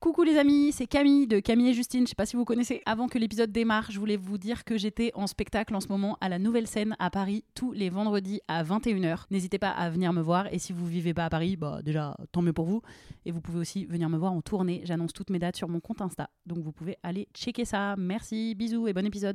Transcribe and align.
Coucou 0.00 0.22
les 0.22 0.38
amis, 0.38 0.70
c'est 0.70 0.86
Camille 0.86 1.26
de 1.26 1.40
Camille 1.40 1.70
et 1.70 1.74
Justine. 1.74 2.04
Je 2.04 2.10
sais 2.10 2.14
pas 2.14 2.24
si 2.24 2.36
vous 2.36 2.44
connaissez. 2.44 2.82
Avant 2.86 3.08
que 3.08 3.18
l'épisode 3.18 3.50
démarre, 3.50 3.90
je 3.90 3.98
voulais 3.98 4.16
vous 4.16 4.38
dire 4.38 4.62
que 4.62 4.78
j'étais 4.78 5.10
en 5.14 5.26
spectacle 5.26 5.74
en 5.74 5.80
ce 5.80 5.88
moment 5.88 6.16
à 6.20 6.28
la 6.28 6.38
Nouvelle 6.38 6.68
Scène 6.68 6.94
à 7.00 7.10
Paris 7.10 7.44
tous 7.56 7.72
les 7.72 7.90
vendredis 7.90 8.40
à 8.46 8.62
21h. 8.62 9.24
N'hésitez 9.32 9.58
pas 9.58 9.70
à 9.70 9.90
venir 9.90 10.12
me 10.12 10.22
voir 10.22 10.46
et 10.52 10.60
si 10.60 10.72
vous 10.72 10.86
vivez 10.86 11.14
pas 11.14 11.24
à 11.24 11.30
Paris, 11.30 11.56
bah 11.56 11.80
déjà 11.82 12.16
tant 12.30 12.42
mieux 12.42 12.52
pour 12.52 12.66
vous. 12.66 12.80
Et 13.26 13.32
vous 13.32 13.40
pouvez 13.40 13.58
aussi 13.58 13.86
venir 13.86 14.08
me 14.08 14.16
voir 14.16 14.32
en 14.32 14.40
tournée. 14.40 14.82
J'annonce 14.84 15.12
toutes 15.12 15.30
mes 15.30 15.40
dates 15.40 15.56
sur 15.56 15.68
mon 15.68 15.80
compte 15.80 16.00
Insta. 16.00 16.30
Donc 16.46 16.58
vous 16.58 16.70
pouvez 16.70 16.96
aller 17.02 17.26
checker 17.34 17.64
ça. 17.64 17.96
Merci, 17.98 18.54
bisous 18.54 18.86
et 18.86 18.92
bon 18.92 19.04
épisode. 19.04 19.34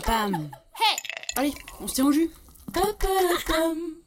pam. 0.00 0.50
Allez, 1.36 1.52
on 1.80 1.86
se 1.86 1.94
tient 1.94 2.06
au 2.06 2.12
jus. 2.12 2.30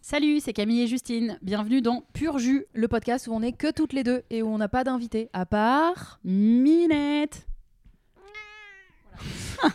Salut, 0.01 0.39
c'est 0.39 0.53
Camille 0.53 0.81
et 0.81 0.87
Justine. 0.87 1.39
Bienvenue 1.41 1.81
dans 1.81 2.03
Pur 2.13 2.37
Jus, 2.37 2.65
le 2.73 2.87
podcast 2.87 3.27
où 3.27 3.33
on 3.33 3.41
est 3.41 3.53
que 3.53 3.71
toutes 3.71 3.93
les 3.93 4.03
deux 4.03 4.23
et 4.29 4.41
où 4.41 4.47
on 4.47 4.57
n'a 4.57 4.69
pas 4.69 4.83
d'invité, 4.83 5.29
à 5.33 5.45
part. 5.45 6.19
Minette. 6.23 7.47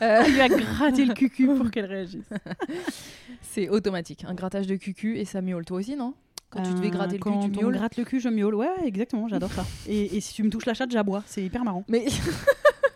Euh, 0.02 0.22
Elle 0.24 0.32
lui 0.32 0.40
a 0.40 0.48
gratté 0.48 1.04
le 1.04 1.14
cucu 1.14 1.46
pour 1.46 1.70
qu'elle 1.72 1.86
réagisse. 1.86 2.28
c'est 3.42 3.68
automatique, 3.68 4.24
un 4.26 4.34
grattage 4.34 4.66
de 4.66 4.76
cucu 4.76 5.18
et 5.18 5.24
ça 5.24 5.40
miaule. 5.40 5.64
Toi 5.64 5.78
aussi, 5.78 5.96
non? 5.96 6.14
Quand 6.50 6.62
tu 6.62 6.72
devais 6.74 6.86
Euh, 6.86 6.90
gratter 6.90 7.16
le 7.16 7.22
quand 7.22 7.42
cul, 7.46 7.50
tu 7.52 7.58
on 7.58 7.62
miaules. 7.62 7.74
gratte 7.76 7.96
le 7.96 8.04
cul, 8.04 8.20
je 8.20 8.28
miaule. 8.28 8.54
Ouais, 8.54 8.68
exactement, 8.84 9.28
j'adore 9.28 9.52
ça. 9.52 9.64
Et, 9.88 10.16
et 10.16 10.20
si 10.20 10.32
tu 10.34 10.42
me 10.42 10.50
touches 10.50 10.66
la 10.66 10.74
chatte, 10.74 10.90
j'aboie. 10.90 11.22
C'est 11.26 11.42
hyper 11.42 11.64
marrant. 11.64 11.84
Mais 11.88 12.06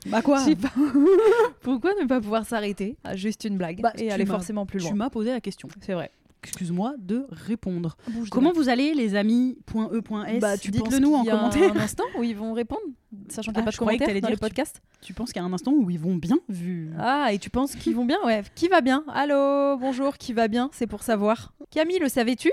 Bah 0.06 0.23
quoi 0.23 0.39
je 0.45 0.45
sais 0.51 0.56
pas. 0.56 0.73
Pourquoi 1.62 1.93
ne 2.01 2.06
pas 2.06 2.21
pouvoir 2.21 2.47
s'arrêter 2.47 2.97
à 3.05 3.17
juste 3.17 3.45
une 3.45 3.56
blague 3.59 3.81
Bah, 3.81 3.93
et 3.97 4.06
tu 4.06 4.11
aller 4.12 4.25
m'as- 4.25 4.34
forcément 4.34 4.67
plus 4.67 4.78
Tu 4.78 4.84
loin 4.87 4.95
m'as 4.95 5.11
posé 5.11 5.31
la 5.31 5.41
question. 5.41 5.69
C'est 5.81 5.95
vrai. 5.95 6.11
Excuse-moi 6.43 6.95
de 6.98 7.27
répondre. 7.28 7.98
De 8.09 8.27
Comment 8.31 8.53
vous 8.53 8.71
allez, 8.71 8.95
les 8.95 9.15
amis 9.15 9.59
.e.s 9.77 10.41
bah, 10.41 10.56
tu 10.56 10.71
Dites-le 10.71 10.84
penses 10.91 11.01
nous 11.01 11.12
en 11.15 11.19
qu'il 11.21 11.27
y 11.28 11.31
a 11.31 11.37
commentaire. 11.37 11.73
un 11.77 11.81
instant 11.81 12.05
où 12.19 12.23
ils 12.23 12.34
vont 12.34 12.55
répondre, 12.55 12.81
sachant 13.28 13.53
qu'il 13.53 13.59
n'y 13.59 13.59
Ah, 13.59 13.61
a 13.61 13.65
pas 13.67 13.71
je 13.73 13.77
de 13.77 13.81
croyais 13.81 13.98
que 13.98 14.05
dans 14.06 14.12
dire 14.12 14.23
que 14.23 14.34
tu- 14.34 14.39
podcasts. 14.39 14.81
Tu 15.03 15.12
penses 15.12 15.33
qu'il 15.34 15.43
y 15.43 15.45
a 15.45 15.47
un 15.48 15.53
instant 15.53 15.73
où 15.73 15.91
ils 15.91 15.98
vont 15.98 16.15
bien 16.17 16.39
vu 16.48 16.93
Ah, 16.98 17.28
et 17.31 17.39
tu 17.39 17.51
penses 17.51 17.75
qu'ils 17.77 17.95
vont 17.95 18.06
bien? 18.06 18.17
Ouais. 18.25 18.43
Qui 18.55 18.69
va 18.69 18.81
bien? 18.81 19.05
Allô, 19.12 19.77
bonjour, 19.77 20.17
qui 20.17 20.33
va 20.33 20.48
bien? 20.48 20.71
C'est 20.73 20.87
pour 20.87 21.03
savoir. 21.03 21.53
Camille, 21.71 21.98
le 21.98 22.09
savais-tu? 22.09 22.51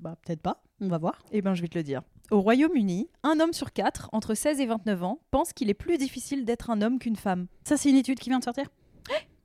Bah 0.00 0.16
peut-être 0.24 0.40
pas. 0.40 0.62
On 0.80 0.88
va 0.88 0.98
voir. 0.98 1.22
Eh 1.30 1.42
ben, 1.42 1.54
je 1.54 1.62
vais 1.62 1.68
te 1.68 1.76
le 1.78 1.84
dire. 1.84 2.02
Au 2.30 2.40
Royaume-Uni, 2.40 3.08
un 3.22 3.38
homme 3.40 3.52
sur 3.52 3.72
quatre, 3.72 4.08
entre 4.12 4.34
16 4.34 4.60
et 4.60 4.66
29 4.66 5.02
ans, 5.02 5.20
pense 5.30 5.52
qu'il 5.52 5.68
est 5.68 5.74
plus 5.74 5.98
difficile 5.98 6.44
d'être 6.44 6.70
un 6.70 6.80
homme 6.80 6.98
qu'une 6.98 7.16
femme. 7.16 7.46
Ça, 7.64 7.76
c'est 7.76 7.90
une 7.90 7.96
étude 7.96 8.18
qui 8.18 8.30
vient 8.30 8.38
de 8.38 8.44
sortir? 8.44 8.66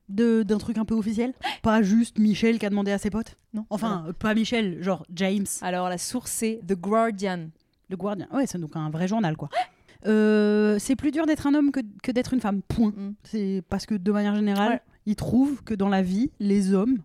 De 0.08 0.44
d'un 0.44 0.58
truc 0.58 0.78
un 0.78 0.84
peu 0.84 0.94
officiel? 0.94 1.34
Pas 1.62 1.82
juste 1.82 2.18
Michel 2.18 2.60
qui 2.60 2.66
a 2.66 2.70
demandé 2.70 2.92
à 2.92 2.98
ses 2.98 3.10
potes? 3.10 3.36
Non. 3.54 3.66
Enfin, 3.70 4.06
pas 4.20 4.34
Michel, 4.34 4.80
genre 4.80 5.04
James. 5.12 5.46
Alors, 5.62 5.88
la 5.88 5.98
source, 5.98 6.30
c'est 6.30 6.60
The 6.66 6.74
Guardian. 6.74 7.48
Le 7.90 7.96
Guardian. 7.96 8.26
Ouais, 8.32 8.46
c'est 8.46 8.58
donc 8.58 8.76
un 8.76 8.88
vrai 8.90 9.08
journal, 9.08 9.36
quoi. 9.36 9.48
Euh, 10.06 10.78
c'est 10.78 10.94
plus 10.94 11.10
dur 11.10 11.26
d'être 11.26 11.48
un 11.48 11.54
homme 11.54 11.72
que, 11.72 11.80
que 12.00 12.12
d'être 12.12 12.32
une 12.32 12.40
femme. 12.40 12.62
Point. 12.62 12.92
Mm. 12.96 13.14
C'est 13.24 13.62
parce 13.68 13.86
que 13.86 13.94
de 13.96 14.12
manière 14.12 14.36
générale, 14.36 14.72
Ouais. 14.74 14.80
ils 15.06 15.16
trouvent 15.16 15.64
que 15.64 15.74
dans 15.74 15.88
la 15.88 16.00
vie, 16.02 16.30
les 16.38 16.74
hommes, 16.74 16.98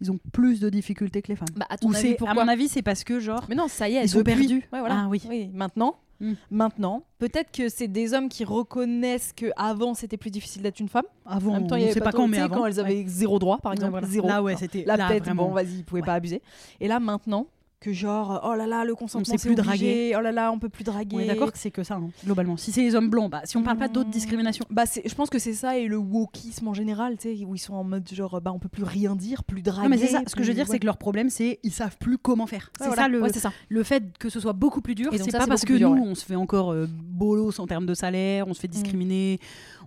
ils 0.00 0.10
ont 0.12 0.18
plus 0.32 0.60
de 0.60 0.68
difficultés 0.70 1.22
que 1.22 1.28
les 1.28 1.36
femmes. 1.36 1.48
Bah, 1.56 1.66
à 1.70 1.76
Ou 1.84 1.94
avis, 1.94 2.16
à 2.26 2.34
mon 2.34 2.48
avis, 2.48 2.68
c'est 2.68 2.82
parce 2.82 3.04
que 3.04 3.20
genre, 3.20 3.44
Mais 3.48 3.54
non, 3.54 3.68
ça 3.68 3.88
y 3.88 3.96
est, 3.96 4.04
Ils 4.04 4.08
sont 4.08 4.18
depuis- 4.18 4.34
perdus. 4.36 4.68
Ouais, 4.72 4.80
voilà. 4.80 5.04
Ah 5.04 5.08
oui. 5.08 5.20
Maintenant, 5.52 5.96
Mm. 6.20 6.32
maintenant, 6.52 7.02
peut-être 7.18 7.50
que 7.50 7.68
c'est 7.68 7.88
des 7.88 8.14
hommes 8.14 8.28
qui 8.28 8.44
reconnaissent 8.44 9.32
que 9.36 9.46
avant 9.56 9.94
c'était 9.94 10.16
plus 10.16 10.30
difficile 10.30 10.62
d'être 10.62 10.78
une 10.78 10.88
femme. 10.88 11.02
avant, 11.26 11.50
en 11.50 11.54
même 11.54 11.66
temps, 11.66 11.74
on 11.74 11.78
il 11.78 11.82
y 11.82 11.84
avait 11.84 11.92
sait 11.94 12.00
pas 12.00 12.12
quand, 12.12 12.28
mais 12.28 12.38
avant. 12.38 12.54
quand 12.58 12.66
elles 12.66 12.78
avaient 12.78 13.04
zéro 13.08 13.38
droit, 13.40 13.58
par 13.58 13.70
Ouais, 13.70 13.76
exemple, 13.76 13.90
voilà. 13.92 14.06
zéro. 14.06 14.28
Là, 14.28 14.40
ouais, 14.42 14.54
c'était 14.56 14.84
la 14.86 14.96
vraiment. 14.96 15.46
bon, 15.48 15.52
vas-y, 15.52 15.78
ils 15.78 15.84
pouvaient 15.84 16.02
Ouais. 16.02 16.06
pas 16.06 16.14
abuser. 16.14 16.40
Et 16.80 16.86
là, 16.86 17.00
maintenant, 17.00 17.46
que 17.84 17.92
genre, 17.92 18.40
oh 18.44 18.54
là 18.54 18.66
là, 18.66 18.84
le 18.84 18.94
consentement, 18.94 19.36
c'est 19.36 19.46
plus 19.46 19.54
draguer. 19.54 20.14
Oh 20.16 20.20
là 20.22 20.32
là, 20.32 20.50
on 20.52 20.58
peut 20.58 20.70
plus 20.70 20.84
draguer. 20.84 21.16
On 21.16 21.20
est 21.20 21.26
d'accord 21.26 21.52
que 21.52 21.58
c'est 21.58 21.70
que 21.70 21.82
ça, 21.82 21.96
hein, 21.96 22.08
globalement. 22.24 22.56
Si 22.56 22.72
c'est 22.72 22.80
les 22.82 22.94
hommes 22.94 23.10
blancs, 23.10 23.30
bah, 23.30 23.42
si 23.44 23.58
on 23.58 23.62
parle 23.62 23.76
pas 23.76 23.88
d'autres 23.88 24.08
Mm. 24.08 24.12
discriminations. 24.12 24.64
Bah, 24.70 24.84
je 24.86 25.14
pense 25.14 25.28
que 25.28 25.38
c'est 25.38 25.52
ça 25.52 25.76
et 25.76 25.86
le 25.86 25.98
wokisme 25.98 26.66
en 26.68 26.72
général, 26.74 27.18
tu 27.18 27.36
sais, 27.36 27.44
où 27.44 27.54
ils 27.54 27.58
sont 27.58 27.74
en 27.74 27.84
mode 27.84 28.08
genre, 28.10 28.40
bah, 28.40 28.52
on 28.54 28.58
peut 28.58 28.70
plus 28.70 28.84
rien 28.84 29.14
dire, 29.16 29.44
plus 29.44 29.60
draguer. 29.60 29.82
Non, 29.82 29.88
mais 29.90 29.98
c'est 29.98 30.06
ça. 30.08 30.22
Ce 30.26 30.34
que 30.34 30.42
je 30.42 30.48
veux 30.48 30.54
dire, 30.54 30.66
c'est 30.66 30.78
que 30.78 30.86
leur 30.86 30.96
problème, 30.96 31.28
c'est 31.28 31.58
ils 31.62 31.72
savent 31.72 31.98
plus 31.98 32.16
comment 32.16 32.46
faire. 32.46 32.62
Ouais, 32.64 32.70
c'est 32.78 32.86
voilà. 32.86 33.02
ça 33.02 33.08
le, 33.08 33.20
Ouais, 33.22 33.32
c'est 33.32 33.40
ça. 33.40 33.52
le 33.68 33.82
fait 33.82 34.02
que 34.18 34.30
ce 34.30 34.40
soit 34.40 34.54
beaucoup 34.54 34.80
plus 34.80 34.94
dur. 34.94 35.10
C'est 35.16 35.30
pas 35.30 35.46
parce 35.46 35.64
que 35.66 35.74
dur, 35.74 35.94
nous, 35.94 36.02
on 36.04 36.14
se 36.14 36.24
fait 36.24 36.36
encore 36.36 36.72
euh, 36.72 36.86
bolos 36.88 37.60
en 37.60 37.66
termes 37.66 37.86
de 37.86 37.94
salaire, 37.94 38.48
on 38.48 38.54
se 38.54 38.60
fait 38.60 38.68
discriminer, 38.68 39.38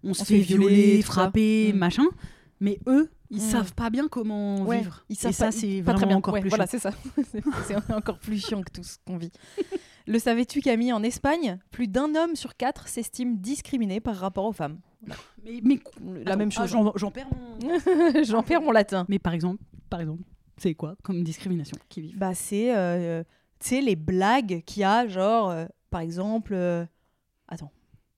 on 0.04 0.14
se 0.14 0.20
Mm. 0.20 0.22
On 0.22 0.26
fait 0.26 0.36
fait 0.36 0.40
violer, 0.42 1.02
frapper, 1.02 1.72
Mm. 1.74 1.78
machin. 1.78 2.04
Mais 2.60 2.80
eux, 2.88 3.10
ils 3.30 3.38
Mm. 3.38 3.50
savent 3.52 3.74
pas 3.74 3.90
bien 3.90 4.08
comment 4.08 4.62
Ouais, 4.64 4.80
vivre. 4.80 5.04
Ils 5.10 5.14
Et 5.14 5.16
savent 5.16 5.32
ça, 5.34 5.46
pas- 5.46 5.52
c'est 5.52 5.82
vraiment 5.82 5.98
très 6.00 6.08
bien. 6.08 6.18
encore 6.18 6.34
Ouais, 6.34 6.42
plus 6.42 6.50
Voilà, 6.50 6.66
chiant. 6.66 6.80
c'est 6.80 6.90
ça. 6.92 6.92
C'est- 7.68 7.76
encore 7.94 8.20
plus 8.20 8.44
chiant 8.44 8.62
que 8.64 8.72
tout 8.72 8.84
ce 8.84 8.98
qu'on 9.06 9.18
vit. 9.18 9.32
Le 10.08 10.20
savais-tu, 10.20 10.62
Camille, 10.62 10.94
en 10.94 11.04
Espagne, 11.04 11.60
plus 11.70 11.88
d'un 11.88 12.16
homme 12.16 12.36
sur 12.36 12.56
quatre 12.56 12.88
s'estime 12.88 13.38
discriminé 13.38 14.00
par 14.00 14.16
rapport 14.16 14.46
aux 14.46 14.54
femmes? 14.54 14.80
Mais, 15.44 15.60
mais- 15.64 15.80
La 16.24 16.32
Attends, 16.32 16.38
même 16.40 16.50
ah, 16.56 16.62
chose. 16.62 16.70
J'en 16.72 16.92
j'en 16.96 17.12
perds 17.12 17.28
mon- 17.30 17.60
J'en 18.24 18.42
perds 18.44 18.62
mon 18.62 18.72
latin. 18.72 19.06
Mais 19.10 19.20
par 19.20 19.34
exemple, 19.34 19.62
par 19.90 20.00
exemple, 20.02 20.24
c'est 20.58 20.74
quoi 20.74 20.96
comme 21.04 21.24
discrimination 21.24 21.78
qui 21.90 22.02
vivent? 22.02 22.18
Bah, 22.18 22.34
c'est, 22.34 22.76
euh, 22.76 23.24
les 23.82 23.96
blagues 23.96 24.64
qu'il 24.66 24.82
y 24.82 24.84
a, 24.84 25.08
genre, 25.08 25.50
euh, 25.52 25.66
par 25.90 26.02
exemple, 26.02 26.54
euh, 26.56 26.86
attends, 27.48 27.72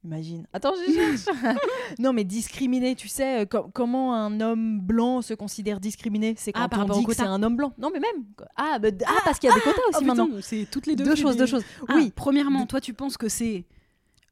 imagine. 0.03 0.47
Attends, 0.53 0.73
je 0.87 0.93
cherche. 0.93 1.25
non, 1.99 2.13
mais 2.13 2.23
discriminé, 2.23 2.95
tu 2.95 3.07
sais, 3.07 3.41
euh, 3.41 3.45
com- 3.45 3.69
comment 3.73 4.13
un 4.15 4.39
homme 4.41 4.79
blanc 4.79 5.21
se 5.21 5.33
considère 5.33 5.79
discriminé 5.79 6.35
C'est 6.37 6.51
quand 6.53 6.61
Ah, 6.63 6.69
par 6.69 6.85
on 6.89 6.99
dit 6.99 7.05
que 7.05 7.13
c'est 7.13 7.23
un 7.23 7.41
homme 7.43 7.55
blanc. 7.57 7.73
Non, 7.77 7.89
mais 7.93 7.99
même. 7.99 8.23
Ah, 8.55 8.79
bah, 8.79 8.91
d- 8.91 9.03
ah, 9.07 9.19
parce 9.25 9.39
qu'il 9.39 9.49
y 9.49 9.51
a 9.51 9.55
des 9.55 9.61
quotas 9.61 9.81
aussi 9.89 9.99
Oh, 10.01 10.05
maintenant. 10.05 10.29
c'est 10.41 10.67
toutes 10.71 10.87
les 10.87 10.95
deux. 10.95 11.15
Choses, 11.15 11.33
des- 11.33 11.39
deux 11.39 11.45
choses. 11.47 11.63
Ah, 11.87 11.93
oui, 11.95 12.11
Premièrement, 12.15 12.65
toi, 12.65 12.79
tu 12.81 12.93
penses 12.93 13.17
que 13.17 13.27
c'est 13.29 13.65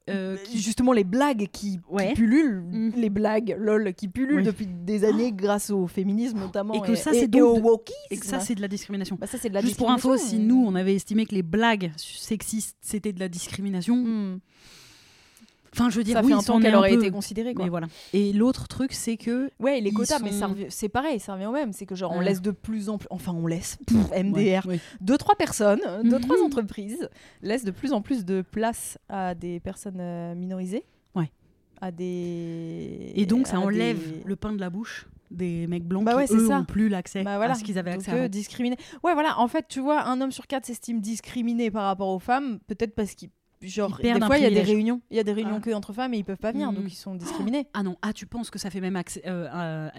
euh, 0.09 0.37
qui- 0.45 0.61
justement 0.61 0.93
les 0.93 1.03
blagues 1.03 1.49
qui, 1.51 1.81
pullulent, 2.15 2.61
Mm. 2.71 2.91
les 2.95 3.09
blagues 3.09 3.57
lol 3.59 3.93
qui 3.93 4.07
pullulent 4.07 4.37
Oui. 4.37 4.43
depuis 4.43 4.65
des 4.65 5.03
années 5.03 5.33
grâce 5.33 5.69
au 5.69 5.85
féminisme 5.85 6.39
notamment 6.39 6.75
Et 6.75 6.79
que 6.87 6.95
ça, 6.95 7.11
c'est 7.11 7.27
de- 7.27 7.37
et 8.09 8.17
que 8.17 8.25
ça, 8.25 8.39
c'est 8.39 8.55
de 8.55 8.61
la 8.61 8.69
discrimination. 8.69 9.17
bah, 9.19 9.27
ça 9.27 9.37
c'est 9.37 9.49
de 9.49 9.53
la 9.53 9.59
Juste 9.59 9.75
pour 9.75 9.91
info, 9.91 10.15
si 10.15 10.21
discrimination. 10.23 10.61
nous, 10.61 10.65
on 10.65 10.75
avait 10.75 10.95
estimé 10.95 11.25
que 11.25 11.35
les 11.35 11.43
blagues 11.43 11.91
sexistes, 11.97 12.77
c'était 12.79 13.11
de 13.11 13.19
la 13.19 13.27
discrimination, 13.27 13.97
Mm. 13.97 14.39
Enfin, 15.77 15.89
je 15.89 15.97
veux 15.97 16.03
dire, 16.03 16.15
ça 16.17 16.21
oui, 16.23 16.29
fait 16.31 16.33
un 16.37 16.41
temps 16.41 16.59
qu'elle 16.59 16.75
aurait 16.75 16.89
peu, 16.91 16.95
été 16.97 17.11
considérée 17.11 17.53
quoi. 17.53 17.65
Mais 17.65 17.69
voilà. 17.69 17.87
Et 18.13 18.33
l'autre 18.33 18.67
truc, 18.67 18.93
c'est 18.93 19.17
que 19.17 19.49
Ouais, 19.59 19.79
les 19.81 19.91
quotas, 19.91 20.19
mais 20.19 20.31
sont- 20.31 20.47
revient- 20.47 20.65
c'est 20.69 20.89
pareil, 20.89 21.19
ça 21.19 21.33
revient 21.33 21.45
au 21.47 21.51
même. 21.51 21.73
C'est 21.73 21.85
que 21.85 21.95
genre 21.95 22.11
on 22.13 22.19
laisse 22.19 22.41
de 22.41 22.51
plus 22.51 22.89
en 22.89 22.97
plus, 22.97 23.07
enfin 23.11 23.33
on 23.33 23.47
laisse, 23.47 23.77
pff, 23.85 24.11
MDR, 24.13 24.65
Ouais, 24.65 24.73
ouais. 24.73 24.79
deux 25.01 25.17
trois 25.17 25.35
personnes, 25.35 25.81
euh, 25.87 26.03
deux 26.03 26.17
Mhm. 26.17 26.21
trois 26.21 26.41
entreprises 26.43 27.09
laissent 27.41 27.65
de 27.65 27.71
plus 27.71 27.93
en 27.93 28.01
plus 28.01 28.25
de 28.25 28.41
place 28.41 28.97
à 29.09 29.35
des 29.35 29.59
personnes 29.59 29.99
euh, 29.99 30.35
minorisées. 30.35 30.83
Ouais. 31.15 31.31
À 31.81 31.91
des. 31.91 33.11
Et 33.15 33.25
donc, 33.25 33.47
ça 33.47 33.57
à 33.57 33.59
enlève 33.59 33.97
des- 33.99 34.23
le 34.25 34.35
pain 34.35 34.53
de 34.53 34.59
la 34.59 34.69
bouche 34.69 35.07
des 35.29 35.67
mecs 35.67 35.83
blancs 35.83 36.05
Bah 36.05 36.15
ouais, 36.15 36.25
qui, 36.25 36.33
eux, 36.35 36.47
ça. 36.47 36.59
ont 36.59 36.63
plus 36.63 36.87
l'accès 36.89 37.21
Bah 37.23 37.35
voilà. 37.35 37.51
à 37.51 37.55
ce 37.55 37.63
qu'ils 37.63 37.77
avaient 37.77 37.91
Donc, 37.91 37.99
accès 37.99 38.11
euh, 38.13 38.19
avant. 38.21 38.29
discriminé. 38.29 38.77
Ouais, 39.03 39.13
voilà. 39.13 39.37
En 39.39 39.47
fait, 39.49 39.65
tu 39.67 39.81
vois, 39.81 40.03
un 40.07 40.21
homme 40.21 40.31
sur 40.31 40.47
quatre 40.47 40.65
s'estime 40.65 41.01
discriminé 41.01 41.69
par 41.69 41.83
rapport 41.83 42.07
aux 42.07 42.19
femmes, 42.19 42.59
peut-être 42.67 42.95
parce 42.95 43.13
qu'il. 43.13 43.29
Genre, 43.61 43.97
des 43.97 44.13
fois, 44.21 44.37
il 44.37 44.43
y 44.43 44.45
a 44.45 44.49
des 44.51 44.61
réunions. 44.61 45.01
Il 45.09 45.17
y 45.17 45.19
a 45.19 45.23
des 45.23 45.33
réunions 45.33 45.55
Ah. 45.57 45.61
que 45.61 45.71
entre 45.71 45.91
femmes 45.93 46.13
et 46.13 46.17
ils 46.17 46.23
peuvent 46.23 46.37
pas 46.37 46.51
venir, 46.51 46.71
Mhm. 46.71 46.77
donc 46.81 46.91
ils 46.91 46.95
sont 46.95 47.15
discriminés. 47.15 47.67
Ah 47.73 47.81
non, 47.83 47.97
ah, 48.03 48.13
tu 48.13 48.25
penses 48.27 48.49
que 48.51 48.59
ça 48.59 48.69
fait 48.69 48.81
même 48.81 48.95
accès 48.95 49.21
euh, 49.25 49.89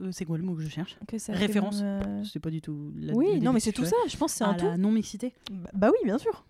euh, 0.00 0.10
c'est 0.10 0.24
quoi 0.24 0.36
le 0.38 0.42
mot 0.42 0.54
que 0.56 0.62
je 0.62 0.68
cherche? 0.68 0.96
Que 1.06 1.18
ça 1.18 1.32
Référence. 1.32 1.80
même, 1.82 2.02
euh, 2.06 2.24
C'est 2.24 2.40
pas 2.40 2.50
du 2.50 2.60
tout. 2.60 2.92
la- 2.96 3.12
Oui, 3.14 3.38
non, 3.40 3.52
mais 3.52 3.60
c'est 3.60 3.70
tout 3.72 3.82
fais. 3.84 3.90
ça. 3.90 3.96
Je 4.08 4.16
pense 4.16 4.32
que 4.32 4.38
c'est 4.38 4.44
un 4.44 4.54
tout. 4.54 4.64
la 4.64 4.76
non-mixité. 4.76 5.32
Bah, 5.50 5.70
bah 5.74 5.88
oui, 5.90 5.98
bien 6.04 6.18
sûr. 6.18 6.44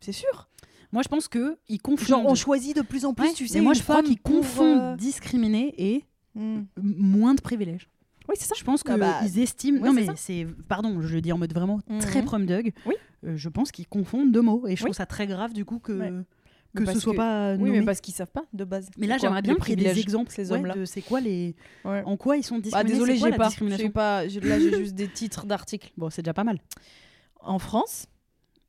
C'est 0.00 0.12
sûr. 0.12 0.48
Moi, 0.92 1.02
je 1.02 1.08
pense 1.08 1.26
que 1.26 1.58
ils 1.68 1.80
confondent. 1.80 2.06
Genre, 2.08 2.26
on 2.26 2.34
choisit 2.34 2.76
de 2.76 2.82
plus 2.82 3.04
en 3.04 3.14
plus, 3.14 3.26
Ouais, 3.28 3.32
tu 3.34 3.44
mais 3.44 3.48
sais. 3.48 3.60
moi, 3.60 3.72
je 3.72 3.82
crois 3.82 4.02
qu'ils 4.02 4.20
confondent 4.20 4.78
euh, 4.78 4.96
discriminer 4.96 5.74
et 5.78 6.04
hmm. 6.36 6.62
moins 6.80 7.34
de 7.34 7.40
privilèges. 7.40 7.88
Oui, 8.28 8.36
c'est 8.38 8.44
ça. 8.46 8.54
Je 8.56 8.62
pense 8.62 8.82
qu'ils 8.84 8.92
Ah 8.92 8.98
bah, 8.98 9.20
estiment. 9.36 9.80
ouais, 9.80 9.88
non, 9.88 9.94
c'est 9.94 10.06
mais 10.06 10.16
c'est. 10.16 10.46
Pardon, 10.68 11.00
je 11.00 11.12
le 11.14 11.20
dis 11.20 11.32
en 11.32 11.38
mode 11.38 11.52
vraiment 11.52 11.80
Mhm. 11.88 11.98
très 11.98 12.22
prom 12.22 12.46
dog. 12.46 12.72
Oui. 12.86 12.94
Euh, 13.24 13.36
je 13.36 13.48
pense 13.48 13.70
qu'ils 13.72 13.86
confondent 13.86 14.32
deux 14.32 14.42
mots. 14.42 14.66
Et 14.66 14.76
je 14.76 14.82
Oui. 14.82 14.86
trouve 14.90 14.96
ça 14.96 15.06
très 15.06 15.26
grave, 15.26 15.52
du 15.52 15.64
coup, 15.64 15.78
que. 15.78 15.92
Ouais. 15.92 16.12
Que 16.74 16.86
ce 16.86 16.98
soit 16.98 17.12
que- 17.12 17.18
pas 17.18 17.52
Oui, 17.52 17.64
nommé. 17.64 17.80
mais 17.80 17.84
parce 17.86 18.00
qu'ils 18.00 18.14
savent 18.14 18.30
pas 18.30 18.46
de 18.54 18.64
base. 18.64 18.88
Mais 18.96 19.06
là, 19.06 19.18
j'aimerais 19.18 19.42
bien 19.42 19.56
qu'il 19.56 19.78
y 19.78 19.86
ait 19.86 19.92
des 19.92 20.00
exemples 20.00 20.32
ces 20.32 20.52
hommes-là. 20.52 20.74
c'est 20.86 21.02
quoi 21.02 21.20
les, 21.20 21.54
Ouais. 21.84 22.02
en 22.06 22.16
quoi 22.16 22.38
ils 22.38 22.42
sont 22.42 22.54
Ah, 22.56 22.60
discriminés. 22.60 22.92
désolé, 22.94 23.12
c'est 23.14 23.20
quoi 23.20 23.30
j'ai 23.30 23.36
pas. 23.90 24.26
J'ai 24.26 24.38
pas. 24.40 24.48
Là, 24.48 24.58
j'ai 24.58 24.74
juste 24.78 24.94
des 24.94 25.06
titres 25.08 25.44
d'articles. 25.44 25.92
Bon, 25.98 26.08
c'est 26.08 26.22
déjà 26.22 26.32
pas 26.32 26.44
mal. 26.44 26.58
En 27.40 27.58
France, 27.58 28.06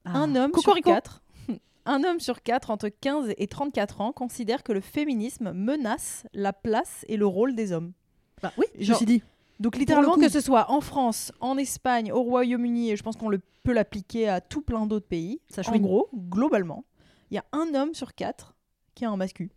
Ah. 0.04 0.18
un 0.18 0.36
homme 0.36 0.52
Cocorico. 0.52 0.90
sur 0.90 0.96
quatre. 0.96 1.24
Un 1.86 2.04
homme 2.04 2.20
sur 2.20 2.42
quatre 2.44 2.72
entre 2.72 2.90
15 2.90 3.34
et 3.38 3.48
34 3.48 4.02
ans 4.02 4.12
considère 4.12 4.64
que 4.64 4.72
le 4.74 4.82
féminisme 4.82 5.52
menace 5.54 6.26
la 6.34 6.52
place 6.54 7.06
et 7.08 7.16
le 7.18 7.26
rôle 7.26 7.56
des 7.56 7.72
hommes. 7.72 7.94
Bah 8.42 8.52
oui, 8.58 8.66
Genre- 8.80 8.98
ceci 8.98 9.06
dit. 9.06 9.24
Donc 9.64 9.78
littéralement 9.78 10.16
que 10.16 10.30
ce 10.30 10.42
soit 10.42 10.70
en 10.70 10.82
France, 10.82 11.32
en 11.40 11.58
Espagne, 11.58 12.12
au 12.12 12.22
Royaume-Uni, 12.22 12.92
et 12.92 12.96
je 12.98 13.02
pense 13.04 13.16
qu'on 13.16 13.30
le 13.30 13.40
peut 13.64 13.72
l'appliquer 13.74 14.28
à 14.28 14.42
tout 14.42 14.62
plein 14.62 14.86
d'autres 14.86 15.08
pays. 15.08 15.40
Ça 15.50 15.62
en 15.72 15.78
gros, 15.80 16.10
globalement, 16.14 16.84
il 17.32 17.36
y 17.36 17.38
a 17.38 17.46
un 17.54 17.74
homme 17.74 17.94
sur 17.94 18.14
quatre 18.14 18.56
qui 18.94 19.06
a 19.06 19.10
un 19.10 19.16
mascu. 19.18 19.50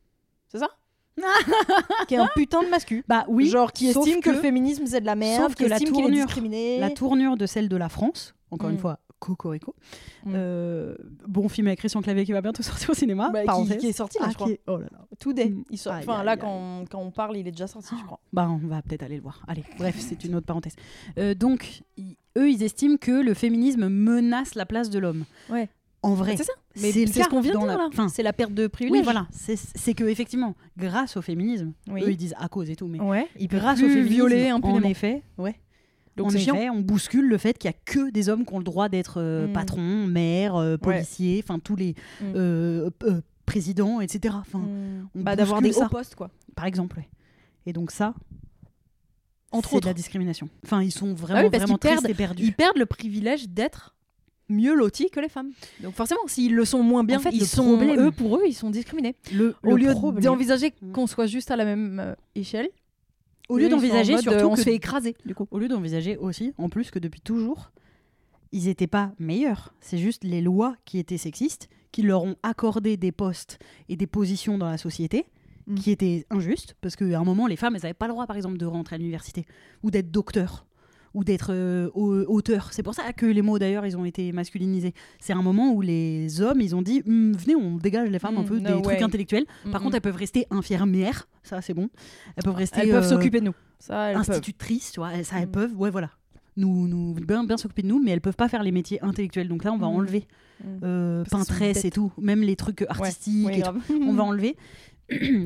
C'est 0.48 0.58
ça? 0.58 0.68
Qui 2.08 2.14
a 2.16 2.22
un 2.24 2.28
putain 2.36 2.62
de 2.62 2.68
mascu. 2.68 3.02
Bah 3.08 3.24
oui. 3.28 3.48
Genre 3.48 3.72
qui 3.72 3.88
estime 3.88 4.20
que... 4.20 4.30
le 4.30 4.38
féminisme 4.38 4.84
c'est 4.86 5.00
de 5.00 5.06
la 5.06 5.16
merde, 5.16 5.42
sauf 5.44 5.54
qui 5.54 5.64
que 5.64 5.68
la 5.70 5.76
estime 5.76 5.88
qu'il 5.92 6.00
est 6.00 6.02
tournure- 6.08 6.26
discriminé. 6.26 6.78
la 6.78 6.90
tournure 6.90 7.36
de 7.38 7.46
celle 7.46 7.68
de 7.70 7.76
la 7.76 7.88
France, 7.88 8.34
encore 8.50 8.68
Mm. 8.68 8.72
une 8.74 8.78
fois, 8.78 8.98
Cocorico. 9.18 9.74
Mm. 10.24 10.32
Euh, 10.34 10.94
bon 11.26 11.48
film 11.48 11.66
avec 11.68 11.78
Christian 11.78 12.02
Clavier 12.02 12.24
qui 12.24 12.32
va 12.32 12.40
bientôt 12.42 12.62
sortir 12.62 12.90
au 12.90 12.94
cinéma. 12.94 13.30
Bah, 13.32 13.42
qui, 13.44 13.76
qui 13.78 13.86
est 13.88 13.92
sorti 13.92 14.18
là, 14.18 14.26
Ah, 14.28 14.30
je 14.30 14.34
crois. 14.36 14.50
est- 14.50 14.60
Oh 14.66 14.76
là 14.78 14.86
là. 14.92 15.06
Today. 15.18 15.48
Mm. 15.50 15.64
Il 15.70 15.78
sort- 15.78 15.94
Aïe, 15.94 16.04
Enfin 16.06 16.22
là 16.24 16.36
quand, 16.36 16.84
quand 16.90 17.00
on 17.00 17.10
parle, 17.10 17.36
il 17.36 17.46
est 17.46 17.50
déjà 17.52 17.66
sorti, 17.66 17.94
je 17.98 18.04
crois. 18.04 18.20
Bah, 18.32 18.48
on 18.50 18.66
va 18.66 18.82
peut-être 18.82 19.02
aller 19.02 19.16
le 19.16 19.22
voir. 19.22 19.42
Allez, 19.48 19.64
bref, 19.78 19.96
c'est 19.98 20.24
une 20.24 20.34
autre 20.34 20.46
parenthèse. 20.46 20.76
Euh, 21.18 21.34
donc, 21.34 21.82
eux, 22.36 22.50
ils 22.50 22.62
estiment 22.62 22.96
que 22.98 23.22
le 23.22 23.34
féminisme 23.34 23.88
menace 23.88 24.54
la 24.54 24.66
place 24.66 24.90
de 24.90 24.98
l'homme. 24.98 25.24
Ouais. 25.50 25.68
En 26.02 26.14
vrai, 26.14 26.36
C'est 26.36 26.44
ça. 26.44 26.52
Mais 26.80 26.92
c'est 26.92 27.06
ce 27.06 27.28
qu'on 27.28 27.40
vient 27.40 27.54
de 27.54 27.58
dire 27.58 27.66
la- 27.66 27.76
là. 27.78 27.86
enfin, 27.88 28.08
c'est 28.08 28.22
la 28.22 28.32
perte 28.34 28.52
de 28.52 28.66
privilèges. 28.68 29.00
Oui, 29.00 29.02
voilà. 29.04 29.26
C'est 29.32 29.94
que 29.94 30.04
effectivement, 30.04 30.54
grâce 30.76 31.16
au 31.16 31.22
féminisme, 31.22 31.72
Oui. 31.90 32.02
eux 32.04 32.10
ils 32.10 32.16
disent 32.16 32.34
à 32.38 32.48
cause 32.48 32.70
et 32.70 32.76
tout, 32.76 32.86
mais 32.86 33.00
Ouais. 33.00 33.26
Il 33.40 33.48
peut 33.48 33.56
grâce 33.58 33.78
au 33.80 33.88
féminisme, 33.88 34.08
violer 34.12 34.52
en 34.52 34.56
impunément. 34.56 34.88
effet, 34.88 35.22
ouais. 35.38 35.56
Donc 36.16 36.26
en 36.28 36.30
c'est 36.30 36.38
chiant. 36.38 36.54
effet, 36.54 36.70
on 36.70 36.80
bouscule 36.80 37.28
le 37.28 37.38
fait 37.38 37.58
qu'il 37.58 37.70
y 37.70 37.74
a 37.74 37.76
que 37.84 38.10
des 38.10 38.28
hommes 38.28 38.44
qui 38.46 38.54
ont 38.54 38.58
le 38.58 38.64
droit 38.64 38.88
d'être 38.88 39.20
euh, 39.20 39.46
Mm. 39.48 39.52
patrons, 39.52 40.06
maires, 40.06 40.56
euh, 40.56 40.76
policiers, 40.78 41.42
enfin 41.44 41.58
tous 41.58 41.76
les 41.76 41.94
Mm. 42.20 42.24
euh, 42.36 42.90
euh, 43.04 43.20
présidents, 43.44 44.00
etc. 44.00 44.34
Enfin, 44.40 44.58
Mm. 44.60 45.08
on 45.14 45.22
Bah, 45.22 45.36
d'avoir 45.36 45.60
des 45.62 45.76
hauts 45.76 45.88
postes 45.88 46.14
quoi. 46.14 46.30
par 46.54 46.64
exemple, 46.66 46.96
ouais. 46.98 47.08
Et 47.66 47.72
donc 47.72 47.90
ça, 47.90 48.14
Entre 49.52 49.74
autres. 49.74 49.82
de 49.84 49.90
la 49.90 49.94
discrimination. 49.94 50.48
Enfin, 50.64 50.82
ils 50.82 50.90
sont 50.92 51.14
vraiment, 51.14 51.40
Ah 51.40 51.44
oui, 51.44 51.50
parce 51.50 51.62
vraiment 51.62 51.78
tristes 51.78 51.94
perdent- 52.02 52.10
et 52.10 52.14
perdus. 52.14 52.42
Ils 52.44 52.52
perdent 52.52 52.76
le 52.78 52.86
privilège 52.86 53.48
d'être 53.48 53.94
mieux 54.48 54.74
lotis 54.74 55.10
que 55.10 55.18
les 55.20 55.28
femmes. 55.28 55.50
Donc 55.82 55.94
forcément, 55.94 56.20
s'ils 56.26 56.54
le 56.54 56.64
sont 56.64 56.82
moins 56.82 57.04
bien, 57.04 57.18
En 57.18 57.20
fait, 57.20 57.30
ils 57.30 57.46
sont 57.46 57.76
problème- 57.76 57.98
eux 58.00 58.10
pour 58.12 58.36
eux, 58.36 58.42
ils 58.46 58.54
sont 58.54 58.70
discriminés. 58.70 59.16
Le, 59.32 59.54
Au 59.64 59.70
le 59.72 59.76
lieu 59.76 59.94
d'envisager 60.20 60.72
Mm. 60.82 60.92
qu'on 60.92 61.06
soit 61.06 61.26
juste 61.26 61.50
à 61.50 61.56
la 61.56 61.64
même 61.64 61.98
euh, 62.00 62.14
échelle, 62.34 62.68
au 63.48 63.58
lieu 63.58 63.68
d'envisager 63.68 64.18
surtout 64.18 64.38
euh, 64.38 64.46
on 64.46 64.54
que 64.54 64.58
se 64.58 64.64
fait 64.64 64.74
écraser 64.74 65.16
du 65.24 65.34
coup. 65.34 65.46
Au 65.50 65.58
lieu 65.58 65.68
d'envisager 65.68 66.16
aussi, 66.16 66.52
en 66.58 66.68
plus 66.68 66.90
que 66.90 66.98
depuis 66.98 67.20
toujours, 67.20 67.70
ils 68.52 68.64
n'étaient 68.64 68.86
pas 68.86 69.12
meilleurs. 69.18 69.74
C'est 69.80 69.98
juste 69.98 70.24
les 70.24 70.40
lois 70.40 70.76
qui 70.84 70.98
étaient 70.98 71.18
sexistes, 71.18 71.68
qui 71.92 72.02
leur 72.02 72.24
ont 72.24 72.36
accordé 72.42 72.96
des 72.96 73.12
postes 73.12 73.58
et 73.88 73.96
des 73.96 74.06
positions 74.06 74.58
dans 74.58 74.68
la 74.68 74.78
société 74.78 75.26
Mm. 75.66 75.74
qui 75.74 75.90
étaient 75.90 76.26
injustes, 76.30 76.76
parce 76.80 76.94
qu'à 76.94 77.18
un 77.18 77.24
moment, 77.24 77.46
les 77.46 77.56
femmes, 77.56 77.74
elles 77.74 77.82
n'avaient 77.82 77.94
pas 77.94 78.06
le 78.06 78.12
droit, 78.12 78.26
par 78.26 78.36
exemple, 78.36 78.56
de 78.56 78.66
rentrer 78.66 78.94
à 78.94 78.98
l'université, 78.98 79.46
ou 79.82 79.90
d'être 79.90 80.10
docteur, 80.10 80.65
ou 81.16 81.24
d'être 81.24 81.48
euh, 81.50 81.88
au- 81.94 82.24
auteur. 82.26 82.68
C'est 82.72 82.82
pour 82.82 82.94
ça 82.94 83.10
que 83.14 83.24
les 83.24 83.40
mots, 83.40 83.58
d'ailleurs, 83.58 83.86
ils 83.86 83.96
ont 83.96 84.04
été 84.04 84.30
masculinisés. 84.32 84.92
C'est 85.18 85.32
un 85.32 85.40
moment 85.42 85.72
où 85.72 85.80
les 85.80 86.42
hommes, 86.42 86.60
ils 86.60 86.76
ont 86.76 86.82
dit, 86.82 87.02
Hum, 87.06 87.32
venez, 87.32 87.56
on 87.56 87.76
dégage 87.76 88.10
les 88.10 88.18
femmes 88.18 88.36
un 88.36 88.42
Mm, 88.42 88.46
peu 88.46 88.58
no 88.58 88.76
des 88.76 88.82
trucs 88.82 88.98
way. 88.98 89.02
intellectuels. 89.02 89.46
Par 89.72 89.80
Mm, 89.80 89.84
contre, 89.84 89.94
elles 89.96 90.02
peuvent 90.02 90.14
rester 90.16 90.46
infirmières, 90.50 91.26
ça 91.42 91.62
c'est 91.62 91.72
bon. 91.74 91.88
Elles 92.36 92.42
peuvent 92.44 92.54
rester 92.54 92.80
elles 92.82 92.90
peuvent 92.90 93.04
euh, 93.04 93.08
s'occuper 93.08 93.40
de 93.40 93.46
nous. 93.46 93.54
Ça, 93.78 94.08
elles 94.10 94.16
peuvent. 94.16 94.30
institutrices, 94.36 94.92
tu 94.92 95.00
vois, 95.00 95.12
elles, 95.14 95.24
ça, 95.24 95.40
elles 95.40 95.48
Mm. 95.48 95.52
peuvent, 95.52 95.76
ouais, 95.76 95.90
voilà, 95.90 96.10
nous, 96.58 96.86
nous 96.86 97.14
bien, 97.14 97.44
bien 97.44 97.56
s'occuper 97.56 97.82
de 97.82 97.88
nous, 97.88 97.98
mais 98.02 98.10
elles 98.10 98.20
peuvent 98.20 98.36
pas 98.36 98.48
faire 98.50 98.62
les 98.62 98.72
métiers 98.72 99.02
intellectuels. 99.02 99.48
Donc 99.48 99.64
là, 99.64 99.72
on 99.72 99.78
va 99.78 99.86
enlever 99.88 100.26
euh, 100.84 101.24
peintresse 101.30 101.84
et 101.86 101.90
tout, 101.90 102.12
même 102.18 102.42
les 102.42 102.56
trucs 102.56 102.82
artistiques, 102.88 103.46
Oui, 103.46 103.54
et 103.56 103.60
grave. 103.60 103.78
tout, 103.86 104.02
on 104.06 104.12
va 104.12 104.22
enlever. 104.30 104.54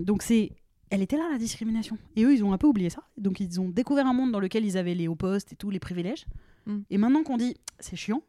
Donc 0.05 0.23
c'est, 0.23 0.51
elle 0.91 1.03
était 1.03 1.17
là 1.17 1.29
la 1.31 1.39
discrimination. 1.39 1.97
Et 2.17 2.25
eux, 2.25 2.35
ils 2.35 2.45
ont 2.45 2.53
un 2.53 2.59
peu 2.59 2.67
oublié 2.67 2.91
ça. 2.91 3.03
Donc 3.17 3.41
ils 3.41 3.61
ont 3.61 3.69
découvert 3.69 4.07
un 4.07 4.13
monde 4.13 4.33
dans 4.33 4.41
lequel 4.41 4.65
ils 4.65 4.77
avaient 4.77 4.95
les 4.95 5.09
hauts 5.09 5.15
postes 5.17 5.53
et 5.53 5.57
tous 5.57 5.71
les 5.71 5.79
privilèges. 5.81 6.27
Mm. 6.67 6.79
Et 6.91 6.99
maintenant 6.99 7.23
qu'on 7.23 7.37
dit, 7.37 7.57
c'est 7.79 7.97
chiant, 7.97 8.23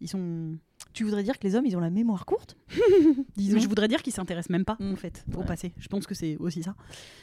ils 0.00 0.08
sont. 0.08 0.56
Tu 0.92 1.02
voudrais 1.04 1.22
dire 1.24 1.38
que 1.38 1.46
les 1.46 1.54
hommes, 1.56 1.66
ils 1.66 1.76
ont 1.76 1.80
la 1.80 1.90
mémoire 1.90 2.24
courte? 2.26 2.56
Disons, 3.36 3.58
je 3.58 3.66
voudrais 3.68 3.88
dire 3.88 4.02
qu'ils 4.02 4.12
s'intéressent 4.12 4.50
même 4.50 4.64
pas 4.64 4.76
Mm. 4.80 4.92
en 4.92 4.96
fait 4.96 5.24
au 5.34 5.38
Ouais. 5.40 5.44
passé. 5.46 5.72
Je 5.78 5.88
pense 5.88 6.06
que 6.06 6.14
c'est 6.14 6.36
aussi 6.36 6.62
ça. 6.62 6.74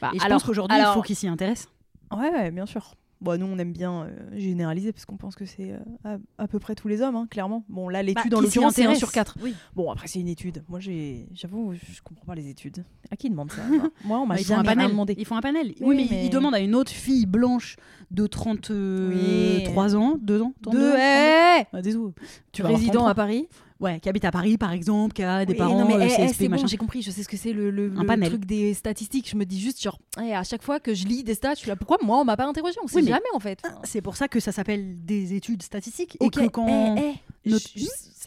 Bah, 0.01 0.11
Et 0.13 0.19
je 0.19 0.25
alors- 0.25 0.37
pense 0.39 0.47
qu'aujourd'hui, 0.47 0.77
il 0.79 0.93
faut 0.93 1.01
qu'ils 1.01 1.15
s'y 1.15 1.27
intéressent. 1.27 1.69
Ouais, 2.11 2.29
ouais, 2.31 2.51
bien 2.51 2.65
sûr. 2.65 2.95
Bon, 3.21 3.39
nous, 3.39 3.45
on 3.45 3.57
aime 3.59 3.71
bien 3.71 4.03
euh, 4.05 4.09
généraliser 4.37 4.91
parce 4.91 5.05
qu'on 5.05 5.15
pense 5.17 5.35
que 5.35 5.45
c'est 5.45 5.71
euh, 5.73 5.77
à, 6.03 6.17
à 6.39 6.47
peu 6.47 6.57
près 6.57 6.73
tous 6.73 6.87
les 6.87 7.01
hommes, 7.03 7.15
hein, 7.15 7.27
clairement. 7.29 7.63
Bon, 7.69 7.87
là, 7.87 8.01
l'étude, 8.01 8.31
Bah, 8.31 8.37
en 8.37 8.41
l'occurrence, 8.41 8.73
c'est 8.73 8.81
1 8.81 8.85
intéresse. 8.85 8.97
sur 8.97 9.11
4. 9.11 9.37
Oui. 9.43 9.53
Bon, 9.75 9.91
après, 9.91 10.07
c'est 10.07 10.19
une 10.19 10.27
étude. 10.27 10.63
Moi, 10.67 10.79
j'ai, 10.79 11.27
j'avoue, 11.33 11.73
je 11.73 12.01
comprends 12.01 12.25
pas 12.25 12.33
les 12.35 12.49
études. 12.49 12.83
À 13.11 13.15
qui 13.15 13.29
demande 13.29 13.51
ça 13.51 13.61
moi 14.05 14.19
on 14.19 14.25
m'a 14.25 14.35
Bah, 14.35 14.41
jamais 14.41 14.69
rien 14.73 14.89
demandé. 14.89 15.13
Ils 15.17 15.25
font 15.25 15.35
un 15.35 15.41
panel. 15.41 15.67
Oui, 15.67 15.75
Oui, 15.81 15.95
mais, 15.97 16.07
mais- 16.09 16.25
ils 16.25 16.29
demandent 16.31 16.55
à 16.55 16.59
une 16.59 16.73
autre 16.73 16.91
fille 16.91 17.25
blanche 17.27 17.75
de 18.09 18.25
33 18.25 19.95
ans, 19.95 20.17
2 20.21 20.41
ans, 20.41 20.53
32, 20.61 20.79
Deux, 20.79 20.89
32. 20.89 20.97
hey 20.99 21.65
Ah, 21.73 21.81
désolé. 21.81 22.13
Tu 22.51 22.61
vas 22.63 22.69
Résident 22.69 22.91
33. 23.05 23.09
à 23.09 23.15
Paris. 23.15 23.47
Ouais, 23.81 23.99
qui 23.99 24.07
habite 24.09 24.25
à 24.25 24.31
Paris 24.31 24.57
par 24.59 24.71
exemple, 24.71 25.13
qui 25.13 25.23
a 25.23 25.43
des 25.43 25.53
Oui, 25.53 25.57
parents 25.57 25.79
non, 25.79 25.87
mais, 25.87 25.95
euh, 25.95 26.07
eh, 26.19 26.21
eh, 26.23 26.27
c'est 26.33 26.45
bon, 26.45 26.51
machin. 26.51 26.67
j'ai 26.67 26.77
compris. 26.77 27.01
Je 27.01 27.09
sais 27.11 27.23
ce 27.23 27.27
que 27.27 27.35
c'est 27.35 27.51
le, 27.51 27.71
le- 27.71 27.91
Un 27.97 28.15
le 28.15 28.27
truc 28.27 28.45
des 28.45 28.73
statistiques. 28.75 29.27
Je 29.29 29.35
me 29.35 29.43
dis 29.43 29.59
juste, 29.59 29.81
genre, 29.81 29.97
eh, 30.23 30.33
à 30.35 30.43
chaque 30.43 30.61
fois 30.61 30.79
que 30.79 30.93
je 30.93 31.05
lis 31.07 31.23
des 31.23 31.33
stats, 31.33 31.55
je 31.55 31.59
suis 31.61 31.67
là, 31.67 31.75
pourquoi 31.75 31.97
moi, 32.03 32.19
on 32.19 32.23
m'a 32.23 32.37
pas 32.37 32.45
interrogé? 32.45 32.75
On 32.83 32.87
sait 32.87 32.97
Oui, 33.01 33.07
jamais, 33.07 33.21
en 33.33 33.39
fait. 33.39 33.59
Enfin, 33.65 33.79
C'est 33.83 34.01
pour 34.01 34.15
ça 34.15 34.27
que 34.27 34.39
ça 34.39 34.51
s'appelle 34.51 35.03
des 35.03 35.33
études 35.33 35.63
statistiques 35.63 36.15
et 36.21 36.29
que 36.29 36.47
quand 36.47 36.95
eh, 36.97 37.49
notre- 37.49 37.67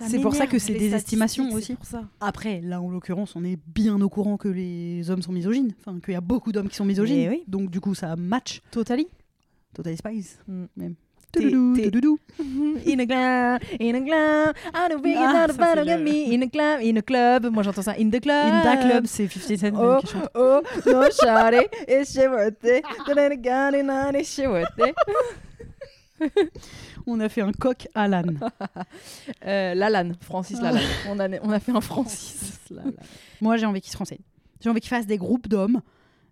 c'est 0.09 0.19
pour 0.21 0.35
ça 0.35 0.49
que 0.49 0.59
c'est 0.59 0.75
des 0.75 0.93
estimations 0.93 1.49
aussi. 1.53 1.75
pour 1.77 1.87
ça. 1.87 2.03
après 2.21 2.61
là 2.61 2.81
en 2.83 2.91
l'occurrence 2.91 3.37
on 3.37 3.45
est 3.45 3.57
bien 3.73 4.01
au 4.01 4.09
courant 4.09 4.37
que 4.37 4.49
les 4.49 5.09
hommes 5.09 5.23
sont 5.23 5.31
misogynes, 5.31 5.73
enfin 5.79 6.01
qu'il 6.01 6.15
y 6.15 6.17
a 6.17 6.21
beaucoup 6.21 6.51
d'hommes 6.51 6.69
qui 6.69 6.75
sont 6.75 6.85
misogynes. 6.85 7.29
Oui. 7.29 7.45
Donc 7.47 7.71
du 7.71 7.81
coup 7.81 7.95
ça 7.95 8.17
match 8.17 8.61
Totally. 8.73 9.07
Total 9.73 9.97
Spice 9.97 10.39
Mm. 10.49 10.65
même. 10.77 10.95
In 12.87 13.01
a 13.01 13.07
club, 13.07 13.61
in 13.81 13.95
a 13.97 14.01
club, 14.01 14.57
I 14.75 14.89
don't 14.89 15.03
think 15.03 15.17
Ah, 15.19 15.47
it's 15.47 15.59
not 15.59 15.79
about 15.79 16.01
me. 16.01 16.35
In 16.35 16.43
a 16.43 16.49
club, 16.49 16.81
in 16.83 16.97
a 16.99 17.03
club. 17.03 17.47
Moi 17.53 17.63
j'entends 17.63 17.83
ça. 17.83 17.95
In 17.99 18.11
the 18.11 18.21
club. 18.21 18.47
In 18.53 18.63
Da 18.63 18.77
Club 18.77 19.07
c'est 19.07 19.27
50 19.29 19.57
Cent 19.59 19.73
Oh, 19.77 20.01
oh, 20.35 20.61
no 20.87 21.09
shawty, 21.11 21.67
it's 21.89 22.15
your 22.15 22.31
birthday. 22.31 22.83
It's 24.21 24.39
your 24.39 24.53
birthday. 24.53 24.93
On 27.07 27.21
a 27.21 27.29
fait 27.29 27.43
un 27.43 27.53
coq 27.53 27.87
l'âne. 27.95 28.39
Euh, 29.47 29.75
Lalanne, 29.75 30.15
Francis 30.21 30.61
Lalanne. 30.61 30.83
On 31.09 31.19
a, 31.21 31.29
on 31.43 31.51
a 31.51 31.61
fait 31.61 31.73
un 31.73 31.81
Francis. 31.81 32.59
Moi 33.41 33.57
j'ai 33.57 33.67
envie 33.67 33.81
qu'ils 33.81 33.93
se 33.93 33.97
renseignent. 33.99 34.23
J'ai 34.61 34.71
envie 34.71 34.81
qu'ils 34.81 34.89
fassent 34.89 35.07
des 35.07 35.19
groupes 35.19 35.49
d'hommes. 35.49 35.81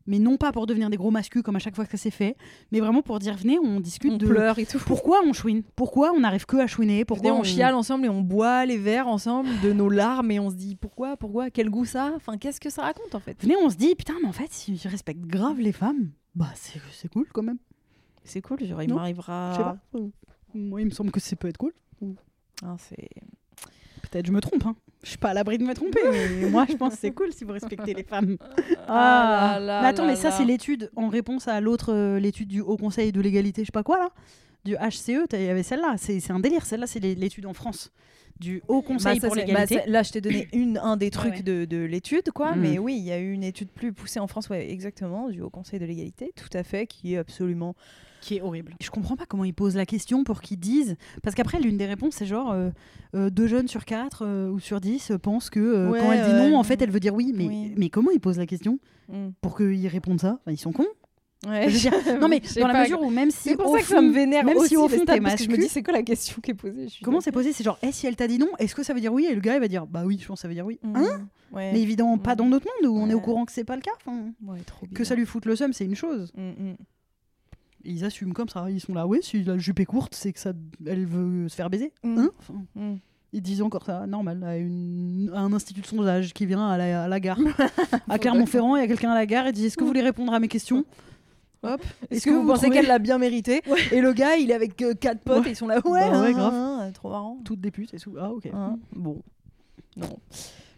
Mais 0.07 0.19
non 0.19 0.37
pas 0.37 0.53
pour 0.53 0.67
devenir 0.67 0.91
des 0.91 0.97
gros 0.97 1.11
mascus 1.11 1.43
comme 1.43 1.57
à 1.57 1.59
chaque 1.59 1.75
fois 1.77 1.85
que 1.85 1.91
ça 1.91 1.97
s'est 1.97 2.11
fait, 2.11 2.37
mais 2.71 2.81
vraiment 2.81 3.03
pour 3.03 3.19
dire 3.19 3.37
venez, 3.37 3.59
on 3.59 3.81
discute 3.81 4.13
On 4.13 4.17
de 4.17 4.27
pleure 4.27 4.59
et 4.59 4.67
tout. 4.67 4.79
pourquoi 4.87 5.21
on 5.25 5.33
chouine, 5.33 5.63
pourquoi 5.77 6.13
on 6.13 6.21
n'arrive 6.21 6.47
que 6.47 6.57
à 6.57 6.67
chouiner, 6.67 7.05
Pourquoi 7.05 7.31
pourquoi 7.31 7.41
on 7.41 7.45
chiale 7.45 7.75
ensemble 7.75 8.07
et 8.07 8.09
on 8.09 8.21
boit 8.21 8.67
les 8.67 8.79
verres 8.79 9.09
ensemble 9.09 9.49
de 9.63 9.73
nos 9.73 9.89
larmes 9.89 10.31
et 10.31 10.41
on 10.41 10.51
se 10.51 10.57
dit 10.57 10.75
pourquoi, 10.77 11.17
pourquoi, 11.17 11.51
quel 11.51 11.71
goût 11.71 11.85
ça 11.85 12.13
Enfin, 12.17 12.39
qu'est-ce 12.39 12.61
que 12.61 12.71
ça 12.71 12.83
raconte 12.83 13.15
en 13.15 13.21
fait? 13.21 13.37
Venez, 13.43 13.57
on 13.57 13.71
se 13.71 13.77
dit 13.77 13.95
putain, 13.95 14.15
mais 14.23 14.29
en 14.29 14.33
fait, 14.33 14.51
si 14.51 14.77
je 14.77 14.89
respecte 14.89 15.21
grave 15.21 15.61
les 15.61 15.73
femmes, 15.73 16.11
bah 16.35 16.49
c'est 16.55 16.81
c'est 16.93 17.09
cool 17.09 17.27
quand 17.33 17.43
même. 17.43 17.59
C'est 18.25 18.41
cool, 18.41 18.65
genre 18.65 18.83
il 18.83 18.93
m'arrivera. 18.95 19.51
Je 19.53 19.57
sais 19.57 19.63
pas. 19.63 19.79
Moi, 20.55 20.81
il 20.83 20.85
me 20.87 20.91
semble 20.91 21.11
que 21.11 21.21
ça 21.21 21.35
peut 21.37 21.49
être 21.49 21.57
cool. 21.59 21.73
Ah, 22.65 22.77
c'est... 22.79 23.09
Peut-être 24.03 24.27
je 24.27 24.33
me 24.33 24.41
trompe. 24.41 24.67
Hein. 24.67 24.77
Je 25.03 25.09
suis 25.11 25.19
pas 25.19 25.31
à 25.31 25.35
l'abri 25.35 25.59
de 25.59 25.65
me 25.65 25.75
tromper, 25.75 26.01
mais 26.41 26.49
moi 26.49 26.65
je 26.71 26.77
pense 26.77 26.95
que 26.95 27.01
c'est 27.01 27.11
cool 27.11 27.33
si 27.33 27.43
vous 27.45 27.53
respectez 27.53 27.93
les 27.93 28.05
femmes. 28.05 28.37
Ah 28.87 29.57
là 29.59 29.61
là 29.61 29.83
mais 29.83 29.89
attends, 29.89 30.05
là 30.05 30.13
mais 30.13 30.17
ça 30.17 30.31
c'est 30.31 30.45
l'étude 30.45 30.91
en 30.97 31.09
réponse 31.09 31.49
à 31.49 31.61
l'autre, 31.61 31.93
euh, 31.93 32.21
l'étude 32.21 32.49
du 32.49 32.61
Haut 32.61 32.77
Conseil 32.77 33.11
de 33.13 33.21
l'égalité, 33.21 33.63
je 33.63 33.67
sais 33.67 33.73
pas 33.73 33.83
quoi 33.83 33.99
là, 33.99 34.11
du 34.65 34.75
HCE. 34.77 35.27
Il 35.33 35.43
y 35.43 35.49
avait 35.49 35.63
celle-là. 35.65 35.97
C'est 35.99 36.31
un 36.31 36.39
délire. 36.41 36.65
Celle-là, 36.65 36.87
c'est 36.87 37.01
l'é- 37.01 37.17
l'étude 37.17 37.47
en 37.47 37.53
France 37.53 37.91
du 38.39 38.63
Haut 38.69 38.81
Conseil 38.83 39.17
Bah, 39.17 39.21
ça, 39.23 39.27
pour 39.27 39.37
l'égalité. 39.37 39.77
bah, 39.77 39.83
là, 39.87 40.03
je 40.05 40.13
t'ai 40.13 40.21
donné 40.21 40.49
une, 40.53 40.79
un 40.79 40.97
des 40.97 41.11
trucs 41.11 41.35
ouais. 41.35 41.43
de, 41.43 41.65
de 41.65 41.79
l'étude, 41.79 42.31
quoi. 42.33 42.55
Mm. 42.55 42.61
Mais 42.61 42.79
oui, 42.79 42.95
il 42.97 43.03
y 43.05 43.11
a 43.13 43.19
eu 43.19 43.33
une 43.33 43.43
étude 43.45 43.71
plus 43.71 43.93
poussée 43.93 44.21
en 44.21 44.27
France, 44.29 44.49
ouais, 44.51 44.71
exactement, 44.71 45.29
du 45.29 45.43
Haut 45.43 45.51
Conseil 45.51 45.81
de 45.81 45.85
l'égalité, 45.85 46.33
tout 46.37 46.57
à 46.57 46.63
fait, 46.63 46.87
qui 46.87 47.15
est 47.15 47.19
absolument. 47.19 47.75
Qui 48.23 48.37
est 48.37 48.41
horrible. 48.41 48.75
Je 48.81 48.89
comprends 48.91 49.17
pas 49.17 49.27
comment 49.27 49.45
ils 49.45 49.53
posent 49.53 49.77
la 49.77 49.85
question 49.85 50.25
pour 50.25 50.41
qu'ils 50.41 50.59
disent. 50.59 50.97
Parce 51.23 51.35
qu'après, 51.37 51.61
l'une 51.61 51.77
des 51.77 51.87
réponses, 51.87 52.15
c'est 52.15 52.25
genre 52.27 52.53
euh, 52.53 52.71
euh, 53.15 53.29
deux 53.29 53.47
jeunes 53.49 53.69
sur 53.69 53.85
quatre 53.85 54.25
euh, 54.25 54.49
ou 54.49 54.59
sur 54.61 54.81
dix 54.81 55.13
pensent 55.23 55.51
que 55.51 55.91
Ouais, 55.91 56.01
quand 56.01 56.13
elle 56.13 56.25
dit 56.25 56.51
non, 56.51 56.57
en 56.59 56.63
fait, 56.63 56.81
elle 56.81 56.91
veut 56.91 57.01
dire 57.01 57.15
oui. 57.15 57.33
Mais, 57.35 57.47
oui. 57.49 57.75
mais 57.77 57.91
comment 57.91 58.11
ils 58.11 58.21
posent 58.21 58.39
la 58.39 58.47
question 58.47 58.79
Mm. 59.09 59.31
pour 59.43 59.57
qu'ils 59.57 59.89
répondent 59.89 60.21
ça? 60.21 60.39
Enfin, 60.41 60.53
Ils 60.53 60.57
sont 60.59 60.73
cons. 60.73 60.87
Ouais. 61.47 61.69
Je 61.69 61.75
veux 61.75 61.91
dire, 61.91 62.21
non, 62.21 62.29
mais 62.29 62.41
dans 62.61 62.69
la 62.69 62.83
mesure 62.83 63.03
où 63.03 63.11
même 63.11 63.33
si. 63.33 63.49
C'est 63.51 63.57
pour 63.57 63.73
au 63.73 63.77
ça 63.77 63.83
que 63.83 63.89
ça 63.89 63.97
fond- 63.97 64.03
me 64.03 64.13
vénère 64.13 64.45
même 64.45 64.57
aussi, 64.57 64.69
si 64.69 64.77
au 64.77 64.87
fond, 64.89 65.05
t'es 65.05 65.19
que 65.19 65.43
je 65.43 65.49
me 65.51 65.57
dis, 65.57 65.69
c'est 65.69 65.83
quoi 65.83 65.93
la 65.93 66.05
question 66.05 66.41
qui 66.41 66.53
est 66.53 66.55
posée? 66.55 66.87
Je 66.89 67.03
Comment 67.05 67.21
c'est 67.21 67.33
posé? 67.33 67.53
C'est 67.53 67.65
genre, 67.65 67.79
eh, 67.83 67.91
si 67.91 68.07
elle 68.07 68.15
t'a 68.15 68.29
dit 68.29 68.39
non, 68.39 68.47
est-ce 68.61 68.77
que 68.77 68.85
ça 68.85 68.95
veut 68.95 69.01
dire 69.01 69.13
oui? 69.13 69.27
Et 69.29 69.35
le 69.35 69.41
gars, 69.41 69.55
il 69.57 69.61
va 69.61 69.67
dire, 69.67 69.87
bah 69.89 70.05
oui, 70.07 70.19
je 70.23 70.27
pense 70.29 70.39
que 70.39 70.43
ça 70.43 70.49
veut 70.49 70.55
dire 70.55 70.65
oui. 70.65 70.79
Mm. 70.85 70.97
Hein? 70.97 71.29
Ouais. 71.53 71.73
Mais 71.73 71.83
évidemment, 71.83 72.17
pas 72.17 72.35
Mm. 72.35 72.37
dans 72.37 72.47
notre 72.47 72.67
monde 72.67 72.91
où 72.93 72.97
on 72.97 73.11
est 73.11 73.15
au 73.15 73.21
courant 73.21 73.45
que 73.45 73.51
c'est 73.53 73.65
pas 73.65 73.75
le 73.75 73.83
cas. 73.83 73.91
Enfin, 74.07 74.17
Ouais, 74.47 74.61
trop 74.65 74.87
que 74.95 75.03
ça 75.03 75.17
lui 75.17 75.27
foute 75.27 75.45
le 75.47 75.57
seum, 75.57 75.73
c'est 75.73 75.85
une 75.85 75.97
chose. 75.97 76.33
Mm. 77.85 77.89
Ils 77.91 78.05
assument 78.05 78.33
comme 78.33 78.49
ça. 78.49 78.71
Ils 78.71 78.81
sont 78.81 78.95
là, 78.95 79.07
ouais, 79.07 79.21
si 79.23 79.43
la 79.45 79.59
jupe 79.59 79.81
est 79.81 79.85
courte, 79.85 80.15
c'est 80.15 80.33
que 80.33 80.39
ça, 80.41 80.53
elle 80.87 81.07
veut 81.07 81.49
se 81.49 81.55
faire 81.55 81.71
baiser. 81.71 81.93
Mm. 82.05 82.19
Hein 82.19 82.31
Enfin, 82.39 82.55
Mm. 82.75 82.95
ils 83.33 83.43
disent 83.43 83.63
encore 83.63 83.85
ça, 83.85 84.07
normal, 84.07 84.43
à, 84.45 84.57
une- 84.57 85.31
à 85.35 85.41
un 85.41 85.53
institut 85.53 85.81
de 85.81 85.87
sondage 85.87 86.33
qui 86.35 86.47
vient 86.47 86.67
à 86.69 86.77
la, 86.79 87.05
à 87.05 87.09
la 87.09 87.21
gare. 87.21 87.39
à 88.09 88.19
Clermont-Ferrand, 88.19 88.77
il 88.77 88.81
y 88.81 88.85
a 88.85 88.89
quelqu'un 88.89 89.11
à 89.11 89.15
la 89.15 89.27
gare 89.27 89.47
et 89.47 89.53
dit 89.53 89.67
Est-ce 89.67 89.77
que 89.77 89.83
vous 89.83 89.89
voulez 89.89 90.03
répondre 90.03 90.33
à 90.33 90.41
mes 90.41 90.49
questions? 90.49 90.85
Hop. 91.65 91.81
Est-ce 92.11 92.25
que, 92.25 92.31
vous, 92.31 92.45
pensez 92.45 92.63
trouvez- 92.67 92.79
qu'elle 92.81 92.89
l'a 92.89 92.99
bien 92.99 93.19
mérité? 93.19 93.63
Et 93.93 94.01
le 94.01 94.13
gars, 94.13 94.35
il 94.37 94.51
est 94.51 94.55
avec 94.55 94.83
euh, 94.83 94.95
quatre 94.95 95.21
potes 95.21 95.43
Ouais. 95.43 95.49
et 95.49 95.53
ils 95.53 95.57
sont 95.57 95.69
là. 95.69 95.77
Ouais, 95.85 96.01
Bah 96.11 96.21
ouais, 96.21 96.27
hein, 96.27 96.33
grave. 96.33 96.55
hein, 96.55 96.91
trop 96.93 97.09
marrant. 97.11 97.39
Toutes 97.45 97.61
des 97.61 97.71
putes 97.71 97.95
et 97.95 97.99
sous. 97.99 98.17
Ah, 98.19 98.33
ok. 98.33 98.51
Bon. 98.97 99.23
Non. 99.97 100.09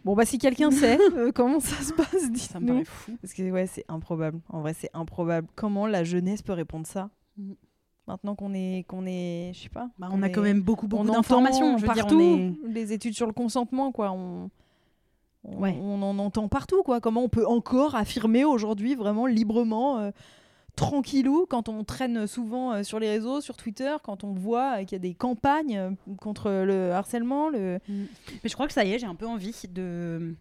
Bon, 0.05 0.15
bah, 0.15 0.27
si 0.27 0.39
quelqu'un 0.39 0.71
sait 0.71 0.99
euh, 1.17 1.33
comment 1.33 1.61
ça 1.61 1.77
se 1.83 1.93
passe, 1.93 2.31
Ça 2.37 2.61
me 2.61 2.67
paraît 2.69 2.85
fou. 2.85 3.13
Parce 3.23 3.33
que, 3.33 3.51
ouais, 3.51 3.67
c'est 3.67 3.85
improbable. 3.89 4.41
En 4.51 4.61
vrai, 4.61 4.75
c'est 4.75 4.91
improbable. 4.95 5.49
Comment 5.55 5.87
la 5.87 6.05
jeunesse 6.05 6.43
peut 6.43 6.53
répondre 6.53 6.87
ça 6.87 7.11
Mm. 7.37 7.53
Maintenant 8.07 8.35
qu'on 8.35 8.53
est, 8.55 8.85
qu'on 8.87 9.07
est, 9.07 9.51
je 9.55 9.63
sais 9.63 9.69
pas. 9.71 9.89
Bah, 9.99 10.09
on 10.13 10.23
a 10.23 10.27
est- 10.27 10.31
quand 10.33 10.43
même 10.43 10.61
beaucoup, 10.61 10.87
beaucoup 10.87 11.09
on 11.09 11.13
d'informations. 11.13 11.79
Je 11.79 11.87
veux 11.87 11.93
dire, 11.95 12.03
partout 12.05 12.21
on 12.21 12.39
est- 12.39 12.53
les 12.69 12.93
études 12.93 13.15
sur 13.15 13.27
le 13.27 13.33
consentement, 13.33 13.93
quoi. 13.93 14.13
On, 14.13 14.51
on, 15.43 15.57
Ouais. 15.59 15.75
on 15.83 16.03
en 16.03 16.19
entend 16.19 16.47
partout, 16.49 16.83
quoi. 16.83 17.01
Comment 17.01 17.23
on 17.25 17.29
peut 17.31 17.47
encore 17.47 17.95
affirmer 17.95 18.45
aujourd'hui 18.45 18.95
vraiment 18.95 19.25
librement, 19.27 19.99
euh, 20.01 20.11
tranquillou, 20.77 21.47
quand 21.49 21.69
on 21.69 21.85
traîne 21.85 22.27
souvent 22.27 22.73
euh, 22.73 22.83
sur 22.83 22.99
les 22.99 23.09
réseaux, 23.09 23.41
sur 23.41 23.57
Twitter, 23.57 23.95
quand 24.03 24.25
on 24.25 24.33
voit 24.33 24.79
qu'il 24.85 24.93
y 24.93 24.95
a 24.97 24.99
des 24.99 25.15
campagnes 25.15 25.77
euh, 25.77 25.91
contre 26.21 26.51
le 26.51 26.93
harcèlement, 26.93 27.49
le. 27.49 27.79
Mais 27.89 28.49
je 28.49 28.55
crois 28.55 28.67
que 28.67 28.73
ça 28.73 28.85
y 28.85 28.93
est, 28.93 28.99
j'ai 28.99 29.07
un 29.07 29.15
peu 29.15 29.27
envie 29.27 29.55
de 29.71 30.35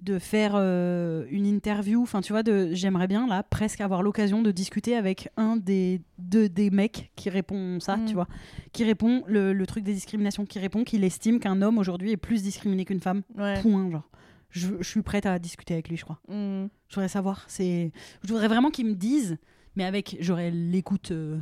de 0.00 0.18
faire 0.18 0.52
euh, 0.56 1.24
une 1.30 1.46
interview. 1.46 2.02
Enfin, 2.02 2.20
tu 2.20 2.32
vois, 2.34 2.42
de 2.42 2.68
j'aimerais 2.72 3.06
bien 3.06 3.26
là 3.26 3.42
presque 3.42 3.80
avoir 3.80 4.02
l'occasion 4.02 4.42
de 4.42 4.50
discuter 4.50 4.96
avec 4.96 5.30
un 5.38 5.56
des 5.56 6.02
deux 6.18 6.48
des 6.50 6.68
mecs 6.70 7.10
qui 7.16 7.30
répond 7.30 7.80
ça, 7.80 7.96
Mm. 7.96 8.04
tu 8.06 8.14
vois, 8.14 8.28
qui 8.72 8.84
répond 8.84 9.22
le, 9.26 9.54
le 9.54 9.66
truc 9.66 9.82
des 9.82 9.94
discriminations, 9.94 10.44
qui 10.44 10.58
répond 10.58 10.84
qu'il 10.84 11.04
estime 11.04 11.40
qu'un 11.40 11.62
homme 11.62 11.78
aujourd'hui 11.78 12.10
est 12.10 12.18
plus 12.18 12.42
discriminé 12.42 12.84
qu'une 12.84 13.00
femme. 13.00 13.22
Ouais. 13.38 13.58
Point, 13.62 13.90
genre. 13.90 14.08
Je, 14.50 14.68
je 14.78 14.88
suis 14.88 15.00
prête 15.02 15.24
à 15.26 15.38
discuter 15.38 15.72
avec 15.74 15.88
lui, 15.88 15.96
je 15.96 16.04
crois. 16.04 16.20
Mm. 16.28 16.66
Je 16.88 16.94
voudrais 16.94 17.08
savoir. 17.08 17.44
C'est, 17.48 17.90
je 18.22 18.28
voudrais 18.28 18.48
vraiment 18.48 18.70
qu'il 18.70 18.86
me 18.86 18.94
dise, 18.94 19.38
mais 19.76 19.84
avec 19.84 20.16
j'aurais 20.20 20.50
l'écoute 20.50 21.10
euh, 21.10 21.38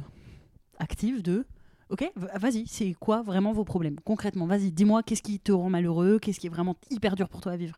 active 0.78 1.22
de. 1.22 1.44
Ok, 1.90 2.10
vas-y, 2.16 2.66
c'est 2.66 2.94
quoi 2.94 3.20
vraiment 3.20 3.52
vos 3.52 3.64
problèmes? 3.64 3.96
Concrètement, 4.04 4.46
vas-y, 4.46 4.72
dis-moi 4.72 5.02
qu'est-ce 5.02 5.22
qui 5.22 5.38
te 5.38 5.52
rend 5.52 5.68
malheureux, 5.68 6.18
qu'est-ce 6.18 6.40
qui 6.40 6.46
est 6.46 6.50
vraiment 6.50 6.74
hyper 6.90 7.16
dur 7.16 7.28
pour 7.28 7.42
toi 7.42 7.52
à 7.52 7.56
vivre? 7.56 7.76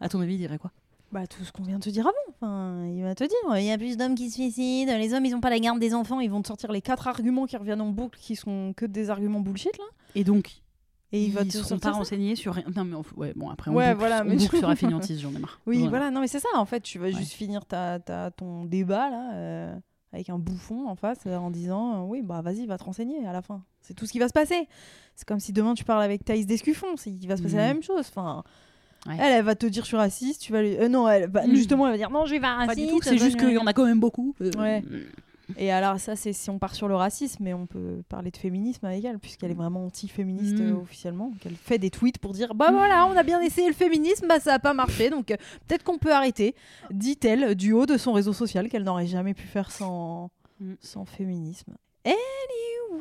À 0.00 0.08
ton 0.10 0.20
avis, 0.20 0.34
il 0.34 0.38
dirait 0.38 0.58
quoi? 0.58 0.70
Bah, 1.12 1.26
tout 1.26 1.44
ce 1.44 1.52
qu'on 1.52 1.62
vient 1.62 1.78
de 1.78 1.84
te 1.84 1.88
dire 1.90 2.06
avant. 2.06 2.34
Enfin, 2.34 2.86
il 2.88 3.02
va 3.02 3.14
te 3.14 3.24
dire, 3.24 3.56
il 3.58 3.64
y 3.64 3.70
a 3.70 3.78
plus 3.78 3.96
d'hommes 3.96 4.16
qui 4.16 4.28
se 4.28 4.34
suicident, 4.34 4.98
les 4.98 5.14
hommes, 5.14 5.24
ils 5.24 5.34
ont 5.34 5.40
pas 5.40 5.48
la 5.48 5.60
garde 5.60 5.78
des 5.78 5.94
enfants, 5.94 6.20
ils 6.20 6.30
vont 6.30 6.42
te 6.42 6.48
sortir 6.48 6.72
les 6.72 6.82
quatre 6.82 7.08
arguments 7.08 7.46
qui 7.46 7.56
reviennent 7.56 7.80
en 7.80 7.88
boucle, 7.90 8.18
qui 8.18 8.36
sont 8.36 8.74
que 8.76 8.84
des 8.84 9.08
arguments 9.08 9.40
bullshit, 9.40 9.78
là. 9.78 9.84
Et 10.14 10.24
donc, 10.24 10.60
Et 11.12 11.24
ils 11.26 11.32
seront 11.52 11.68
sortir 11.68 11.92
pas 11.92 11.96
renseignés 11.96 12.34
sur 12.36 12.52
rien. 12.52 12.64
Non, 12.76 12.84
mais 12.84 12.96
on- 12.96 13.04
ouais, 13.20 13.32
bon, 13.36 13.48
après, 13.48 13.70
on 13.70 13.74
Ouais, 13.74 13.90
boucle, 13.94 13.98
voilà, 14.00 14.24
mais 14.24 14.36
sur 14.38 14.68
la 14.68 14.76
fainéantise, 14.76 15.20
j'en 15.20 15.32
ai 15.34 15.38
marre. 15.38 15.60
Oui, 15.66 15.86
voilà, 15.88 16.10
non, 16.10 16.20
mais 16.20 16.28
c'est 16.28 16.40
ça, 16.40 16.48
en 16.56 16.66
fait, 16.66 16.80
tu 16.80 16.98
vas 16.98 17.06
Ouais. 17.06 17.12
juste 17.12 17.32
finir 17.32 17.64
ta, 17.64 18.00
ta- 18.00 18.30
ton 18.32 18.64
débat, 18.64 19.08
là, 19.08 19.34
euh, 19.34 19.76
avec 20.14 20.30
un 20.30 20.38
bouffon 20.38 20.86
en 20.88 20.94
face, 20.96 21.18
euh, 21.26 21.36
en 21.36 21.50
disant, 21.50 21.96
euh, 21.96 22.06
oui, 22.06 22.22
bah 22.22 22.40
vas-y, 22.40 22.64
va 22.66 22.78
te 22.78 22.84
renseigner 22.84 23.26
à 23.26 23.32
la 23.32 23.42
fin. 23.42 23.62
C'est 23.82 23.94
tout 23.94 24.06
ce 24.06 24.12
qui 24.12 24.18
va 24.18 24.28
se 24.28 24.32
passer. 24.32 24.68
C'est 25.16 25.26
comme 25.28 25.40
si 25.40 25.52
demain 25.52 25.74
tu 25.74 25.84
parles 25.84 26.02
avec 26.02 26.24
Thaïs 26.24 26.46
Descuffon, 26.46 26.96
c'est- 26.96 27.10
il 27.10 27.26
va 27.26 27.36
se 27.36 27.42
passer 27.42 27.56
la 27.56 27.62
Mhm. 27.68 27.74
même 27.74 27.82
chose. 27.82 28.06
Enfin, 28.08 28.42
Ouais. 29.06 29.16
elle, 29.20 29.32
elle 29.34 29.44
va 29.44 29.54
te 29.54 29.66
dire 29.66 29.82
je 29.82 29.88
suis 29.88 29.96
raciste, 29.96 30.40
tu 30.40 30.52
vas 30.52 30.62
lui... 30.62 30.76
euh, 30.78 30.88
non, 30.88 31.08
elle, 31.08 31.28
Mhm. 31.28 31.54
justement, 31.54 31.86
elle 31.86 31.92
va 31.92 31.98
dire 31.98 32.10
non, 32.10 32.24
je 32.24 32.30
suis 32.32 32.40
pas 32.40 32.54
raciste. 32.54 32.90
c'est 33.02 33.18
juste 33.18 33.38
qu'il 33.38 33.50
y 33.52 33.58
en 33.58 33.66
a 33.66 33.72
quand 33.72 33.84
même 33.84 34.00
beaucoup. 34.00 34.34
Euh, 34.40 34.50
Ouais. 34.58 34.82
Et 35.58 35.70
alors 35.70 35.98
ça, 36.00 36.16
c'est 36.16 36.32
si 36.32 36.48
on 36.50 36.58
part 36.58 36.74
sur 36.74 36.88
le 36.88 36.94
racisme, 36.96 37.42
mais 37.44 37.52
on 37.54 37.66
peut 37.66 38.02
parler 38.08 38.30
de 38.30 38.36
féminisme 38.36 38.84
avec 38.86 39.04
elle, 39.04 39.18
puisqu'elle 39.18 39.50
est 39.50 39.54
vraiment 39.54 39.84
anti-féministe 39.86 40.58
euh, 40.60 40.74
officiellement. 40.80 41.32
qu'elle 41.40 41.54
fait 41.56 41.78
des 41.78 41.90
tweets 41.90 42.18
pour 42.18 42.32
dire 42.32 42.54
bah 42.54 42.70
voilà, 42.70 43.06
on 43.06 43.16
a 43.16 43.22
bien 43.22 43.40
essayé 43.40 43.68
le 43.68 43.74
féminisme, 43.74 44.26
bah 44.26 44.40
ça 44.40 44.54
a 44.54 44.58
pas 44.58 44.72
marché, 44.74 45.10
donc 45.10 45.30
euh, 45.30 45.36
peut-être 45.68 45.82
qu'on 45.84 45.98
peut 45.98 46.12
arrêter, 46.12 46.54
dit-elle 46.90 47.54
du 47.54 47.72
haut 47.72 47.86
de 47.86 47.96
son 47.98 48.12
réseau 48.12 48.32
social 48.32 48.68
qu'elle 48.68 48.84
n'aurait 48.84 49.06
jamais 49.06 49.34
pu 49.34 49.46
faire 49.46 49.70
sans 49.70 50.30
Mhm. 50.60 50.76
sans 50.80 51.04
féminisme. 51.04 51.74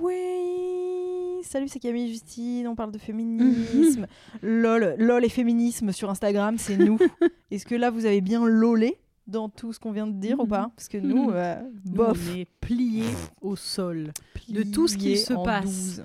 Anyway, 0.03 1.41
salut, 1.43 1.67
c'est 1.67 1.79
Camille 1.79 2.09
Justine, 2.09 2.67
on 2.67 2.75
parle 2.75 2.91
de 2.91 2.97
féminisme. 2.97 4.07
lol, 4.41 4.95
lol 4.97 5.23
et 5.25 5.29
féminisme 5.29 5.91
sur 5.91 6.09
Instagram, 6.09 6.57
c'est 6.57 6.77
nous. 6.77 6.97
Est-ce 7.51 7.65
que 7.65 7.75
là 7.75 7.89
vous 7.89 8.05
avez 8.05 8.21
bien 8.21 8.45
lolé 8.45 8.97
dans 9.27 9.49
tout 9.49 9.73
ce 9.73 9.79
qu'on 9.79 9.91
vient 9.91 10.07
de 10.07 10.13
dire 10.19 10.39
ou 10.39 10.45
pas 10.45 10.71
Parce 10.75 10.87
que 10.87 10.97
nous, 10.97 11.29
euh, 11.33 11.61
Nous, 11.85 11.93
bof. 11.93 12.29
on 12.31 12.35
est 12.35 12.45
pliés 12.59 13.05
au 13.41 13.55
sol. 13.55 14.11
de 14.49 14.63
tout 14.63 14.87
ce 14.87 14.97
qui 14.97 15.17
se 15.17 15.33
passe. 15.33 15.97
12. 15.97 16.03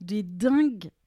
Des 0.00 0.22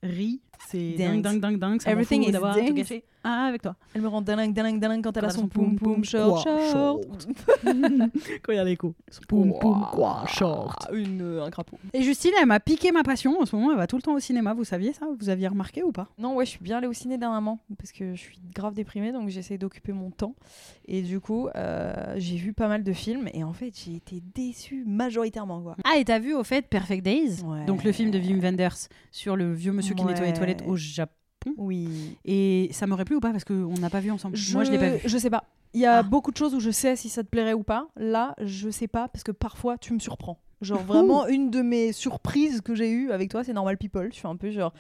dingueries. 0.02 0.42
C'est 0.68 0.92
dingue, 0.94 1.22
dingue, 1.22 1.40
dingue, 1.40 1.58
dingue. 1.60 1.82
Ça 1.82 1.92
Everything 1.92 2.24
is 2.24 2.32
d'avoir 2.32 2.56
tout 2.56 2.62
dingue. 2.62 2.76
gâché. 2.76 3.04
Ah, 3.24 3.46
avec 3.50 3.62
toi. 3.62 3.76
Elle 3.94 4.02
me 4.02 4.08
rend 4.08 4.22
dingue, 4.22 4.54
dingue, 4.54 4.80
dingue 4.80 5.04
quand 5.04 5.16
elle 5.18 5.26
a 5.26 5.30
son 5.30 5.48
poum 5.48 5.76
poum 5.76 6.04
short 6.04 6.44
short. 6.72 7.28
Quand 8.44 8.52
il 8.52 8.56
y 8.56 8.58
a 8.60 8.64
l'écho. 8.64 8.96
Poum, 9.28 9.54
poum, 9.60 9.86
quoi, 9.92 10.24
short. 10.28 10.88
Ah, 10.90 10.94
Une, 10.94 11.22
euh, 11.22 11.44
un 11.44 11.52
crapaud. 11.52 11.78
Et 11.94 12.02
Justine, 12.02 12.32
elle 12.40 12.48
m'a 12.48 12.60
piqué 12.60 12.92
ma 12.92 13.04
passion. 13.04 13.40
En 13.40 13.46
ce 13.46 13.56
moment, 13.56 13.72
elle 13.72 13.78
va 13.78 13.86
tout 13.86 13.96
le 13.96 14.02
temps 14.02 14.16
au 14.16 14.20
cinéma. 14.20 14.54
Vous 14.56 14.64
saviez 14.64 14.94
ça? 14.94 15.06
Vous 15.20 15.30
aviez 15.30 15.48
remarqué 15.48 15.84
ou 15.84 15.92
pas? 15.92 16.08
Non, 16.18 16.36
ouais, 16.36 16.46
je 16.46 16.52
suis 16.52 16.60
bien 16.64 16.78
allée 16.80 16.88
au 16.88 16.94
ciné 16.94 17.18
dernièrement 17.20 17.60
parce 17.78 17.92
que 17.92 18.16
je 18.16 18.20
suis 18.20 18.40
grave 18.56 18.74
déprimée 18.74 19.12
donc 19.12 19.30
j'essaie 19.30 19.58
d'occuper 19.60 19.92
mon 19.94 20.10
temps. 20.10 20.36
Et 20.88 21.02
du 21.04 21.20
coup, 21.20 21.48
euh, 21.56 22.16
j'ai 22.18 22.38
vu 22.38 22.54
pas 22.54 22.68
mal 22.68 22.84
de 22.84 22.94
films 22.94 23.30
et 23.34 23.44
en 23.44 23.54
fait, 23.54 23.72
j'ai 23.86 23.96
été 23.96 24.22
déçue 24.34 24.84
majoritairement. 24.88 25.62
Quoi. 25.62 25.76
Ah, 25.84 25.98
et 26.00 26.06
t'as 26.06 26.20
vu 26.20 26.34
au 26.34 26.44
fait 26.44 26.68
Perfect 26.68 27.04
Days? 27.04 27.42
Ouais. 27.44 27.66
Donc 27.66 27.84
le 27.84 27.92
film 27.92 28.10
de 28.10 28.18
Wim 28.20 28.40
Wenders 28.40 28.88
sur 29.12 29.36
le 29.36 29.54
vieux 29.54 29.72
monsieur 29.74 29.91
qui 29.96 30.04
nettoie 30.06 30.26
les 30.26 30.32
Ouais. 30.32 30.38
toilettes 30.38 30.64
au 30.68 30.76
Japon. 30.76 31.54
Oui. 31.58 32.18
Et 32.26 32.70
ça 32.72 32.86
m'aurait 32.88 33.06
plu 33.06 33.16
ou 33.16 33.20
pas 33.20 33.32
Parce 33.32 33.44
qu'on 33.46 33.74
n'a 33.80 33.90
pas 33.90 34.00
vu 34.00 34.12
ensemble. 34.12 34.38
Moi, 34.54 34.64
je 34.64 34.72
l'ai 34.72 34.78
pas 34.78 34.90
vu. 34.92 35.00
Je 35.06 35.18
sais 35.18 35.30
pas. 35.30 35.44
Il 35.74 35.80
y 35.80 35.86
a 35.86 36.00
Ah. 36.00 36.04
beaucoup 36.04 36.32
de 36.32 36.38
choses 36.38 36.54
où 36.54 36.60
je 36.60 36.70
sais 36.70 36.96
si 36.96 37.08
ça 37.10 37.24
te 37.24 37.30
plairait 37.30 37.54
ou 37.54 37.64
pas. 37.64 37.88
Là, 37.96 38.36
je 38.42 38.70
sais 38.70 38.88
pas 38.88 39.08
parce 39.08 39.24
que 39.24 39.32
parfois 39.32 39.78
tu 39.78 39.94
me 39.94 40.00
surprends. 40.00 40.38
Genre 40.62 40.84
vraiment 40.84 41.26
une 41.28 41.50
de 41.50 41.64
mes 41.64 41.92
surprises 41.92 42.62
que 42.62 42.76
j'ai 42.76 42.92
eues 42.92 43.12
avec 43.12 43.32
toi, 43.32 43.44
c'est 43.44 43.54
Normal 43.54 43.78
People. 43.80 44.10
Je 44.12 44.18
suis 44.18 44.28
un 44.28 44.36
peu 44.36 44.52
genre 44.52 44.74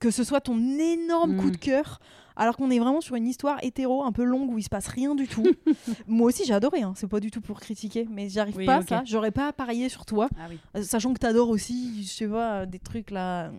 que 0.00 0.10
ce 0.10 0.24
soit 0.24 0.40
ton 0.40 0.58
énorme 0.58 1.36
coup 1.36 1.46
Mm. 1.48 1.50
de 1.52 1.56
cœur, 1.58 2.00
alors 2.34 2.56
qu'on 2.56 2.70
est 2.72 2.80
vraiment 2.80 3.00
sur 3.00 3.14
une 3.14 3.28
histoire 3.28 3.58
hétéro 3.62 4.02
un 4.02 4.10
peu 4.10 4.24
longue 4.24 4.50
où 4.50 4.58
il 4.58 4.64
se 4.64 4.68
passe 4.68 4.88
rien 4.88 5.14
du 5.14 5.28
tout. 5.28 5.44
Moi 6.08 6.26
aussi 6.26 6.44
j'ai 6.44 6.54
adoré. 6.54 6.82
Hein. 6.82 6.94
C'est 6.96 7.06
pas 7.06 7.20
du 7.20 7.30
tout 7.30 7.40
pour 7.40 7.60
critiquer, 7.60 8.08
mais 8.10 8.28
j'arrive 8.28 8.56
Oui, 8.56 8.66
pas 8.66 8.76
à 8.78 8.82
ça. 8.82 9.02
J'aurais 9.04 9.30
pas 9.30 9.52
parié 9.52 9.88
sur 9.88 10.06
toi, 10.06 10.28
Ah 10.40 10.46
oui. 10.50 10.58
euh, 10.76 10.82
sachant 10.82 11.12
que 11.14 11.20
t'adores 11.20 11.50
aussi, 11.50 12.02
je 12.02 12.08
sais 12.08 12.26
pas, 12.26 12.66
des 12.66 12.80
trucs 12.80 13.12
là. 13.12 13.52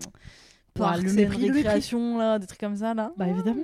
Parcs 0.74 1.04
le 1.04 1.14
mépris. 1.14 1.52
récréation, 1.52 2.18
là, 2.18 2.40
des 2.40 2.48
trucs 2.48 2.60
comme 2.60 2.76
ça 2.76 2.94
là. 2.94 3.12
Bah 3.18 3.28
évidemment. 3.28 3.62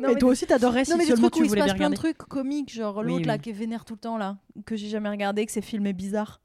Non, 0.00 0.08
et 0.08 0.14
mais 0.14 0.18
toi 0.18 0.30
aussi, 0.30 0.46
t'adorais 0.46 0.84
si 0.84 0.90
non 0.92 0.96
mais 0.98 1.04
seulement 1.06 1.28
trucs 1.30 1.34
où 1.34 1.38
tu 1.38 1.44
il 1.44 1.46
se 1.46 1.48
voulais 1.50 1.60
passe 1.62 1.70
bien 1.70 1.76
plein 1.76 1.90
de 1.90 1.96
regarder. 1.96 2.14
trucs 2.14 2.28
comiques, 2.28 2.72
genre 2.72 2.98
Oui, 2.98 3.04
l'autre 3.06 3.26
là 3.26 3.38
qui 3.38 3.50
est 3.50 3.54
vénère 3.54 3.84
tout 3.84 3.94
le 3.94 4.00
temps 4.00 4.16
là, 4.18 4.36
que 4.66 4.76
j'ai 4.76 4.88
jamais 4.88 5.08
regardé, 5.08 5.44
que 5.46 5.52
c'est 5.52 5.60
filmé 5.62 5.92
bizarre. 5.92 6.40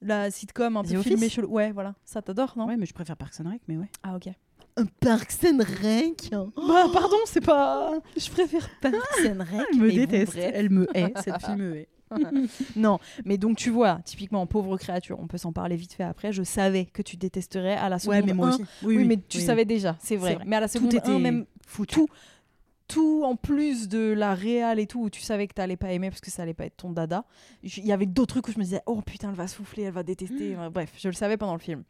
La 0.00 0.30
sitcom 0.30 0.76
un 0.76 0.82
The 0.82 0.88
peu 0.90 0.96
Office 0.96 1.12
filmé 1.12 1.28
chelou. 1.28 1.48
Ouais, 1.48 1.70
voilà. 1.70 1.94
Ça 2.04 2.20
t'adore, 2.22 2.54
non? 2.56 2.66
Ouais, 2.66 2.76
mais 2.76 2.86
je 2.86 2.92
préfère 2.94 3.16
Parks 3.16 3.40
and 3.40 3.48
Rec, 3.50 3.60
mais 3.68 3.76
ouais. 3.76 3.88
Ah 4.02 4.16
ok. 4.16 4.28
Un 4.76 4.86
Parks 4.86 5.44
and 5.44 5.58
Rec 5.82 6.30
Bah, 6.32 6.86
pardon, 6.92 7.16
c'est 7.26 7.44
pas. 7.44 7.92
Je 8.16 8.30
préfère 8.30 8.68
Parks 8.80 8.94
and 9.26 9.38
Rec. 9.38 9.66
Elle 9.72 9.78
me 9.78 9.92
déteste. 9.92 10.36
Elle 10.36 10.70
me 10.70 10.88
hait. 10.96 11.12
Cette 11.22 11.40
fille 11.46 11.56
me 11.56 11.76
hait. 11.76 11.88
Non, 12.76 12.98
mais 13.24 13.38
donc 13.38 13.56
tu 13.56 13.70
vois, 13.70 14.00
typiquement 14.04 14.46
pauvre 14.46 14.76
créature, 14.76 15.18
on 15.20 15.26
peut 15.26 15.38
s'en 15.38 15.52
parler 15.52 15.76
vite 15.76 15.92
fait 15.94 16.02
après. 16.04 16.32
Je 16.32 16.42
savais 16.42 16.86
que 16.86 17.02
tu 17.02 17.16
détesterais 17.16 17.74
à 17.74 17.88
la 17.88 17.98
seconde. 17.98 18.16
Ouais, 18.16 18.22
mais 18.22 18.32
moi 18.34 18.48
un. 18.48 18.54
aussi. 18.54 18.64
Oui, 18.82 19.04
mais 19.04 19.16
tu 19.28 19.38
oui. 19.38 19.44
savais 19.44 19.64
déjà, 19.64 19.96
c'est 20.00 20.16
vrai. 20.16 20.34
vrai. 20.34 20.44
Mais 20.46 20.56
à 20.56 20.60
la 20.60 20.68
Tout 20.68 20.74
seconde 20.74 20.94
était 20.94 21.08
un, 21.10 21.18
même 21.18 21.46
foutu. 21.66 21.94
tout, 21.94 22.08
tout 22.88 23.22
en 23.24 23.36
plus 23.36 23.88
de 23.88 24.12
la 24.12 24.34
réal 24.34 24.78
et 24.78 24.86
tout, 24.86 25.02
où 25.04 25.10
tu 25.10 25.20
savais 25.22 25.46
que 25.46 25.54
t'allais 25.54 25.76
pas 25.76 25.92
aimer 25.92 26.10
parce 26.10 26.20
que 26.20 26.30
ça 26.30 26.42
allait 26.42 26.52
pas 26.54 26.66
être 26.66 26.76
ton 26.76 26.90
dada. 26.90 27.24
Il 27.62 27.86
y 27.86 27.92
avait 27.92 28.06
d'autres 28.06 28.34
trucs 28.34 28.48
où 28.48 28.52
je 28.52 28.58
me 28.58 28.64
disais, 28.64 28.82
oh 28.86 29.00
putain, 29.00 29.30
elle 29.30 29.34
va 29.36 29.46
souffler, 29.48 29.84
elle 29.84 29.92
va 29.94 30.02
détester. 30.02 30.54
Mm. 30.56 30.68
Bref, 30.72 30.92
je 30.98 31.08
le 31.08 31.14
savais 31.14 31.36
pendant 31.36 31.54
le 31.54 31.60
film. 31.60 31.84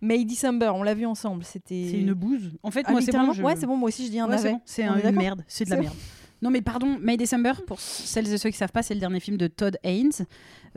May 0.00 0.24
December, 0.24 0.70
on 0.74 0.82
l'a 0.82 0.94
vu 0.94 1.04
ensemble, 1.06 1.42
c'était. 1.44 1.88
C'est 1.90 1.98
une 2.00 2.12
bouse. 2.12 2.52
En 2.62 2.70
fait, 2.70 2.82
Ah, 2.86 2.92
moi, 2.92 3.00
c'est 3.00 3.10
bon. 3.10 3.32
je- 3.32 3.42
Ouais, 3.42 3.56
c'est 3.56 3.66
bon, 3.66 3.76
moi 3.76 3.88
aussi 3.88 4.06
je 4.06 4.10
dis 4.10 4.20
un 4.20 4.28
Ouais, 4.28 4.38
c'est 4.38 4.84
bon. 4.84 4.92
Un- 4.92 5.10
une 5.10 5.16
merde. 5.16 5.44
C'est 5.48 5.64
de 5.64 5.70
la 5.70 5.76
merde. 5.80 5.94
Non, 6.42 6.50
mais 6.50 6.60
pardon, 6.62 6.98
May 7.00 7.16
December, 7.16 7.52
pour 7.66 7.80
celles 7.80 8.30
et 8.32 8.38
ceux 8.38 8.50
qui 8.50 8.56
savent 8.56 8.72
pas, 8.72 8.82
c'est 8.82 8.94
le 8.94 9.00
dernier 9.00 9.20
film 9.20 9.36
de 9.36 9.46
Todd 9.46 9.78
Haynes, 9.82 10.12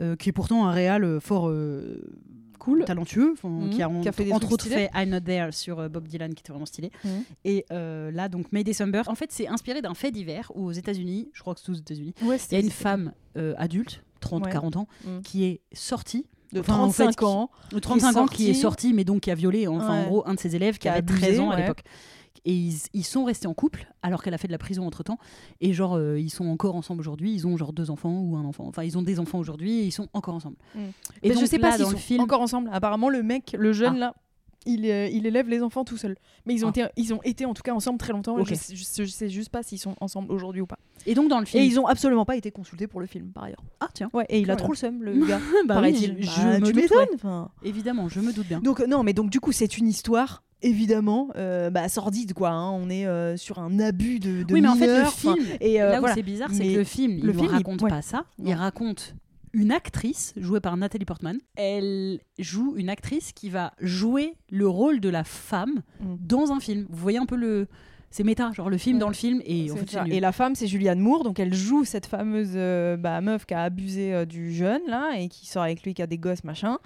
euh, 0.00 0.16
qui 0.16 0.30
est 0.30 0.32
pourtant 0.32 0.66
un 0.66 0.72
réal 0.72 1.04
euh, 1.04 1.20
fort 1.20 1.48
euh, 1.48 2.00
Cool. 2.58 2.84
talentueux, 2.84 3.34
Mhm. 3.44 3.70
qui 3.70 3.82
a, 3.82 3.88
en- 3.88 4.00
Qui 4.00 4.08
a 4.08 4.12
fait 4.12 4.32
entre 4.32 4.52
autres 4.52 4.64
stylés. 4.64 4.88
fait 4.88 4.90
I'm 4.94 5.10
Not 5.10 5.20
There 5.20 5.52
sur 5.52 5.88
Bob 5.90 6.08
Dylan, 6.08 6.34
qui 6.34 6.40
était 6.40 6.52
vraiment 6.52 6.66
stylé. 6.66 6.90
Mhm. 7.04 7.10
Et 7.44 7.64
euh, 7.72 8.10
là, 8.10 8.28
donc 8.28 8.50
May 8.52 8.64
December, 8.64 9.02
en 9.06 9.14
fait, 9.14 9.30
c'est 9.30 9.46
inspiré 9.46 9.80
d'un 9.82 9.94
fait 9.94 10.10
divers 10.10 10.50
où 10.54 10.64
aux 10.66 10.72
États-Unis, 10.72 11.28
je 11.34 11.40
crois 11.40 11.54
que 11.54 11.60
c'est 11.60 11.70
aux 11.70 11.74
États-Unis, 11.74 12.14
Ouais, 12.22 12.36
il 12.50 12.54
y 12.54 12.56
a 12.56 12.60
une 12.64 12.70
femme 12.70 13.12
adulte, 13.56 14.02
30, 14.20 14.44
Ouais. 14.46 14.50
40 14.52 14.76
ans, 14.76 14.88
Mhm. 15.06 15.22
qui 15.22 15.44
est 15.44 15.60
sortie. 15.72 16.26
de 16.54 16.60
Enfin, 16.60 16.78
en 16.78 16.90
fait, 16.90 17.02
35 17.04 17.22
ans. 17.24 17.50
De 17.72 17.78
35 17.78 18.16
ans, 18.16 18.26
qui 18.26 18.48
est 18.48 18.54
sortie. 18.54 18.94
mais 18.94 19.04
donc 19.04 19.20
qui 19.20 19.30
a 19.30 19.34
violé, 19.34 19.66
enfin, 19.68 20.02
en 20.04 20.06
gros, 20.06 20.26
un 20.26 20.32
de 20.32 20.40
ses 20.40 20.56
élèves 20.56 20.78
qui, 20.78 20.88
avait 20.88 21.02
13 21.02 21.22
abusé, 21.24 21.38
ans 21.40 21.50
à 21.50 21.56
l'époque. 21.60 21.82
Et 22.44 22.52
ils, 22.54 22.76
ils 22.94 23.04
sont 23.04 23.24
restés 23.24 23.46
en 23.46 23.54
couple 23.54 23.86
alors 24.02 24.22
qu'elle 24.22 24.34
a 24.34 24.38
fait 24.38 24.46
de 24.48 24.52
la 24.52 24.58
prison 24.58 24.86
entre 24.86 25.02
temps 25.02 25.18
et 25.60 25.72
genre 25.72 25.94
euh, 25.96 26.18
ils 26.18 26.30
sont 26.30 26.46
encore 26.48 26.74
ensemble 26.76 27.00
aujourd'hui 27.00 27.32
ils 27.34 27.46
ont 27.46 27.56
genre 27.56 27.72
deux 27.72 27.90
enfants 27.90 28.20
ou 28.20 28.36
un 28.36 28.44
enfant 28.44 28.64
enfin 28.66 28.82
ils 28.84 28.96
ont 28.98 29.02
des 29.02 29.18
enfants 29.20 29.38
aujourd'hui 29.38 29.80
et 29.80 29.84
ils 29.84 29.92
sont 29.92 30.08
encore 30.12 30.34
ensemble 30.34 30.56
Mm. 30.74 30.78
et 31.22 31.28
Mais 31.28 31.34
donc 31.34 31.40
je 31.42 31.46
sais 31.46 31.58
pas 31.58 31.70
là, 31.70 31.76
s'ils 31.76 31.86
sont 31.86 31.96
film 31.96 32.20
encore 32.22 32.40
ensemble. 32.40 32.70
Apparemment, 32.72 33.08
le 33.08 33.22
mec, 33.22 33.54
le 33.58 33.72
jeune 33.72 33.94
Ah. 33.96 33.98
là, 33.98 34.14
il, 34.66 34.84
euh, 34.90 35.08
il 35.08 35.24
élève 35.26 35.48
les 35.48 35.62
enfants 35.62 35.84
tout 35.84 35.96
seul. 35.96 36.16
Mais 36.44 36.52
ils 36.54 36.64
ont, 36.64 36.68
Ah. 36.68 36.80
été, 36.80 36.84
ils 36.96 37.14
ont 37.14 37.20
été 37.22 37.44
en 37.46 37.54
tout 37.54 37.62
cas 37.62 37.72
ensemble 37.72 37.98
très 37.98 38.12
longtemps. 38.12 38.36
et 38.38 38.42
Ok. 38.42 38.48
Je, 38.48 38.54
sais- 38.54 38.74
je, 38.76 39.04
je 39.04 39.10
sais 39.10 39.28
juste 39.28 39.48
pas 39.50 39.62
s'ils 39.62 39.78
sont 39.78 39.94
ensemble 40.00 40.30
aujourd'hui 40.32 40.60
ou 40.60 40.66
pas. 40.66 40.78
et 41.06 41.14
donc 41.14 41.28
dans 41.30 41.38
le 41.40 41.46
film 41.46 41.62
Et 41.62 41.66
ils 41.66 41.78
ont 41.80 41.86
absolument 41.86 42.24
pas 42.24 42.36
été 42.36 42.50
consultés 42.50 42.86
pour 42.86 43.00
le 43.00 43.06
film 43.06 43.30
par 43.32 43.44
ailleurs. 43.44 43.62
ah 43.80 43.88
tiens 43.94 44.10
Ouais, 44.12 44.26
et 44.28 44.40
il 44.40 44.50
a 44.50 44.56
trop 44.56 44.72
le 44.72 44.76
seum, 44.76 45.02
le 45.02 45.12
gars. 45.26 45.40
Bah 45.66 45.74
paraît-il. 45.76 46.14
oui, 46.16 46.22
je, 46.22 46.26
Bah, 46.26 46.32
je 46.36 46.60
me 46.60 46.66
tu 46.66 46.72
doute, 46.72 46.82
m'étonnes. 46.82 46.98
ouais. 46.98 47.14
enfin. 47.14 47.50
évidemment 47.62 48.08
je 48.08 48.20
me 48.20 48.32
doute 48.32 48.46
bien 48.48 48.60
Donc 48.60 48.80
non, 48.80 49.02
mais 49.04 49.12
donc 49.14 49.30
du 49.30 49.40
coup, 49.40 49.52
c'est 49.52 49.78
une 49.78 49.88
histoire 49.88 50.42
évidemment 50.62 51.28
euh, 51.36 51.70
bah, 51.70 51.88
sordide 51.88 52.32
quoi. 52.34 52.50
hein. 52.50 52.70
On 52.72 52.90
est 52.90 53.06
euh, 53.06 53.36
sur 53.36 53.58
un 53.58 53.78
abus 53.78 54.18
de, 54.20 54.42
de 54.42 54.52
oui 54.54 54.60
mais 54.60 54.68
en 54.68 54.74
fait 54.74 55.02
le 55.02 55.04
film 55.06 55.44
et 55.60 55.80
euh, 55.80 55.90
là 55.92 55.96
où 55.96 56.00
voilà. 56.00 56.14
c'est 56.14 56.22
bizarre 56.22 56.48
c'est 56.52 56.66
que 56.72 56.78
le 56.78 56.84
film 56.84 57.12
il 57.18 57.24
le 57.24 57.32
ne 57.32 57.38
film, 57.38 57.48
il- 57.50 57.54
raconte 57.56 57.82
ouais. 57.82 57.90
pas 57.90 58.02
ça 58.02 58.24
il 58.44 58.52
raconte 58.54 59.14
une 59.54 59.72
actrice 59.72 60.34
jouée 60.36 60.60
par 60.60 60.76
Nathalie 60.76 61.04
Portman 61.06 61.38
elle 61.56 62.20
joue 62.38 62.74
une 62.76 62.88
actrice 62.90 63.32
qui 63.32 63.48
va 63.50 63.72
jouer 63.80 64.34
le 64.50 64.68
rôle 64.68 65.00
de 65.00 65.08
la 65.08 65.24
femme 65.24 65.82
Mm. 66.00 66.14
dans 66.20 66.52
un 66.52 66.60
film 66.60 66.86
vous 66.90 66.98
voyez 66.98 67.18
un 67.18 67.26
peu 67.26 67.36
le 67.36 67.66
c'est 68.10 68.24
méta 68.24 68.50
genre 68.52 68.70
le 68.70 68.78
film 68.78 68.96
Ouais. 68.96 69.00
dans 69.00 69.08
le 69.08 69.14
film 69.14 69.42
et 69.44 69.70
en 69.70 69.76
fait. 69.76 69.98
Et 70.10 70.18
la 70.20 70.32
femme, 70.32 70.54
c'est 70.54 70.66
Julianne 70.66 70.98
Moore, 70.98 71.24
donc 71.24 71.38
elle 71.38 71.52
joue 71.52 71.84
cette 71.84 72.06
fameuse 72.06 72.54
bah, 72.98 73.20
meuf 73.20 73.44
qui 73.44 73.52
a 73.52 73.62
abusé 73.64 74.24
du 74.24 74.50
jeune 74.54 74.80
là 74.88 75.10
et 75.18 75.28
qui 75.28 75.46
sort 75.46 75.62
avec 75.62 75.82
lui, 75.82 75.92
qui 75.92 76.00
a 76.00 76.06
des 76.06 76.16
gosses 76.16 76.42
machin. 76.42 76.78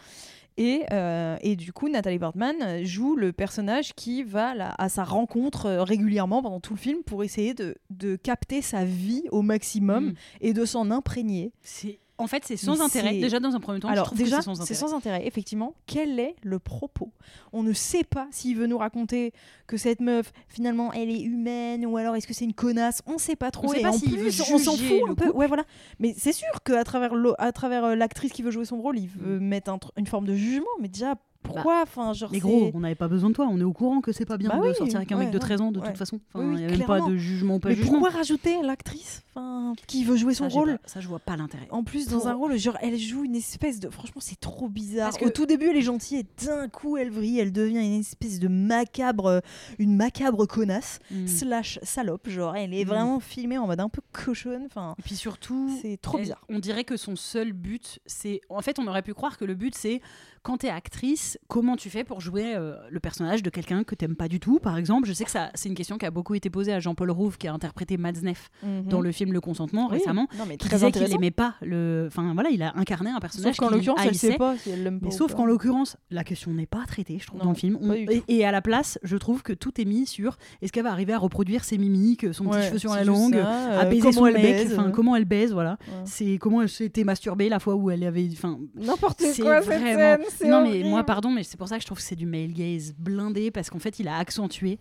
Et, 0.57 0.83
euh, 0.93 1.37
et 1.41 1.57
du 1.57 1.73
coup, 1.73 1.89
Nathalie 1.89 2.19
Portman 2.19 2.55
euh, 2.63 2.85
joue 2.85 3.17
le 3.17 3.33
personnage 3.33 3.95
qui 3.95 4.23
va 4.23 4.55
là, 4.55 4.75
à 4.79 4.89
sa 4.89 5.05
rencontre 5.05 5.67
euh, 5.67 5.83
régulièrement 5.83 6.43
pendant 6.43 6.61
tout 6.61 6.75
le 6.75 6.79
film 6.79 7.03
pour 7.05 7.25
essayer 7.25 7.55
de, 7.55 7.77
de 7.91 8.17
capter 8.17 8.61
sa 8.63 8.85
vie 8.85 9.25
au 9.31 9.43
maximum 9.43 10.09
Mm. 10.11 10.15
et 10.43 10.53
de 10.53 10.65
s'en 10.65 10.91
imprégner. 10.91 11.53
C'est- 11.63 11.99
en 12.23 12.27
fait 12.27 12.45
c'est 12.47 12.57
sans 12.57 12.81
intérêt 12.81 13.11
c'est- 13.15 13.21
déjà 13.21 13.41
dans 13.41 13.55
un 13.55 13.61
premier 13.61 13.81
temps 13.81 13.89
je 13.89 13.93
Alors 13.93 14.07
trouve 14.07 14.19
déjà, 14.19 14.37
que 14.39 14.43
c'est 14.43 14.47
sans 14.47 14.55
c'est 14.55 14.63
intérêt 14.63 14.79
sans 14.81 14.95
intérêt, 14.97 15.27
effectivement. 15.27 15.75
Quel 15.87 16.19
est 16.21 16.37
le 16.43 16.59
propos? 16.59 17.11
On 17.53 17.63
ne 17.63 17.73
sait 17.73 18.05
pas 18.05 18.29
s'il 18.31 18.57
veut 18.57 18.67
nous 18.67 18.79
raconter 18.79 19.33
que 19.67 19.77
cette 19.77 20.01
meuf, 20.01 20.33
finalement, 20.49 20.93
elle 20.93 21.11
est 21.11 21.21
humaine 21.21 21.85
ou 21.87 21.97
alors 21.97 22.15
est-ce 22.17 22.27
que 22.27 22.35
c'est 22.35 22.45
une 22.45 22.55
connasse? 22.55 23.03
On 23.07 23.15
ne 23.15 23.19
sait 23.19 23.37
pas 23.37 23.51
trop. 23.51 23.67
On 23.67 23.73
sait 23.73 23.81
pas 23.83 23.91
en 23.95 23.99
plus, 23.99 24.41
on 24.53 24.59
s'en 24.59 24.77
fout 24.77 24.83
un 25.09 25.15
peu. 25.15 25.27
couple. 25.27 25.37
Ouais, 25.37 25.47
voilà. 25.47 25.65
Mais 25.99 26.15
c'est 26.17 26.33
sûr 26.33 26.49
qu'à 26.65 26.85
travers 26.85 27.15
l'o- 27.15 27.35
à 27.39 27.53
travers 27.53 27.85
euh, 27.85 27.95
l'actrice 27.95 28.33
qui 28.33 28.43
veut 28.43 28.51
jouer 28.51 28.65
son 28.65 28.81
rôle, 28.81 28.99
il 28.99 29.09
veut 29.09 29.39
mettre 29.41 29.71
un 29.71 29.77
tr- 29.77 29.91
une 29.97 30.07
forme 30.07 30.27
de 30.27 30.35
jugement. 30.35 30.67
Mais 30.81 30.89
déjà, 30.89 31.15
pourquoi 31.43 31.83
Enfin, 31.83 32.13
genre. 32.13 32.31
mais 32.33 32.39
gros 32.39 32.71
on 32.75 32.81
n'avait 32.81 32.95
pas 32.95 33.09
besoin 33.09 33.31
de 33.31 33.35
toi 33.35 33.47
on 33.51 33.59
est 33.61 33.65
au 33.65 33.73
courant 33.73 34.01
que 34.01 34.13
c'est 34.13 34.25
pas 34.25 34.37
bien 34.37 34.49
Bah 34.49 34.57
de 34.57 34.69
oui, 34.69 34.75
sortir 34.75 34.97
avec 34.97 35.11
un 35.13 35.17
mec 35.19 35.31
de 35.31 35.39
13 35.39 35.61
ans 35.61 35.73
de 35.73 35.81
ouais. 35.81 35.87
toute 35.89 35.99
façon 35.99 36.17
Oui, 36.35 36.41
enfin 36.43 36.49
oui, 36.49 36.55
il 36.57 36.61
y 36.63 36.65
a 36.65 36.77
même 36.77 36.87
pas 36.87 37.01
de 37.01 37.17
jugement 37.17 37.61
pas 37.61 37.71
Mais 37.71 37.75
jugement 37.75 37.93
pourquoi 37.93 38.11
rajouter 38.11 38.63
l'actrice 38.63 39.23
enfin, 39.35 39.73
qui 39.87 40.05
veut 40.05 40.17
jouer 40.17 40.35
son 40.35 40.49
ça, 40.51 40.59
rôle 40.59 40.79
pas- 40.79 40.89
ça 40.89 41.01
je 41.01 41.09
vois 41.09 41.19
pas 41.19 41.37
l'intérêt 41.37 41.67
En 41.71 41.83
plus, 41.85 42.07
dans 42.09 42.29
un 42.29 42.35
rôle, 42.35 42.57
genre, 42.59 42.77
elle 42.83 42.99
joue 42.99 43.25
une 43.25 43.35
espèce 43.37 43.81
de. 43.81 43.89
Franchement, 43.91 44.21
c'est 44.21 44.39
trop 44.39 44.69
bizarre. 44.69 45.11
Parce 45.11 45.23
Au 45.23 45.27
que- 45.27 45.31
tout 45.33 45.47
début, 45.47 45.67
elle 45.71 45.77
est 45.77 45.83
gentille 45.83 46.19
et 46.19 46.27
d'un 46.45 46.69
coup, 46.69 46.97
elle 46.97 47.11
vrille. 47.11 47.39
Elle 47.39 47.53
devient 47.53 47.79
une 47.85 48.01
espèce 48.01 48.39
de 48.39 48.49
macabre. 48.49 49.27
euh, 49.27 49.41
Une 49.79 49.97
macabre 49.97 50.47
connasse, 50.47 50.99
Mm. 51.11 51.27
slash 51.27 51.79
salope. 51.83 52.29
Genre, 52.29 52.55
elle 52.57 52.75
est 52.75 52.85
Mm. 52.85 52.89
vraiment 52.89 53.21
filmée 53.21 53.59
en 53.59 53.67
mode 53.67 53.81
un 53.81 53.89
peu 53.89 54.03
cochonne. 54.13 54.65
Enfin, 54.67 54.95
Et 54.99 55.03
puis 55.03 55.17
surtout, 55.17 55.71
c'est 55.81 55.97
trop 56.01 56.19
bizarre. 56.19 56.45
on 56.51 56.59
dirait 56.59 56.85
que 56.85 56.97
son 56.97 57.17
seul 57.17 57.53
but, 57.53 57.99
c'est. 58.07 58.41
En 58.51 58.61
fait, 58.61 58.79
on 58.79 58.87
aurait 58.87 59.03
pu 59.03 59.15
croire 59.15 59.39
que 59.39 59.45
le 59.45 59.55
but, 59.55 59.75
c'est 59.75 60.01
quand 60.43 60.59
t'es 60.59 60.69
actrice, 60.69 61.39
comment 61.49 61.77
tu 61.77 61.89
fais 61.91 62.05
pour 62.05 62.21
jouer 62.21 62.55
euh, 62.57 62.75
le 62.91 62.99
personnage 63.01 63.43
de 63.43 63.51
quelqu'un 63.51 63.85
que 63.85 63.95
t'aimes 63.95 64.17
pas 64.17 64.29
du 64.29 64.41
tout, 64.41 64.59
par 64.59 64.77
exemple? 64.77 65.07
Je 65.07 65.13
sais 65.13 65.25
que 65.25 65.31
ça, 65.31 65.51
c'est 65.55 65.69
une 65.69 65.75
question 65.75 65.99
qui 65.99 66.07
a 66.07 66.11
beaucoup 66.11 66.35
été 66.35 66.51
posée 66.51 66.73
à 66.73 66.81
Jean-Paul 66.81 67.11
Rouve, 67.11 67.39
qui 67.39 67.47
a 67.49 67.53
interprété 67.53 67.97
Mads 67.97 68.23
Neff 68.23 68.51
dans 68.89 69.01
le 69.01 69.13
film 69.13 69.33
Le 69.33 69.41
Consentement 69.41 69.85
Mhm. 69.87 69.93
Oui. 69.93 69.99
récemment. 69.99 70.29
Non, 70.39 70.45
mais 70.47 70.57
Qui 70.57 70.67
très 70.69 70.77
disait 70.77 70.91
qu'il 70.93 71.13
aimait 71.15 71.31
pas 71.31 71.55
le. 71.63 72.05
Enfin 72.09 72.33
voilà, 72.35 72.51
il 72.51 72.63
a 72.63 72.73
incarné 72.77 73.11
un 73.11 73.21
personnage 73.21 73.55
Sauf 73.57 73.67
qu'en 73.69 73.75
l'occurrence, 73.75 74.01
elle 74.05 74.15
sait 74.15 74.37
pas 74.37 74.57
si 74.57 74.71
elle 74.71 74.83
l'aime 74.83 75.01
pas. 75.01 75.07
Mais 75.07 75.13
sauf 75.13 75.35
qu'en 75.35 75.45
l'occurrence, 75.47 75.97
la 76.11 76.25
question 76.25 76.53
n'est 76.53 76.67
pas 76.67 76.85
traitée, 76.87 77.19
je 77.21 77.27
trouve, 77.27 77.39
Non, 77.39 77.45
dans 77.47 77.51
le 77.53 77.57
film. 77.57 77.79
On- 77.81 77.93
et, 78.29 78.45
à 78.45 78.51
la 78.53 78.63
place, 78.63 78.99
je 79.03 79.17
trouve 79.17 79.43
que 79.43 79.53
tout 79.53 79.81
est 79.81 79.85
mis 79.85 80.07
sur 80.07 80.37
est-ce 80.61 80.73
qu'elle 80.73 80.83
va 80.85 80.91
arriver 80.93 81.13
à 81.13 81.19
reproduire 81.19 81.65
ses 81.65 81.79
mimiques, 81.79 82.27
son 82.35 82.47
Ouais, 82.47 82.59
petit 82.59 82.67
cheveu 82.69 82.79
sur 82.79 82.95
la 82.95 83.05
langue, 83.05 83.35
ça, 83.35 83.49
à 83.81 83.85
euh, 83.87 83.91
baiser 83.91 84.13
son 84.13 84.27
elle 84.27 84.35
mec, 84.35 84.43
baise, 84.43 84.73
enfin 84.73 84.89
euh, 84.89 84.91
comment 84.91 85.15
elle 85.17 85.25
baise, 85.25 85.53
voilà. 85.53 85.73
ouais. 85.89 85.95
C'est 86.05 86.39
comment 86.39 86.63
elle 86.63 86.69
s'était 86.69 87.05
masturbée 87.05 87.49
la 87.49 87.61
fois 87.61 87.75
où 87.77 87.91
elle 87.91 88.03
avait. 88.05 88.29
N'importe 88.75 89.19
quoi, 89.41 89.63
cette 89.63 89.81
vraiment- 89.81 90.25
scène. 90.25 90.25
c'est 90.39 90.49
Non 90.49 90.63
mais 90.69 90.83
moi 90.85 91.05
pardon, 91.05 91.31
mais 91.31 91.43
c'est 91.45 91.57
pour 91.57 91.69
ça 91.69 91.77
que 91.77 91.83
je 91.83 91.87
trouve 91.87 91.99
que 91.99 92.05
c'est 92.05 92.17
du 92.17 92.27
male 92.27 92.53
gaze 92.53 92.95
blindé 92.99 93.51
parce 93.51 93.71
qu'en 93.71 93.79
fait 93.79 93.99
il 93.99 94.09
a 94.09 94.17
accentué 94.17 94.79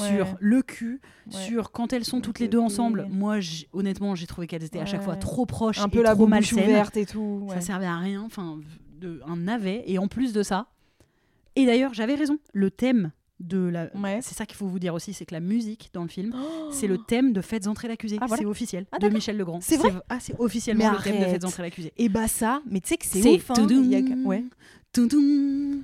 Ouais. 0.00 0.08
sur 0.16 0.36
le 0.40 0.62
cul, 0.62 1.00
Ouais. 1.32 1.40
sur 1.46 1.70
quand 1.70 1.92
elles 1.92 2.04
sont 2.04 2.16
Le 2.16 2.22
toutes 2.22 2.40
les 2.40 2.48
deux 2.48 2.58
ensemble. 2.58 3.06
Moi, 3.10 3.36
honnêtement, 3.72 4.16
j'ai 4.16 4.26
trouvé 4.26 4.48
qu'elles 4.48 4.64
étaient 4.64 4.80
à 4.80 4.86
chaque 4.86 5.02
fois 5.04 5.14
trop 5.14 5.46
proches 5.46 5.78
Un 5.78 5.86
et 5.86 5.90
peu 5.90 6.02
la 6.02 6.14
trop 6.16 6.26
bouche 6.26 6.52
ouverte 6.52 6.96
et 6.96 7.06
tout. 7.06 7.46
Ça 7.50 7.60
servait 7.60 7.86
à 7.86 7.98
rien, 7.98 8.22
enfin, 8.22 8.58
de, 8.98 9.20
un 9.24 9.36
navet. 9.36 9.84
Et 9.86 9.98
en 9.98 10.08
plus 10.08 10.32
de 10.32 10.42
ça, 10.42 10.66
et 11.54 11.64
d'ailleurs, 11.66 11.94
j'avais 11.94 12.14
raison, 12.16 12.38
le 12.52 12.70
thème 12.72 13.12
de 13.38 13.58
la. 13.58 13.94
Ouais. 13.96 14.18
C'est 14.20 14.34
ça 14.34 14.46
qu'il 14.46 14.56
faut 14.56 14.66
vous 14.66 14.78
dire 14.80 14.94
aussi, 14.94 15.12
c'est 15.12 15.26
que 15.26 15.34
la 15.34 15.40
musique 15.40 15.90
dans 15.92 16.02
le 16.02 16.08
film, 16.08 16.32
Oh 16.34 16.70
c'est 16.72 16.88
le 16.88 16.98
thème 16.98 17.32
de 17.32 17.40
Faites 17.40 17.68
entrer 17.68 17.86
l'accusé. 17.86 18.16
Ah, 18.20 18.26
voilà. 18.26 18.40
C'est 18.42 18.46
officiel, 18.48 18.86
Ah, 18.90 18.98
de. 18.98 19.08
Michel 19.10 19.36
Legrand. 19.36 19.60
C'est 19.60 19.76
vrai 19.76 19.92
Ah, 20.08 20.18
c'est 20.18 20.34
officiellement 20.40 20.90
Mais 20.90 20.96
le 20.96 21.02
thème 21.04 21.20
de. 21.20 21.24
Faites 21.26 21.44
entrer 21.44 21.62
l'accusé. 21.62 21.92
Et 21.98 22.08
bah 22.08 22.26
ça, 22.26 22.62
mais 22.68 22.80
tu 22.80 22.88
sais 22.88 22.96
que 22.96 23.06
c'est 23.06 23.36
ouf. 23.36 23.50
hein. 23.50 23.54
a- 23.54 24.26
Ouais. 24.28 24.44
Toudoum. 24.94 25.82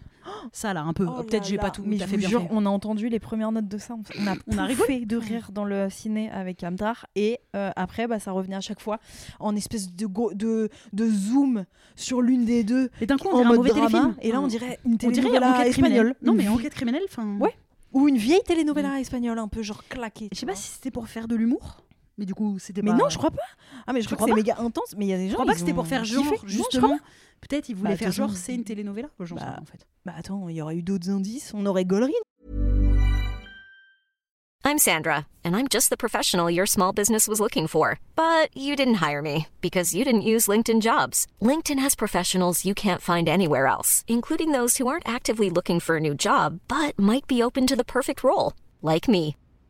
Ça 0.53 0.73
là, 0.73 0.83
un 0.83 0.93
peu. 0.93 1.07
Oh 1.09 1.23
Peut-être 1.25 1.45
j'ai 1.45 1.59
pas 1.59 1.71
tout 1.71 1.83
Mais 1.85 1.97
à 2.01 2.05
je 2.07 2.11
fait 2.11 2.17
vous 2.17 2.21
bien 2.21 2.29
jure, 2.29 2.43
fait. 2.43 2.49
on 2.53 2.65
a 2.65 2.69
entendu 2.69 3.09
les 3.09 3.19
premières 3.19 3.51
notes 3.53 3.67
de 3.69 3.79
ça. 3.79 3.95
On 4.19 4.27
a, 4.27 4.35
On 4.47 4.59
a 4.59 4.69
de 4.69 5.17
rire 5.17 5.51
dans 5.53 5.65
le 5.65 5.89
ciné 5.91 6.31
avec 6.31 6.63
Amdar. 6.63 7.07
Et 7.17 7.41
euh, 7.57 7.71
après, 7.75 8.07
bah, 8.07 8.19
ça 8.21 8.31
revenait 8.33 8.55
à 8.57 8.61
chaque 8.61 8.81
fois 8.81 8.99
en 9.41 9.57
espèce 9.57 9.93
de, 9.93 10.07
go- 10.07 10.33
de, 10.33 10.69
de 10.93 11.11
zoom 11.11 11.65
sur 11.97 12.23
l'une 12.23 12.45
des 12.45 12.63
deux. 12.65 12.91
Et 13.01 13.07
d'un 13.07 13.17
coup, 13.17 13.29
on 13.29 13.33
en 13.33 13.37
dirait 13.39 13.45
un 13.45 13.49
mode 13.49 13.57
mauvais 13.59 13.71
drama. 13.71 13.89
téléfilm. 13.89 14.15
Et 14.23 14.31
là, 14.33 14.39
on 14.41 14.45
Enfin, 14.45 14.49
dirait 14.49 14.79
une 14.85 14.93
on 14.93 14.97
dirait 14.97 15.13
télénovela 15.15 15.51
enquête 15.55 15.73
criminelle. 15.73 15.97
espagnole. 16.07 16.15
Non, 16.23 16.35
mais 16.35 16.49
enquête 16.49 16.75
criminelle, 16.75 17.03
enfin. 17.09 17.37
Ouais. 17.41 17.55
Ou 17.93 18.07
une 18.09 18.17
vieille 18.19 18.43
télénovela 18.47 19.01
espagnole, 19.01 19.39
un 19.39 19.49
peu 19.49 19.63
genre 19.63 19.83
claquée. 19.89 20.29
Je 20.33 20.39
sais 20.39 20.47
pas 20.47 20.55
si 20.55 20.71
c'était 20.71 20.93
pour 20.93 21.09
faire 21.09 21.27
de 21.27 21.35
l'humour, 21.35 21.83
mais 22.21 22.27
du 22.27 22.35
coup, 22.35 22.59
c'était 22.61 22.83
Mais 22.83 22.91
pas. 22.93 22.97
non, 22.99 23.09
je 23.09 23.19
crois 23.19 23.31
pas. 23.33 23.39
Ah, 23.87 23.93
mais 23.93 24.01
je 24.03 24.09
Tu 24.09 24.15
crois 24.15 24.27
que 24.27 24.31
crois 24.33 24.43
c'est 24.43 24.49
méga 24.53 24.63
intense. 24.63 24.95
Mais 24.97 25.07
il 25.07 25.09
y 25.09 25.13
a 25.15 25.17
des 25.17 25.25
gens. 25.25 25.31
Je 25.31 25.35
crois 25.35 25.47
pas 25.47 25.53
que 25.55 25.59
c'était 25.59 25.75
pour 25.75 25.87
faire 25.89 26.03
kiffé. 26.03 26.15
genre, 26.15 26.25
je 26.25 26.35
crois 26.37 26.49
justement. 26.49 26.99
Peut-être 27.41 27.69
ils 27.71 27.75
voulaient 27.75 27.91
Bah, 27.93 27.97
faire 27.97 28.13
genre, 28.13 28.33
c'est 28.33 28.55
une 28.55 28.65
telenovela. 28.65 29.09
Sais 29.27 29.35
Bah, 29.35 29.57
en 29.61 29.65
fait. 29.65 29.87
Bah 30.05 30.13
attends, 30.17 30.49
il 30.49 30.57
y 30.57 30.63
aurait 30.63 30.77
eu 30.77 30.83
d'autres 30.83 31.09
indices. 31.11 31.53
On 31.55 31.65
aurait 31.67 31.85
Gollery. 31.87 32.13
I'm 34.63 34.77
Sandra, 34.77 35.27
and 35.43 35.57
I'm 35.57 35.69
just 35.69 35.89
the 35.89 35.97
professional 35.97 36.51
your 36.51 36.67
small 36.67 36.93
business 36.93 37.27
was 37.27 37.41
looking 37.41 37.67
for. 37.67 37.99
But 38.15 38.55
you 38.55 38.77
didn't 38.77 39.01
hire 39.01 39.23
me 39.23 39.47
because 39.63 39.95
you 39.95 40.05
didn't 40.05 40.21
use 40.35 40.49
LinkedIn 40.49 40.81
jobs. 40.83 41.27
LinkedIn 41.41 41.79
has 41.81 41.95
professionals 41.97 42.65
you 42.67 42.75
can't 42.75 43.01
find 43.01 43.27
anywhere 43.29 43.67
else, 43.67 44.05
including 44.07 44.53
those 44.53 44.77
who 44.77 44.87
aren't 44.87 45.09
actively 45.09 45.49
looking 45.51 45.81
for 45.81 45.97
a 45.97 46.01
new 46.01 46.15
job 46.15 46.61
but 46.69 46.97
might 46.99 47.27
be 47.27 47.43
open 47.43 47.67
to 47.67 47.75
the 47.75 47.85
perfect 47.85 48.23
role, 48.23 48.53
like 48.83 49.09
me. 49.09 49.35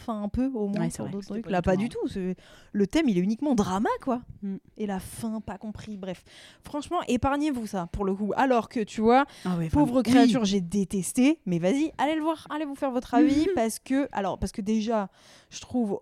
Enfin, 0.00 0.22
un 0.22 0.28
peu 0.28 0.46
au 0.54 0.68
moins 0.68 0.80
Ouais, 0.86 1.10
d'autres 1.10 1.26
trucs. 1.26 1.44
pas 1.44 1.50
Là, 1.50 1.60
du 1.60 1.64
pas 1.64 1.74
tout 1.76 1.82
du 1.82 1.88
tout. 1.88 2.34
Le 2.72 2.86
thème, 2.86 3.08
il 3.08 3.18
est 3.18 3.20
uniquement 3.20 3.54
drama, 3.54 3.88
quoi. 4.02 4.22
Mm. 4.42 4.56
Et 4.76 4.86
la 4.86 5.00
fin, 5.00 5.40
pas 5.40 5.58
compris. 5.58 5.96
Bref, 5.96 6.22
franchement, 6.62 6.98
épargnez-vous 7.08 7.66
ça 7.66 7.88
pour 7.92 8.04
le 8.04 8.14
coup. 8.14 8.32
Alors 8.36 8.68
que 8.68 8.80
tu 8.80 9.00
vois, 9.00 9.24
Ah 9.44 9.56
ouais, 9.56 9.68
pauvre 9.68 9.86
vraiment. 9.86 10.02
créature, 10.02 10.40
Oui. 10.42 10.46
j'ai 10.46 10.60
détesté. 10.60 11.40
Mais 11.46 11.58
vas-y, 11.58 11.92
allez 11.98 12.14
le 12.14 12.22
voir, 12.22 12.46
allez 12.50 12.64
vous 12.64 12.74
faire 12.74 12.90
votre 12.90 13.14
avis 13.14 13.46
parce 13.54 13.78
que, 13.78 14.08
alors, 14.12 14.38
parce 14.38 14.52
que 14.52 14.60
déjà, 14.62 15.08
je 15.50 15.60
trouve. 15.60 16.00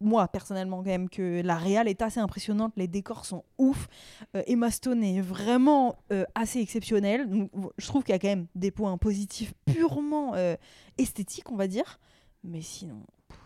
Moi, 0.00 0.26
personnellement, 0.28 0.78
quand 0.78 0.84
même, 0.88 1.10
que 1.10 1.42
la 1.42 1.56
réal 1.56 1.88
est 1.88 2.00
assez 2.00 2.20
impressionnante, 2.20 2.72
les 2.76 2.86
décors 2.88 3.26
sont 3.26 3.44
ouf. 3.58 3.86
Euh, 4.34 4.42
Emma 4.46 4.70
Stone 4.70 5.02
est 5.04 5.20
vraiment 5.20 5.96
euh, 6.10 6.24
assez 6.34 6.60
exceptionnelle. 6.60 7.28
Donc, 7.28 7.50
je 7.76 7.86
trouve 7.86 8.02
qu'il 8.02 8.12
y 8.12 8.16
a 8.16 8.18
quand 8.18 8.28
même 8.28 8.46
des 8.54 8.70
points 8.70 8.96
positifs 8.96 9.52
purement 9.66 10.32
euh, 10.36 10.56
esthétiques, 10.96 11.50
on 11.52 11.56
va 11.56 11.66
dire. 11.66 11.98
Mais 12.44 12.60
sinon, 12.62 13.04
pff, 13.28 13.38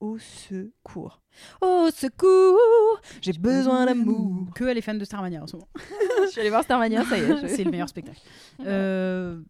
au 0.00 0.18
secours. 0.18 1.20
Au 1.60 1.88
secours 1.90 3.00
J'ai 3.22 3.32
besoin 3.32 3.86
d'amour. 3.86 4.52
Que 4.54 4.64
elle 4.64 4.78
est 4.78 4.82
fan 4.82 4.98
de 4.98 5.04
Starmania 5.04 5.42
en 5.42 5.46
ce 5.46 5.56
moment. 5.56 5.68
je 6.24 6.30
suis 6.30 6.40
allée 6.40 6.50
voir 6.50 6.62
Starmania, 6.62 7.04
ça 7.04 7.18
y 7.18 7.22
est. 7.22 7.36
je- 7.42 7.46
c'est 7.56 7.64
le 7.64 7.70
meilleur 7.70 7.88
spectacle. 7.88 8.20
Euh, 8.60 9.40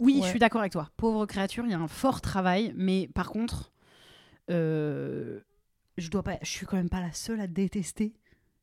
oui, 0.00 0.20
je 0.22 0.28
suis 0.28 0.38
d'accord 0.38 0.60
avec 0.60 0.72
toi. 0.72 0.90
Pauvre 0.96 1.26
créature, 1.26 1.64
il 1.64 1.70
y 1.70 1.74
a 1.74 1.78
un 1.78 1.88
fort 1.88 2.20
travail, 2.20 2.72
mais 2.76 3.08
par 3.14 3.30
contre, 3.30 3.72
euh, 4.50 5.40
je 5.96 6.08
dois 6.10 6.22
pas, 6.22 6.38
je 6.42 6.48
suis 6.48 6.66
quand 6.66 6.76
même 6.76 6.88
pas 6.90 7.00
la 7.00 7.12
seule 7.12 7.40
à 7.40 7.46
détester 7.46 8.14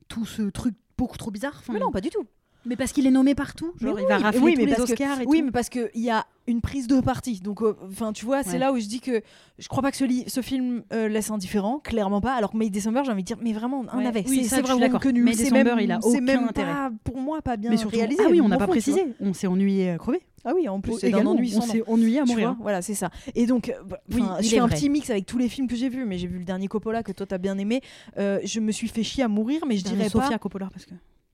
tout 0.07 0.25
ce 0.25 0.43
truc 0.43 0.75
beaucoup 0.97 1.17
trop 1.17 1.31
bizarre. 1.31 1.55
Enfin, 1.57 1.73
Mais 1.73 1.79
non, 1.79 1.91
pas 1.91 2.01
du 2.01 2.09
tout. 2.09 2.25
Mais 2.65 2.75
parce 2.75 2.91
qu'il 2.93 3.05
est 3.05 3.11
nommé 3.11 3.35
partout. 3.35 3.73
Genre, 3.79 3.99
il 3.99 4.07
va 4.07 4.17
rafler 4.17 4.39
oui, 4.41 4.53
tous 4.53 4.59
mais 4.61 4.65
les 4.65 4.73
parce 4.75 4.85
que- 4.87 4.93
Oscars 4.93 5.21
et 5.21 5.25
Oui, 5.25 5.39
tout. 5.39 5.45
mais 5.45 5.51
parce 5.51 5.69
qu'il 5.69 5.89
y 5.95 6.09
a 6.09 6.25
une 6.47 6.61
prise 6.61 6.87
de 6.87 6.99
parti. 6.99 7.39
Donc, 7.39 7.61
euh, 7.61 7.75
enfin, 7.87 8.11
tu 8.13 8.25
vois, 8.25 8.43
c'est 8.43 8.53
Ouais. 8.53 8.57
là 8.59 8.71
où 8.71 8.77
je 8.79 8.85
dis 8.85 8.99
que 9.01 9.21
je 9.57 9.67
crois 9.67 9.81
pas 9.83 9.91
que 9.91 9.97
ce, 9.97 10.41
film 10.41 10.83
euh, 10.93 11.07
laisse 11.07 11.29
indifférent, 11.31 11.79
clairement 11.79 12.21
pas. 12.21 12.33
Alors 12.33 12.51
que 12.51 12.57
May 12.57 12.69
December, 12.69 13.01
j'ai 13.05 13.11
envie 13.11 13.21
de 13.23 13.27
dire, 13.27 13.37
mais 13.41 13.53
vraiment, 13.53 13.83
un 13.91 13.97
Ouais. 13.97 14.03
navet. 14.03 14.23
Oui, 14.27 14.45
c'est 14.45 14.61
vraiment 14.61 14.99
que 14.99 15.09
nul. 15.09 15.23
May 15.23 15.31
December, 15.35 15.63
même- 15.63 15.79
il 15.79 15.91
a 15.91 15.99
c'est 16.01 16.07
aucun 16.09 16.21
même 16.21 16.43
intérêt. 16.45 16.71
pas, 16.71 16.91
pour 17.03 17.17
moi, 17.19 17.41
pas 17.41 17.57
bien 17.57 17.69
mais 17.71 17.77
surtout, 17.77 17.95
réalisé. 17.97 18.21
ah 18.25 18.29
oui, 18.29 18.41
on 18.41 18.47
n'a 18.47 18.57
pas 18.57 18.67
précisé. 18.67 19.03
On 19.19 19.33
s'est 19.33 19.47
ennuyé 19.47 19.91
à 19.91 19.97
crever. 19.97 20.21
Ah 20.47 20.51
oui, 20.55 20.67
en 20.69 20.79
plus, 20.79 20.93
c'est 20.99 21.09
d'un 21.09 21.17
Également, 21.17 21.31
ennui 21.31 21.53
on 21.57 21.61
s'est 21.61 21.83
ennuyé 21.87 22.19
à 22.19 22.25
mourir. 22.25 22.55
voilà, 22.61 22.83
c'est 22.83 22.93
ça. 22.93 23.09
Et 23.33 23.47
donc, 23.47 23.69
euh, 23.69 23.73
bah, 23.83 23.97
Oui, 24.13 24.21
je 24.41 24.49
fais 24.49 24.59
un 24.59 24.67
petit 24.67 24.89
mix 24.89 25.09
avec 25.09 25.25
tous 25.25 25.39
les 25.39 25.49
films 25.49 25.67
que 25.67 25.75
j'ai 25.75 25.89
vus, 25.89 26.05
mais 26.05 26.19
j'ai 26.19 26.27
vu 26.27 26.37
le 26.37 26.45
dernier 26.45 26.67
Coppola 26.67 27.01
que 27.01 27.11
toi 27.11 27.25
t'as 27.25 27.39
bien 27.39 27.57
aimé. 27.57 27.81
Euh, 28.19 28.39
je 28.43 28.59
me 28.59 28.71
suis 28.71 28.87
fait 28.87 29.01
chier 29.03 29.23
à 29.23 29.27
mourir, 29.27 29.63
mais 29.67 29.77
je 29.77 29.83
dirais 29.83 30.07
Sofia 30.09 30.29
pas. 30.31 30.37
Coppola 30.39 30.69
parce 30.71 30.85
que. 30.85 30.93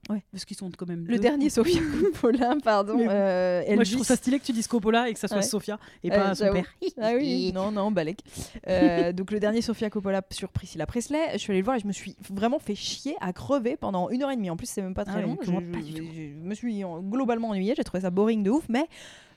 Ouais. 0.10 0.24
Parce 0.32 0.46
qu'ils 0.46 0.58
sont 0.58 0.70
quand 0.76 0.88
même. 0.88 1.06
Le 1.08 1.16
deux. 1.16 1.22
dernier 1.22 1.50
Sofia 1.50 1.80
Coppola, 2.02 2.56
pardon. 2.64 2.98
Euh, 3.00 3.64
Moi, 3.76 3.84
je 3.84 3.94
trouve 3.94 4.06
ça 4.06 4.16
stylé 4.16 4.40
que 4.40 4.46
tu 4.46 4.52
dises 4.52 4.68
Coppola 4.68 5.08
et 5.10 5.14
que 5.14 5.20
ça 5.20 5.28
soit 5.28 5.38
Ouais. 5.38 5.44
Sofia 5.44 5.80
et 6.04 6.12
Euh, 6.12 6.16
pas 6.16 6.36
son 6.36 6.52
père. 6.52 6.66
Ah 7.00 7.12
oui, 7.16 7.52
non, 7.56 7.72
non, 7.72 7.92
Balek. 7.92 8.20
Euh, 8.68 9.14
donc 9.14 9.32
le 9.32 9.40
dernier 9.40 9.62
Sofia 9.62 9.90
Coppola 9.90 10.22
sur 10.32 10.50
Priscilla 10.50 10.86
Presley, 10.86 11.20
je 11.34 11.38
suis 11.38 11.52
allée 11.52 11.60
le 11.62 11.66
voir 11.66 11.78
et 11.78 11.80
je 11.80 11.88
me 11.88 11.94
suis 11.94 12.16
vraiment 12.30 12.60
fait 12.60 12.76
chier 12.76 13.16
à 13.22 13.32
crever 13.32 13.78
pendant 13.78 14.10
une 14.10 14.24
heure 14.24 14.32
et 14.32 14.36
demie. 14.36 14.50
En 14.50 14.58
plus, 14.58 14.68
c'est 14.68 14.82
même 14.82 14.96
pas 14.96 15.06
très 15.06 15.20
Ah 15.20 15.22
long. 15.22 15.38
Je, 15.42 15.52
moi, 15.52 15.62
je- 15.66 15.72
pas 15.78 15.84
du 15.84 15.94
tout. 15.94 16.04
je- 16.14 16.22
je 16.42 16.48
me 16.48 16.56
suis 16.56 16.84
en- 16.84 17.00
globalement 17.02 17.50
ennuyée, 17.50 17.74
j'ai 17.78 17.84
trouvé 17.84 18.02
ça 18.02 18.10
boring 18.10 18.44
de 18.44 18.50
ouf, 18.50 18.64
mais 18.70 18.86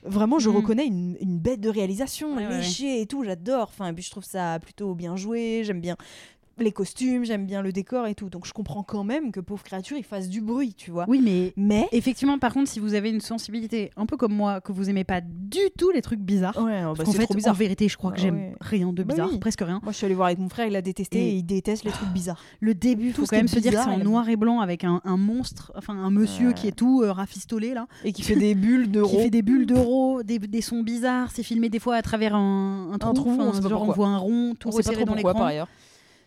vraiment, 0.03 0.37
je 0.39 0.49
Mm. 0.49 0.55
reconnais 0.55 0.85
une, 0.85 1.15
une 1.19 1.39
bête 1.39 1.61
de 1.61 1.69
réalisation, 1.69 2.35
Ouais, 2.35 2.45
ouais, 2.47 2.57
léché 2.57 3.01
et 3.01 3.05
tout, 3.07 3.23
j'adore. 3.23 3.69
Enfin, 3.71 3.87
et 3.89 3.93
puis 3.93 4.03
je 4.03 4.11
trouve 4.11 4.23
ça 4.23 4.59
plutôt 4.59 4.93
bien 4.93 5.15
joué, 5.15 5.61
j'aime 5.63 5.81
bien 5.81 5.95
les 6.57 6.71
costumes, 6.71 7.25
j'aime 7.25 7.45
bien 7.45 7.61
le 7.61 7.71
décor 7.71 8.07
et 8.07 8.15
tout. 8.15 8.29
Donc 8.29 8.45
je 8.45 8.53
comprends 8.53 8.83
quand 8.83 9.03
même 9.03 9.31
que 9.31 9.39
pauvre 9.39 9.63
créature, 9.63 9.97
il 9.97 10.03
fasse 10.03 10.29
du 10.29 10.41
bruit, 10.41 10.73
tu 10.73 10.91
vois. 10.91 11.05
Oui, 11.07 11.21
mais 11.23 11.53
Mais 11.57 11.87
effectivement, 11.91 12.39
par 12.39 12.53
contre, 12.53 12.69
si 12.69 12.79
vous 12.79 12.93
avez 12.93 13.09
une 13.09 13.19
sensibilité 13.21 13.91
un 13.97 14.05
peu 14.05 14.15
comme 14.17 14.33
moi, 14.33 14.61
que 14.61 14.71
vous 14.71 14.89
aimez 14.89 15.03
pas 15.03 15.21
du 15.21 15.59
tout 15.77 15.89
les 15.91 16.01
trucs 16.01 16.19
bizarres, 16.21 16.57
ouais, 16.57 16.81
bah, 16.83 16.93
parce 16.95 17.05
qu'en 17.07 17.11
c'est 17.11 17.17
fait, 17.19 17.23
trop 17.25 17.33
en 17.33 17.37
bizarre. 17.37 17.55
vérité, 17.55 17.87
je 17.89 17.97
crois 17.97 18.11
que 18.11 18.17
Ah 18.19 18.21
j'aime 18.23 18.35
ouais. 18.35 18.55
rien 18.61 18.93
de 18.93 19.03
Bah 19.03 19.13
bizarre, 19.13 19.29
oui. 19.31 19.39
presque 19.39 19.61
rien. 19.61 19.79
Moi, 19.83 19.91
je 19.91 19.97
suis 19.97 20.05
allée 20.05 20.15
voir 20.15 20.27
avec 20.27 20.39
mon 20.39 20.49
frère, 20.49 20.65
il 20.67 20.75
a 20.75 20.81
détesté 20.81 21.17
Et- 21.19 21.29
et, 21.29 21.35
il 21.35 21.43
déteste 21.43 21.83
les 21.83 21.91
trucs 21.91 22.09
bizarres. 22.09 22.41
Le 22.59 22.73
début, 22.73 23.11
Tout 23.11 23.21
faut 23.21 23.27
quand 23.27 23.35
qui 23.35 23.35
même 23.35 23.47
se 23.47 23.59
dire 23.59 23.71
que 23.73 23.77
c'est 23.77 23.89
en 23.89 23.97
noir 23.97 24.29
et 24.29 24.35
blanc 24.35 24.59
avec 24.61 24.83
un, 24.83 25.01
un 25.03 25.17
monstre, 25.17 25.71
enfin 25.75 25.93
un 25.93 26.09
monsieur 26.11 26.47
Ouais. 26.47 26.53
qui 26.53 26.67
est 26.67 26.71
tout 26.75 27.01
euh, 27.03 27.11
rafistolé 27.11 27.73
là, 27.73 27.87
Et 28.03 28.13
qui 28.13 28.21
fait 28.21 28.35
des 28.35 28.55
bulles 28.55 28.83
qui 28.85 28.89
d'euros. 28.91 29.19
fait 29.19 29.29
des 29.29 29.41
bulles 29.41 29.65
d'euros, 29.65 30.23
des, 30.23 30.39
des 30.39 30.61
sons 30.61 30.83
bizarres. 30.83 31.31
C'est 31.33 31.43
filmé 31.43 31.69
des 31.69 31.79
fois 31.79 31.95
à 31.95 32.01
travers 32.01 32.35
un, 32.35 32.91
un 32.93 32.97
trou, 33.13 33.29
on 33.39 33.51
genre 33.67 33.93
voit 33.93 34.07
un 34.07 34.17
rond 34.17 34.55
tout 34.57 34.69
resserré 34.69 35.03
dans 35.05 35.15
l'écran. 35.15 35.33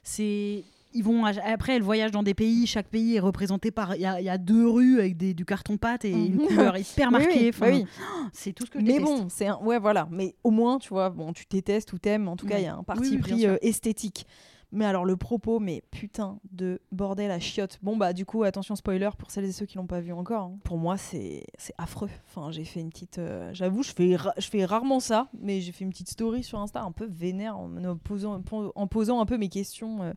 C'est 0.09 0.65
ils 0.95 1.05
vont 1.05 1.23
après 1.27 1.77
elle 1.77 1.83
voyage 1.83 2.13
dans 2.13 2.23
des 2.23 2.33
pays, 2.33 2.67
chaque 2.67 2.89
pays 2.89 3.17
est 3.17 3.21
représenté 3.21 3.71
par 3.71 3.95
il 3.95 4.01
y, 4.01 4.07
a- 4.07 4.21
il 4.21 4.25
y 4.25 4.31
a 4.31 4.39
deux 4.39 4.67
rues 4.67 4.99
avec 5.01 5.19
des, 5.19 5.35
du 5.35 5.45
carton 5.45 5.77
pâte 5.77 6.07
et 6.07 6.11
une 6.13 6.37
Mhm. 6.37 6.47
couleur 6.47 6.77
hyper 6.79 7.11
marquée. 7.11 7.53
oui. 7.61 7.85
C'est 8.33 8.53
tout 8.55 8.65
ce 8.65 8.71
que 8.71 8.79
je 8.81 8.85
Mais 8.85 8.93
déteste. 8.95 9.07
bon, 9.07 9.27
c'est 9.29 9.47
un... 9.49 9.59
ouais 9.59 9.79
voilà, 9.79 10.09
mais 10.11 10.35
au 10.45 10.51
moins 10.51 10.79
tu 10.79 10.89
vois, 10.89 11.11
bon, 11.11 11.33
tu 11.35 11.45
détestes 11.51 11.93
ou 11.93 11.99
t'aimes, 11.99 12.27
en 12.27 12.37
tout 12.37 12.47
cas 12.47 12.55
Ouais. 12.55 12.63
il 12.63 12.65
y 12.65 12.69
a 12.69 12.75
un 12.75 12.83
parti 12.83 13.19
pris 13.19 13.47
euh, 13.47 13.57
esthétique. 13.61 14.27
Mais 14.71 14.85
alors 14.85 15.05
le 15.05 15.17
propos, 15.17 15.61
mais 15.61 15.83
putain 15.91 16.39
de 16.53 16.81
bordel 16.93 17.31
à 17.31 17.39
chiotte. 17.41 17.79
Bon 17.83 17.97
bah 17.97 18.13
du 18.13 18.27
coup 18.27 18.43
attention 18.43 18.77
spoiler 18.77 19.09
pour 19.19 19.31
celles 19.31 19.47
et 19.47 19.53
ceux 19.53 19.65
qui 19.65 19.79
l'ont 19.79 19.87
pas 19.87 20.01
vu 20.01 20.13
encore. 20.13 20.45
hein. 20.45 20.59
Pour 20.65 20.77
moi 20.77 20.97
c'est 20.99 21.45
affreux. 21.79 22.11
Enfin 22.29 22.51
j'ai 22.51 22.65
fait 22.65 22.81
une 22.81 22.91
petite, 22.91 23.19
euh, 23.19 23.51
j'avoue 23.55 23.83
je 23.83 23.93
fais 23.93 24.65
rarement 24.65 25.01
ça, 25.01 25.29
mais 25.41 25.61
j'ai 25.61 25.73
fait 25.73 25.85
une 25.85 25.91
petite 25.91 26.11
story 26.11 26.43
sur 26.45 26.59
Insta 26.59 26.83
un 26.83 26.93
peu 26.93 27.07
vénère 27.07 27.57
en, 27.57 27.71
posant 27.97 29.21
un 29.21 29.27
peu 29.27 29.39
mes 29.39 29.49
questions 29.49 30.03
euh, 30.03 30.13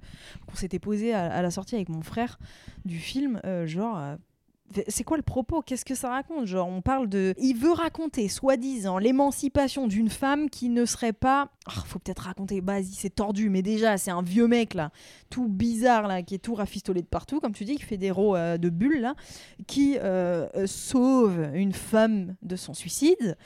qu'on 0.47 0.55
s'était 0.55 0.79
posées 0.79 1.13
à, 1.13 1.31
à 1.31 1.41
la 1.41 1.51
sortie 1.51 1.75
avec 1.75 1.87
mon 1.89 2.01
frère 2.01 2.37
du 2.83 2.97
film, 2.97 3.39
euh, 3.45 3.65
genre. 3.65 4.17
C'est 4.87 5.03
quoi 5.03 5.17
le 5.17 5.23
propos? 5.23 5.61
Qu'est-ce 5.61 5.85
que 5.85 5.95
ça 5.95 6.09
raconte? 6.09 6.45
Genre, 6.45 6.67
on 6.67 6.81
parle 6.81 7.07
de. 7.07 7.33
Il 7.37 7.55
veut 7.55 7.71
raconter, 7.71 8.27
soi-disant, 8.27 8.97
l'émancipation 8.97 9.87
d'une 9.87 10.09
femme 10.09 10.49
qui 10.49 10.69
ne 10.69 10.85
serait 10.85 11.13
pas. 11.13 11.49
Ah, 11.65 11.83
faut 11.85 11.99
peut-être 11.99 12.23
raconter. 12.23 12.61
Vas-y, 12.61 12.93
c'est 12.93 13.09
tordu, 13.09 13.49
mais 13.49 13.61
déjà, 13.61 13.97
c'est 13.97 14.11
un 14.11 14.21
vieux 14.21 14.47
mec 14.47 14.73
là, 14.73 14.91
tout 15.29 15.47
bizarre 15.47 16.07
là, 16.07 16.21
qui 16.21 16.35
est 16.35 16.39
tout 16.39 16.55
rafistolé 16.55 17.01
de 17.01 17.07
partout, 17.07 17.39
comme 17.39 17.53
tu 17.53 17.65
dis, 17.65 17.75
qui 17.75 17.83
fait 17.83 17.97
des 17.97 18.11
rots 18.11 18.35
euh, 18.35 18.57
de 18.57 18.69
bulles 18.69 19.01
là, 19.01 19.15
qui 19.67 19.97
euh, 19.97 20.47
euh, 20.55 20.67
sauve 20.67 21.49
une 21.53 21.73
femme 21.73 22.35
de 22.41 22.55
son 22.55 22.73
suicide, 22.73 23.37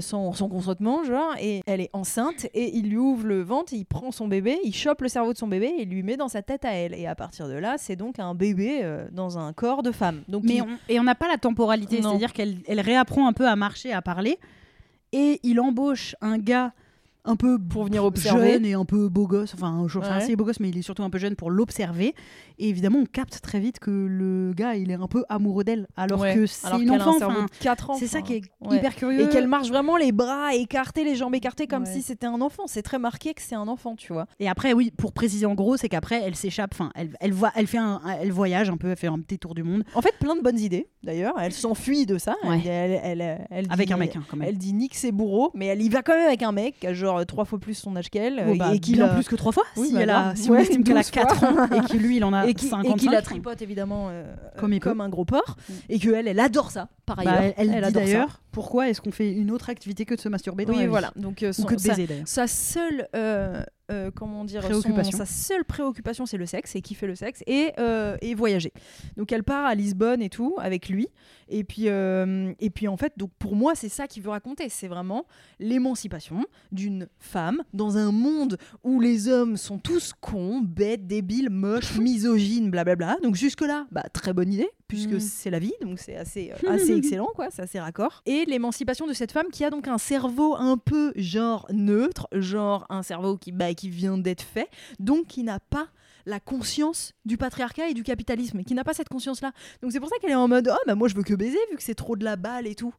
son 0.00 0.32
consentement, 0.32 1.04
genre, 1.04 1.36
et 1.40 1.62
elle 1.66 1.80
est 1.80 1.90
enceinte, 1.92 2.46
et 2.52 2.76
il 2.76 2.90
lui 2.90 2.96
ouvre 2.96 3.26
le 3.26 3.42
ventre, 3.42 3.72
il 3.74 3.84
prend 3.84 4.10
son 4.10 4.26
bébé, 4.26 4.58
il 4.64 4.74
chope 4.74 5.02
le 5.02 5.08
cerveau 5.08 5.32
de 5.32 5.38
son 5.38 5.46
bébé 5.46 5.66
et 5.66 5.82
il 5.82 5.88
lui 5.88 6.02
met 6.02 6.16
dans 6.16 6.26
sa 6.26 6.42
tête 6.42 6.64
à 6.64 6.72
elle. 6.72 6.94
Et 6.94 7.06
à 7.06 7.14
partir 7.14 7.46
de 7.46 7.54
là, 7.54 7.76
c'est 7.78 7.94
donc 7.94 8.18
un 8.18 8.34
bébé 8.34 8.82
dans 9.12 9.38
un 9.38 9.52
corps 9.52 9.84
de 9.84 9.92
femme. 9.92 10.22
Donc, 10.26 10.42
on, 10.62 10.68
et 10.88 11.00
on 11.00 11.04
n'a 11.04 11.14
pas 11.14 11.28
la 11.28 11.38
temporalité, 11.38 12.02
c'est-à-dire 12.02 12.32
qu'elle 12.32 12.58
elle 12.66 12.80
réapprend 12.80 13.26
un 13.28 13.32
peu 13.32 13.48
à 13.48 13.56
marcher, 13.56 13.92
à 13.92 14.02
parler, 14.02 14.38
et 15.12 15.40
il 15.42 15.60
embauche 15.60 16.14
un 16.20 16.38
gars 16.38 16.72
un 17.28 17.36
peu 17.36 17.58
Pour 17.58 17.84
venir 17.84 18.04
observer. 18.04 18.52
jeune 18.54 18.64
et 18.64 18.74
un 18.74 18.84
peu 18.84 19.08
beau 19.08 19.26
gosse, 19.26 19.54
enfin 19.54 19.84
je 19.86 19.98
sais 20.00 20.06
Ouais. 20.06 20.12
assez 20.12 20.36
beau 20.36 20.44
gosse, 20.44 20.60
mais 20.60 20.68
il 20.70 20.78
est 20.78 20.82
surtout 20.82 21.02
un 21.02 21.10
peu 21.10 21.18
jeune 21.18 21.36
pour 21.36 21.50
l'observer. 21.50 22.14
Et 22.58 22.68
évidemment, 22.68 22.98
on 23.00 23.04
capte 23.06 23.40
très 23.40 23.60
vite 23.60 23.78
que 23.78 23.90
le 23.90 24.52
gars, 24.54 24.74
il 24.74 24.90
est 24.90 24.94
un 24.94 25.06
peu 25.06 25.24
amoureux 25.28 25.64
d'elle, 25.64 25.86
alors 25.96 26.20
Ouais. 26.20 26.34
que 26.34 26.46
c'est 26.46 26.68
une 26.80 26.90
a 26.90 26.94
un 26.94 27.00
enfant. 27.00 27.18
cerveau 27.18 27.34
enfin, 27.36 27.44
de 27.44 27.62
4 27.64 27.90
ans. 27.90 27.94
C'est 27.98 28.06
ça 28.06 28.22
qui 28.22 28.34
est 28.34 28.42
ouais. 28.62 28.76
hyper 28.78 28.96
curieux. 28.96 29.20
Et 29.22 29.28
qu'elle 29.28 29.46
marche 29.48 29.68
vraiment 29.68 29.96
les 29.96 30.12
bras 30.12 30.54
écartés, 30.54 31.04
les 31.04 31.14
jambes 31.16 31.34
écartées, 31.34 31.66
comme 31.66 31.86
si 31.86 32.02
c'était 32.02 32.26
un 32.26 32.40
enfant. 32.40 32.64
C'est 32.66 32.82
très 32.82 32.98
marqué 32.98 33.34
que 33.34 33.42
c'est 33.42 33.54
un 33.54 33.68
enfant, 33.68 33.94
tu 33.96 34.12
vois. 34.12 34.26
Et 34.40 34.48
après, 34.48 34.72
oui, 34.72 34.90
pour 34.96 35.12
préciser 35.12 35.46
en 35.46 35.54
gros, 35.54 35.76
c'est 35.76 35.88
qu'après, 35.88 36.22
elle 36.24 36.34
s'échappe. 36.34 36.70
Enfin, 36.72 36.90
elle, 36.94 37.10
elle, 37.20 37.32
voit, 37.32 37.52
elle 37.54 37.66
fait 37.66 37.78
un, 37.78 38.00
elle 38.20 38.32
voyage 38.32 38.70
un 38.70 38.76
peu, 38.76 38.88
elle 38.90 38.96
fait 38.96 39.06
un 39.06 39.18
petit 39.20 39.38
tour 39.38 39.54
du 39.54 39.62
monde 39.62 39.84
En 39.94 40.02
fait, 40.02 40.14
plein 40.18 40.34
de 40.36 40.40
bonnes 40.42 40.58
idées, 40.58 40.88
d'ailleurs. 41.02 41.34
Elle 41.40 41.52
s'enfuit 41.52 42.06
de 42.06 42.18
ça. 42.18 42.34
Ouais. 42.44 42.60
Elle, 42.66 43.00
elle, 43.02 43.20
elle- 43.20 43.46
elle 43.50 43.64
dit- 43.66 43.72
avec 43.72 43.90
un 43.90 43.96
mec, 43.96 44.16
hein, 44.16 44.22
quand 44.28 44.36
même. 44.36 44.48
Elle 44.48 44.58
dit 44.58 44.72
nique 44.72 44.94
ses 44.94 45.12
bourreaux, 45.12 45.50
mais 45.54 45.66
elle 45.66 45.82
y 45.82 45.88
va 45.88 46.02
quand 46.02 46.14
même 46.14 46.26
avec 46.28 46.42
un 46.42 46.52
mec 46.52 46.84
a 46.84 46.92
genre 47.18 47.26
trois 47.26 47.44
fois 47.44 47.58
plus 47.58 47.74
son 47.74 47.94
âge 47.96 48.10
qu'elle. 48.10 48.44
Oh, 48.48 48.54
bah, 48.56 48.74
et 48.74 48.78
qui 48.78 48.92
bien 48.92 49.06
la- 49.06 49.14
plus 49.14 49.26
que 49.28 49.36
trois 49.36 49.52
fois. 49.52 49.64
Oui, 49.76 49.88
si 49.88 49.94
bah, 49.94 50.00
elle 50.02 50.10
a, 50.10 50.34
si 50.36 50.50
on 50.50 50.54
estime 50.56 50.84
qu'elle 50.84 50.96
a 50.96 51.02
12 51.02 51.10
fois. 51.10 51.22
4 51.24 51.44
ans 51.44 51.64
et 51.76 51.88
que 51.88 51.96
lui, 51.96 52.16
il 52.16 52.24
en 52.24 52.32
a 52.32 52.46
et 52.48 52.54
qui, 52.54 52.66
et 52.66 52.70
55. 52.70 52.96
qui 52.96 53.08
la 53.08 53.22
tripote 53.22 53.62
évidemment 53.62 54.08
euh, 54.10 54.24
Comme 54.58 54.78
comme 54.78 55.00
un 55.00 55.08
gros 55.08 55.24
porc. 55.24 55.56
Mm. 55.68 55.72
Et 55.88 55.98
que 55.98 56.10
elle, 56.10 56.28
elle 56.28 56.40
adore 56.40 56.70
ça, 56.70 56.88
par 57.06 57.16
Bah, 57.16 57.22
ailleurs. 57.26 57.54
elle, 57.56 57.68
elle 57.70 57.70
dit 57.70 57.76
adore 57.76 57.92
ça. 57.92 58.00
d'ailleurs 58.00 58.40
pourquoi 58.58 58.88
est-ce 58.88 59.00
qu'on 59.00 59.12
fait 59.12 59.30
une 59.32 59.52
autre 59.52 59.70
activité 59.70 60.04
que 60.04 60.14
de 60.16 60.20
se 60.20 60.28
masturber 60.28 60.64
dans 60.64 60.72
Oui, 60.72 60.78
la 60.80 60.84
vie 60.86 60.88
voilà. 60.90 61.12
Donc, 61.14 61.44
euh, 61.44 61.50
Ou 61.50 61.52
son- 61.52 61.62
que 61.64 61.74
de 61.76 61.80
sa- 61.80 61.90
baiser 61.90 62.06
d'ailleurs. 62.08 62.26
sa 62.26 62.48
seule 62.48 63.06
euh, 63.14 63.62
euh, 63.92 64.10
comment 64.12 64.44
dire 64.44 64.62
son- 64.62 64.68
Préoccupation. 64.68 65.16
sa 65.16 65.26
seule 65.26 65.64
préoccupation 65.64 66.26
c'est 66.26 66.36
le 66.36 66.44
sexe 66.44 66.74
et 66.76 66.82
kiffer 66.82 67.06
le 67.06 67.14
sexe 67.14 67.42
et, 67.46 67.72
euh, 67.78 68.16
et 68.20 68.34
voyager 68.34 68.72
donc 69.16 69.30
elle 69.32 69.44
part 69.44 69.64
à 69.64 69.74
Lisbonne 69.74 70.20
et 70.20 70.28
tout 70.28 70.56
avec 70.58 70.88
lui 70.90 71.08
et 71.48 71.64
puis 71.64 71.86
et 71.86 72.70
puis 72.74 72.86
en 72.88 72.96
fait 72.98 73.14
donc 73.16 73.30
pour 73.38 73.54
moi 73.56 73.74
c'est 73.74 73.88
ça 73.88 74.06
qu'il 74.06 74.22
veut 74.22 74.28
raconter 74.30 74.68
c'est 74.68 74.88
vraiment 74.88 75.24
l'émancipation 75.58 76.44
d'une 76.72 77.08
femme 77.18 77.62
dans 77.72 77.96
un 77.96 78.10
monde 78.12 78.58
où 78.84 79.00
les 79.00 79.28
hommes 79.28 79.56
sont 79.56 79.78
tous 79.78 80.12
cons 80.20 80.60
bêtes 80.60 81.06
débiles 81.06 81.50
moches 81.50 81.98
misogynes 81.98 82.70
blablabla 82.70 83.16
donc 83.22 83.34
jusque 83.36 83.60
là 83.62 83.86
bah 83.90 84.02
très 84.12 84.32
bonne 84.32 84.52
idée 84.52 84.68
puisque 84.86 85.08
Mm. 85.12 85.20
c'est 85.20 85.50
la 85.50 85.58
vie 85.58 85.72
donc 85.82 85.98
c'est 85.98 86.16
assez 86.16 86.50
assez 86.68 86.96
excellent 86.96 87.28
quoi 87.34 87.48
c'est 87.50 87.62
assez 87.62 87.78
raccord 87.78 88.22
et 88.26 88.44
l'émancipation 88.48 89.06
de 89.06 89.12
cette 89.12 89.32
femme 89.32 89.48
qui 89.52 89.64
a 89.64 89.70
donc 89.70 89.88
un 89.88 89.98
cerveau 89.98 90.56
un 90.56 90.76
peu 90.76 91.12
genre 91.16 91.66
neutre 91.70 92.28
genre 92.32 92.86
un 92.88 93.02
cerveau 93.02 93.36
qui 93.36 93.52
bah, 93.52 93.74
qui 93.74 93.88
vient 93.90 94.18
d'être 94.18 94.42
fait 94.42 94.68
donc 94.98 95.26
qui 95.26 95.42
n'a 95.42 95.60
pas 95.60 95.88
la 96.26 96.40
conscience 96.40 97.14
du 97.24 97.36
patriarcat 97.36 97.88
et 97.88 97.94
du 97.94 98.02
capitalisme 98.02 98.64
qui 98.64 98.74
n'a 98.74 98.84
pas 98.84 98.94
cette 98.94 99.08
conscience 99.08 99.40
là 99.40 99.52
donc 99.82 99.92
c'est 99.92 100.00
pour 100.00 100.08
ça 100.08 100.16
qu'elle 100.20 100.32
est 100.32 100.34
en 100.34 100.48
mode 100.48 100.70
oh 100.72 100.78
bah 100.86 100.94
moi 100.94 101.08
je 101.08 101.14
veux 101.14 101.22
que 101.22 101.34
baiser 101.34 101.58
vu 101.70 101.76
que 101.76 101.82
c'est 101.82 101.94
trop 101.94 102.16
de 102.16 102.24
la 102.24 102.36
balle 102.36 102.66
et 102.66 102.74
tout. 102.74 102.94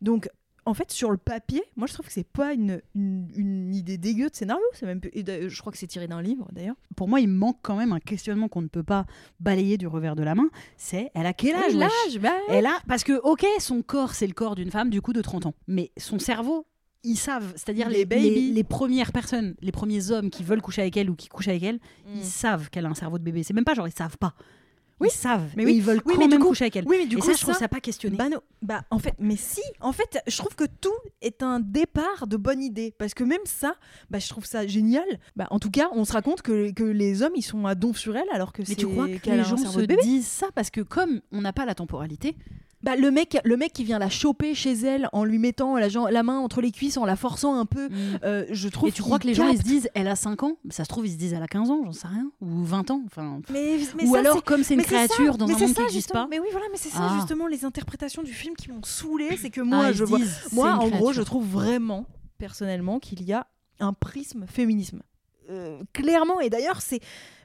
Donc 0.00 0.28
en 0.66 0.74
fait, 0.74 0.90
sur 0.90 1.10
le 1.10 1.16
papier, 1.16 1.62
moi 1.76 1.86
je 1.86 1.92
trouve 1.94 2.06
que 2.06 2.12
c'est 2.12 2.26
pas 2.26 2.52
une, 2.54 2.80
une, 2.94 3.28
une 3.36 3.74
idée 3.74 3.98
dégueu 3.98 4.28
de 4.30 4.34
scénario. 4.34 4.62
C'est 4.72 4.86
même, 4.86 5.00
je 5.04 5.60
crois 5.60 5.72
que 5.72 5.78
c'est 5.78 5.86
tiré 5.86 6.06
d'un 6.08 6.22
livre 6.22 6.48
d'ailleurs. 6.52 6.76
Pour 6.96 7.08
moi, 7.08 7.20
il 7.20 7.28
manque 7.28 7.58
quand 7.62 7.76
même 7.76 7.92
un 7.92 8.00
questionnement 8.00 8.48
qu'on 8.48 8.62
ne 8.62 8.68
peut 8.68 8.82
pas 8.82 9.06
balayer 9.40 9.76
du 9.78 9.86
revers 9.86 10.16
de 10.16 10.22
la 10.22 10.34
main. 10.34 10.48
C'est 10.76 11.10
elle 11.14 11.26
a 11.26 11.32
quel 11.32 11.54
âge 11.56 11.74
l'âge, 11.74 12.18
bah, 12.20 12.32
Elle 12.48 12.66
a 12.66 12.78
parce 12.88 13.04
que 13.04 13.12
ok, 13.22 13.44
son 13.58 13.82
corps 13.82 14.14
c'est 14.14 14.26
le 14.26 14.32
corps 14.34 14.54
d'une 14.54 14.70
femme 14.70 14.90
du 14.90 15.00
coup 15.02 15.12
de 15.12 15.22
30 15.22 15.46
ans, 15.46 15.54
mais 15.66 15.90
son 15.96 16.18
cerveau 16.18 16.66
ils 17.06 17.16
savent, 17.16 17.52
c'est-à-dire 17.56 17.90
Les 17.90 17.98
les, 17.98 18.04
baby. 18.06 18.30
les, 18.30 18.52
les 18.52 18.64
premières 18.64 19.12
personnes, 19.12 19.54
les 19.60 19.72
premiers 19.72 20.10
hommes 20.10 20.30
qui 20.30 20.42
veulent 20.42 20.62
coucher 20.62 20.80
avec 20.80 20.96
elle 20.96 21.10
ou 21.10 21.14
qui 21.14 21.28
couchent 21.28 21.48
avec 21.48 21.62
elle, 21.62 21.76
Mm. 21.76 22.16
ils 22.16 22.24
savent 22.24 22.70
qu'elle 22.70 22.86
a 22.86 22.88
un 22.88 22.94
cerveau 22.94 23.18
de 23.18 23.22
bébé. 23.24 23.42
C'est 23.42 23.52
même 23.52 23.64
pas 23.64 23.74
genre 23.74 23.86
ils 23.86 23.92
savent 23.92 24.16
pas. 24.16 24.34
Oui. 25.00 25.08
Ils 25.10 25.16
savent, 25.16 25.42
Mais 25.56 25.64
mais 25.64 25.70
oui. 25.72 25.76
ils 25.78 25.82
veulent 25.82 26.00
Oui, 26.06 26.14
quand 26.14 26.18
mais 26.20 26.26
du 26.26 26.30
même 26.34 26.40
coup- 26.40 26.48
coucher 26.48 26.64
avec 26.64 26.76
elle. 26.76 26.84
Oui, 26.86 26.96
mais 27.00 27.06
du 27.06 27.16
Et 27.16 27.18
coup, 27.18 27.26
ça, 27.26 27.32
je 27.34 27.40
trouve 27.40 27.54
ça 27.54 27.66
pas 27.68 27.80
questionné. 27.80 28.16
Bah 28.16 28.28
non, 28.28 28.40
bah 28.62 28.84
en 28.90 28.98
fait, 29.00 29.14
mais 29.18 29.36
si, 29.36 29.60
en 29.80 29.92
fait, 29.92 30.18
je 30.26 30.36
trouve 30.38 30.54
que 30.54 30.64
tout 30.80 30.92
est 31.20 31.42
un 31.42 31.58
départ 31.58 32.26
de 32.28 32.36
bonne 32.36 32.62
idée. 32.62 32.94
Parce 32.96 33.12
que 33.12 33.24
même 33.24 33.40
ça, 33.44 33.74
bah 34.10 34.18
je 34.20 34.28
trouve 34.28 34.44
ça 34.46 34.66
génial. 34.66 35.04
Bah 35.34 35.48
en 35.50 35.58
tout 35.58 35.70
cas, 35.70 35.88
on 35.92 36.04
se 36.04 36.12
raconte 36.12 36.42
que, 36.42 36.70
que 36.72 36.84
les 36.84 37.22
hommes, 37.22 37.32
ils 37.34 37.42
sont 37.42 37.66
à 37.66 37.74
don 37.74 37.92
sur 37.92 38.16
elle 38.16 38.28
alors 38.32 38.52
que 38.52 38.62
mais 38.62 38.66
c'est 38.66 38.76
tu 38.76 38.86
crois 38.86 39.08
que 39.08 39.30
les 39.30 39.42
gens 39.44 39.56
se 39.56 39.80
disent 40.02 40.26
ça? 40.28 40.46
Parce 40.54 40.70
que 40.70 40.80
comme 40.80 41.20
on 41.32 41.40
n'a 41.40 41.52
pas 41.52 41.64
la 41.66 41.74
temporalité, 41.74 42.36
Bah, 42.84 42.96
le 42.96 43.10
mec, 43.10 43.38
le 43.44 43.56
mec 43.56 43.72
qui 43.72 43.82
vient 43.82 43.98
la 43.98 44.10
choper 44.10 44.54
chez 44.54 44.72
elle 44.74 45.08
en 45.14 45.24
lui 45.24 45.38
mettant 45.38 45.76
la, 45.78 45.88
la 45.88 46.22
main 46.22 46.38
entre 46.38 46.60
les 46.60 46.70
cuisses, 46.70 46.98
en 46.98 47.06
la 47.06 47.16
forçant 47.16 47.58
un 47.58 47.64
peu, 47.64 47.88
euh, 48.24 48.44
je 48.50 48.68
trouve. 48.68 48.90
Et 48.90 48.92
tu 48.92 49.00
crois 49.00 49.18
que 49.18 49.26
les 49.26 49.32
gens 49.32 49.48
ils 49.48 49.56
se 49.56 49.62
disent 49.62 49.88
elle 49.94 50.06
a 50.06 50.16
5 50.16 50.42
ans? 50.42 50.58
Ça 50.68 50.84
se 50.84 50.88
trouve 50.90 51.06
ils 51.06 51.12
se 51.12 51.16
disent 51.16 51.32
elle 51.32 51.42
a 51.42 51.48
15 51.48 51.70
ans, 51.70 51.80
j'en 51.84 51.92
sais 51.92 52.08
rien. 52.08 52.30
Ou 52.42 52.62
20 52.62 52.90
ans. 52.90 53.00
Enfin, 53.06 53.40
Mais, 53.50 53.78
mais 53.96 54.04
ou 54.06 54.12
ça, 54.12 54.18
alors 54.18 54.44
comme 54.44 54.62
c'est 54.62 54.74
une 54.74 54.80
c'est 54.82 54.90
ça, 54.90 55.06
créature 55.08 55.38
dans 55.38 55.46
mais 55.46 55.54
un 55.54 55.56
c'est 55.58 55.64
monde 55.66 55.74
ça, 55.74 55.80
qui 55.80 55.86
n'existe 55.86 56.12
pas. 56.12 56.26
Mais 56.30 56.38
oui, 56.40 56.48
voilà, 56.52 56.66
mais 56.70 56.76
c'est 56.76 56.90
ça 56.90 56.98
Ah. 57.00 57.16
justement 57.16 57.46
les 57.46 57.64
interprétations 57.64 58.22
du 58.22 58.32
film 58.34 58.54
qui 58.54 58.70
m'ont 58.70 58.82
saoulé, 58.82 59.36
c'est 59.40 59.48
que 59.50 59.62
ah, 59.62 59.64
moi, 59.64 59.92
je 59.92 60.04
vois, 60.04 60.18
moi, 60.52 60.72
en 60.74 60.78
gros, 60.80 60.88
créature. 60.90 61.12
je 61.14 61.22
trouve 61.22 61.46
vraiment, 61.46 62.04
personnellement, 62.38 62.98
qu'il 62.98 63.22
y 63.22 63.32
a 63.32 63.46
un 63.80 63.94
prisme 63.94 64.44
féminisme. 64.46 65.00
Euh, 65.50 65.80
clairement, 65.92 66.40
et 66.40 66.50
d'ailleurs, 66.50 66.80
c'est. 66.82 67.00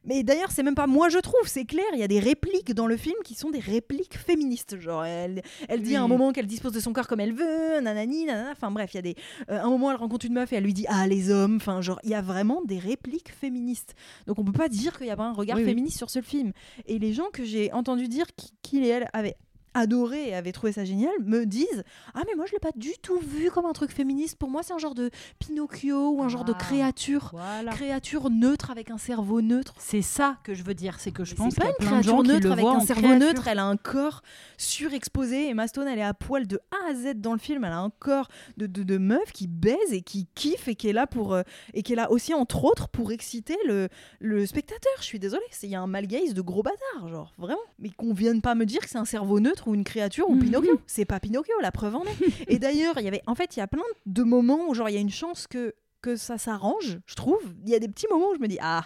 Mais 0.06 0.24
d'ailleurs, 0.24 0.52
c'est 0.52 0.64
même 0.64 0.76
pas 0.76 0.88
moi, 0.88 1.10
je 1.10 1.18
trouve, 1.20 1.42
c'est 1.48 1.66
clair. 1.66 1.86
Il 1.94 2.00
y 2.00 2.04
a 2.04 2.08
des 2.08 2.20
répliques 2.20 2.74
dans 2.74 2.88
le 2.88 2.98
film 2.98 3.16
qui 3.24 3.36
sont 3.36 3.50
des 3.50 3.60
répliques 3.60 4.18
féministes. 4.18 4.80
Genre, 4.80 5.04
elle, 5.06 5.42
elle 5.68 5.82
dit 5.82 5.96
à 5.96 6.04
un 6.04 6.08
moment 6.08 6.32
qu'elle 6.32 6.48
dispose 6.48 6.72
de 6.74 6.80
son 6.80 6.94
corps 6.94 7.08
comme 7.08 7.20
elle 7.20 7.34
veut, 7.34 7.80
nanani, 7.82 8.26
nanana. 8.26 8.52
Enfin 8.52 8.72
bref, 8.72 8.92
il 8.94 8.98
y 8.98 9.00
a 9.00 9.02
des. 9.02 9.16
euh, 9.50 9.62
un 9.62 9.70
moment, 9.70 9.92
elle 9.92 9.98
rencontre 9.98 10.26
une 10.26 10.34
meuf 10.34 10.52
et 10.54 10.56
elle 10.58 10.64
lui 10.64 10.74
dit 10.74 10.86
Ah, 10.88 11.08
les 11.08 11.32
hommes. 11.32 11.58
Enfin, 11.58 11.82
genre, 11.82 12.00
il 12.04 12.10
y 12.10 12.16
a 12.16 12.22
vraiment 12.22 12.62
des 12.64 12.80
répliques 12.80 13.32
féministes. 13.34 13.96
Donc, 14.28 14.40
on 14.40 14.44
peut 14.46 14.52
pas 14.52 14.70
dire 14.70 14.98
qu'il 14.98 15.08
y 15.08 15.12
a 15.12 15.16
pas 15.18 15.24
un 15.26 15.34
regard 15.34 15.58
Oui, 15.58 15.64
oui. 15.64 15.70
féministe 15.70 15.98
sur 15.98 16.10
ce 16.10 16.22
film. 16.22 16.52
Et 16.88 17.00
les 17.00 17.14
gens 17.14 17.28
que 17.32 17.44
j'ai 17.44 17.72
entendu 17.74 18.08
dire 18.08 18.26
qui- 18.36 18.52
qu'il 18.62 18.84
et 18.84 18.88
elle 18.90 19.10
avaient 19.14 19.36
adoré 19.74 20.30
et 20.30 20.36
avaient 20.36 20.52
trouvé 20.52 20.72
ça 20.72 20.84
génial 20.86 21.12
me 21.24 21.46
disent 21.46 21.84
ah 22.14 22.22
mais 22.28 22.36
moi 22.36 22.46
je 22.48 22.54
l'ai 22.54 22.60
pas 22.60 22.72
du 22.76 22.92
tout 23.02 23.20
vu 23.20 23.52
comme 23.52 23.66
un 23.66 23.74
truc 23.74 23.92
féministe 23.92 24.38
pour 24.38 24.50
moi 24.50 24.62
c'est 24.64 24.74
un 24.74 24.78
genre 24.80 24.96
de 24.96 25.10
Pinocchio 25.40 26.10
ou 26.12 26.22
un 26.24 26.30
genre 26.30 26.46
de 26.46 26.54
Ah. 26.56 26.60
créature 26.60 27.30
Voilà. 27.34 27.72
créature 27.72 28.30
neutre 28.30 28.72
avec 28.72 28.90
un 28.92 28.98
cerveau 28.98 29.42
neutre 29.42 29.74
C'est 29.80 30.02
ça 30.02 30.38
que 30.44 30.54
je 30.54 30.64
veux 30.64 30.74
dire, 30.74 30.96
c'est 31.00 31.12
que 31.12 31.24
je 31.24 31.32
Mais 31.34 31.38
pense 31.38 31.54
c'est 31.54 31.62
qu'il 31.62 31.70
y 31.70 31.74
pas 31.74 31.74
a 31.74 31.84
une 31.84 31.88
plein 31.88 31.98
de 32.00 32.04
gens 32.04 32.18
créature 32.18 32.24
qui 32.24 32.30
neutre 32.34 32.46
le 32.48 32.52
avec 32.54 32.64
voient 32.66 32.76
un 32.76 32.80
cerveau 32.82 33.02
créature. 33.08 33.28
neutre, 33.28 33.48
elle 33.48 33.60
a 33.60 33.66
un 33.66 33.78
corps 33.78 34.22
surexposé. 34.58 35.50
Emma 35.50 35.68
Stone, 35.68 35.88
elle 35.88 36.00
est 36.00 36.04
à 36.04 36.14
poil 36.14 36.48
de 36.48 36.60
A 36.72 36.90
à 36.92 36.94
Z 36.94 37.14
dans 37.16 37.34
le 37.34 37.40
film. 37.40 37.64
Elle 37.64 37.72
a 37.72 37.80
un 37.80 37.90
corps 37.90 38.28
de, 38.58 38.68
de, 38.68 38.84
de 38.84 38.98
meuf 38.98 39.32
qui 39.32 39.48
baise 39.48 39.92
et 39.92 40.02
qui 40.02 40.28
kiffe 40.36 40.68
et 40.68 40.76
qui 40.76 40.90
est 40.90 40.94
là 40.94 41.08
pour 41.08 41.34
euh, 41.34 41.42
et 41.74 41.84
qui 41.84 41.94
est 41.94 41.96
là 41.96 42.12
aussi 42.12 42.34
entre 42.34 42.64
autres 42.66 42.88
pour 42.90 43.12
exciter 43.12 43.58
le, 43.68 43.90
le 44.20 44.46
spectateur. 44.46 44.92
Je 45.00 45.04
suis 45.06 45.20
désolée, 45.20 45.44
il 45.64 45.70
y 45.70 45.76
a 45.76 45.82
un 45.82 45.88
malgaïs 45.88 46.34
de 46.34 46.42
gros 46.42 46.64
bâtard, 46.64 47.08
genre 47.10 47.34
vraiment. 47.38 47.60
Mais 47.80 47.90
qu'on 47.90 48.14
vienne 48.14 48.42
pas 48.42 48.56
me 48.56 48.66
dire 48.66 48.82
que 48.82 48.90
c'est 48.90 48.98
un 48.98 49.06
cerveau 49.06 49.40
neutre 49.40 49.59
ou 49.68 49.76
une 49.76 49.84
créature 49.84 50.30
ou 50.30 50.36
Mhm. 50.36 50.44
Pinocchio. 50.44 50.82
C'est 50.88 51.06
pas 51.06 51.20
Pinocchio, 51.20 51.54
la 51.62 51.72
preuve 51.72 51.96
en 51.96 52.04
est. 52.04 52.44
et 52.48 52.60
d'ailleurs, 52.60 52.96
il 52.98 53.04
y 53.04 53.08
avait, 53.08 53.22
en 53.28 53.36
fait, 53.36 53.56
il 53.56 53.60
y 53.60 53.64
a 53.64 53.68
plein 53.68 53.84
de 54.06 54.24
moments 54.24 54.70
où 54.70 54.74
genre 54.74 54.90
il 54.90 54.94
y 54.96 54.98
a 54.98 55.02
une 55.02 55.10
chance 55.10 55.48
que 55.48 55.74
que 56.02 56.16
ça 56.16 56.38
s'arrange, 56.38 57.00
je 57.06 57.16
trouve. 57.16 57.40
Il 57.66 57.70
y 57.70 57.76
a 57.76 57.80
des 57.80 57.88
petits 57.88 58.08
moments 58.10 58.30
où 58.32 58.36
je 58.36 58.40
me 58.42 58.48
dis 58.48 58.58
ah 58.62 58.86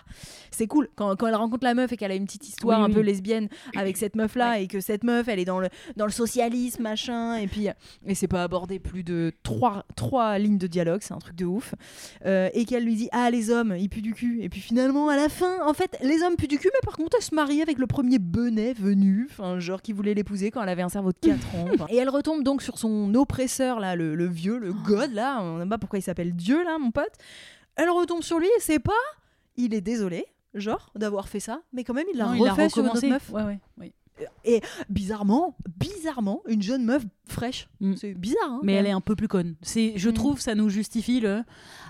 c'est 0.51 0.67
cool. 0.67 0.89
Quand, 0.95 1.15
quand 1.15 1.27
elle 1.27 1.35
rencontre 1.35 1.63
la 1.65 1.73
meuf 1.73 1.91
et 1.91 1.97
qu'elle 1.97 2.11
a 2.11 2.15
une 2.15 2.25
petite 2.25 2.47
histoire 2.47 2.79
Oui, 2.79 2.85
un 2.85 2.87
oui. 2.89 2.93
peu 2.95 3.01
lesbienne 3.01 3.49
avec 3.75 3.97
cette 3.97 4.15
meuf 4.15 4.35
là 4.35 4.59
et 4.59 4.67
que 4.67 4.79
cette 4.79 5.03
meuf 5.03 5.27
elle 5.27 5.39
est 5.39 5.45
dans 5.45 5.59
le 5.59 5.69
dans 5.95 6.05
le 6.05 6.11
socialisme 6.11 6.83
machin 6.83 7.35
et 7.35 7.47
puis 7.47 7.67
et 8.05 8.15
c'est 8.15 8.27
pas 8.27 8.43
abordé 8.43 8.79
plus 8.79 9.03
de 9.03 9.31
trois, 9.43 9.85
trois 9.95 10.37
lignes 10.39 10.57
de 10.57 10.67
dialogue 10.67 11.01
c'est 11.03 11.13
un 11.13 11.19
truc 11.19 11.35
de 11.35 11.45
ouf 11.45 11.75
Euh, 12.25 12.49
et 12.53 12.65
qu'elle 12.65 12.83
lui 12.85 12.95
dit 12.95 13.09
ah 13.11 13.29
les 13.29 13.49
hommes 13.49 13.75
ils 13.77 13.89
puent 13.89 14.01
du 14.01 14.13
cul. 14.13 14.41
Et 14.41 14.49
puis 14.49 14.61
finalement 14.61 15.09
à 15.09 15.15
la 15.15 15.29
fin 15.29 15.65
en 15.67 15.73
fait 15.73 15.97
les 16.01 16.21
hommes 16.23 16.35
puent 16.35 16.47
du 16.47 16.57
cul 16.57 16.69
mais 16.73 16.79
par 16.85 16.95
contre 16.97 17.17
elle 17.17 17.23
se 17.23 17.35
marie 17.35 17.61
avec 17.61 17.77
le 17.77 17.87
premier 17.87 18.19
benet 18.19 18.73
venu 18.73 19.27
enfin 19.29 19.59
genre 19.59 19.81
qui 19.81 19.93
voulait 19.93 20.13
l'épouser 20.13 20.51
quand 20.51 20.61
elle 20.63 20.69
avait 20.69 20.81
un 20.81 20.89
cerveau 20.89 21.11
de 21.11 21.17
4 21.21 21.55
ans 21.55 21.65
Enfin, 21.73 21.85
et 21.89 21.97
elle 21.97 22.09
retombe 22.09 22.43
donc 22.43 22.61
sur 22.61 22.77
son 22.77 23.13
oppresseur 23.15 23.79
là 23.79 23.95
le, 23.95 24.15
le 24.15 24.27
vieux 24.27 24.57
le 24.57 24.73
god 24.73 25.11
là 25.13 25.39
on 25.41 25.61
sait 25.61 25.67
pas 25.67 25.77
pourquoi 25.77 25.99
il 25.99 26.03
s'appelle 26.03 26.33
Dieu 26.33 26.63
là 26.63 26.77
mon 26.79 26.91
pote 26.91 27.02
elle 27.75 27.89
retombe 27.89 28.21
sur 28.23 28.39
lui 28.39 28.47
et 28.47 28.59
c'est 28.59 28.79
pas 28.79 28.91
il 29.55 29.73
est 29.73 29.81
désolé 29.81 30.25
genre 30.53 30.91
d'avoir 30.95 31.27
fait 31.27 31.39
ça 31.39 31.61
mais 31.73 31.83
quand 31.83 31.93
même 31.93 32.07
il 32.11 32.17
l'a 32.17 32.25
Non, 32.25 32.33
il 32.35 32.47
a 32.47 32.51
refait 32.51 32.69
sur 32.69 32.83
une 32.83 32.89
autre 32.89 33.07
meuf. 33.07 33.29
Ouais, 33.31 33.43
ouais, 33.43 33.59
oui. 33.77 33.93
Et 34.45 34.61
bizarrement 34.89 35.55
bizarrement 35.79 36.41
une 36.47 36.61
jeune 36.61 36.83
meuf 36.85 37.03
fraîche 37.27 37.67
Mm. 37.79 37.95
c'est 37.95 38.13
bizarre 38.13 38.37
hein, 38.49 38.59
Mais 38.63 38.73
elle 38.73 38.85
est 38.85 38.91
un 38.91 39.01
peu 39.01 39.15
plus 39.15 39.27
conne. 39.27 39.55
C'est, 39.61 39.93
je 39.95 40.09
Mm. 40.09 40.13
trouve, 40.13 40.39
ça 40.39 40.55
nous 40.55 40.69
justifie 40.69 41.19
le 41.19 41.41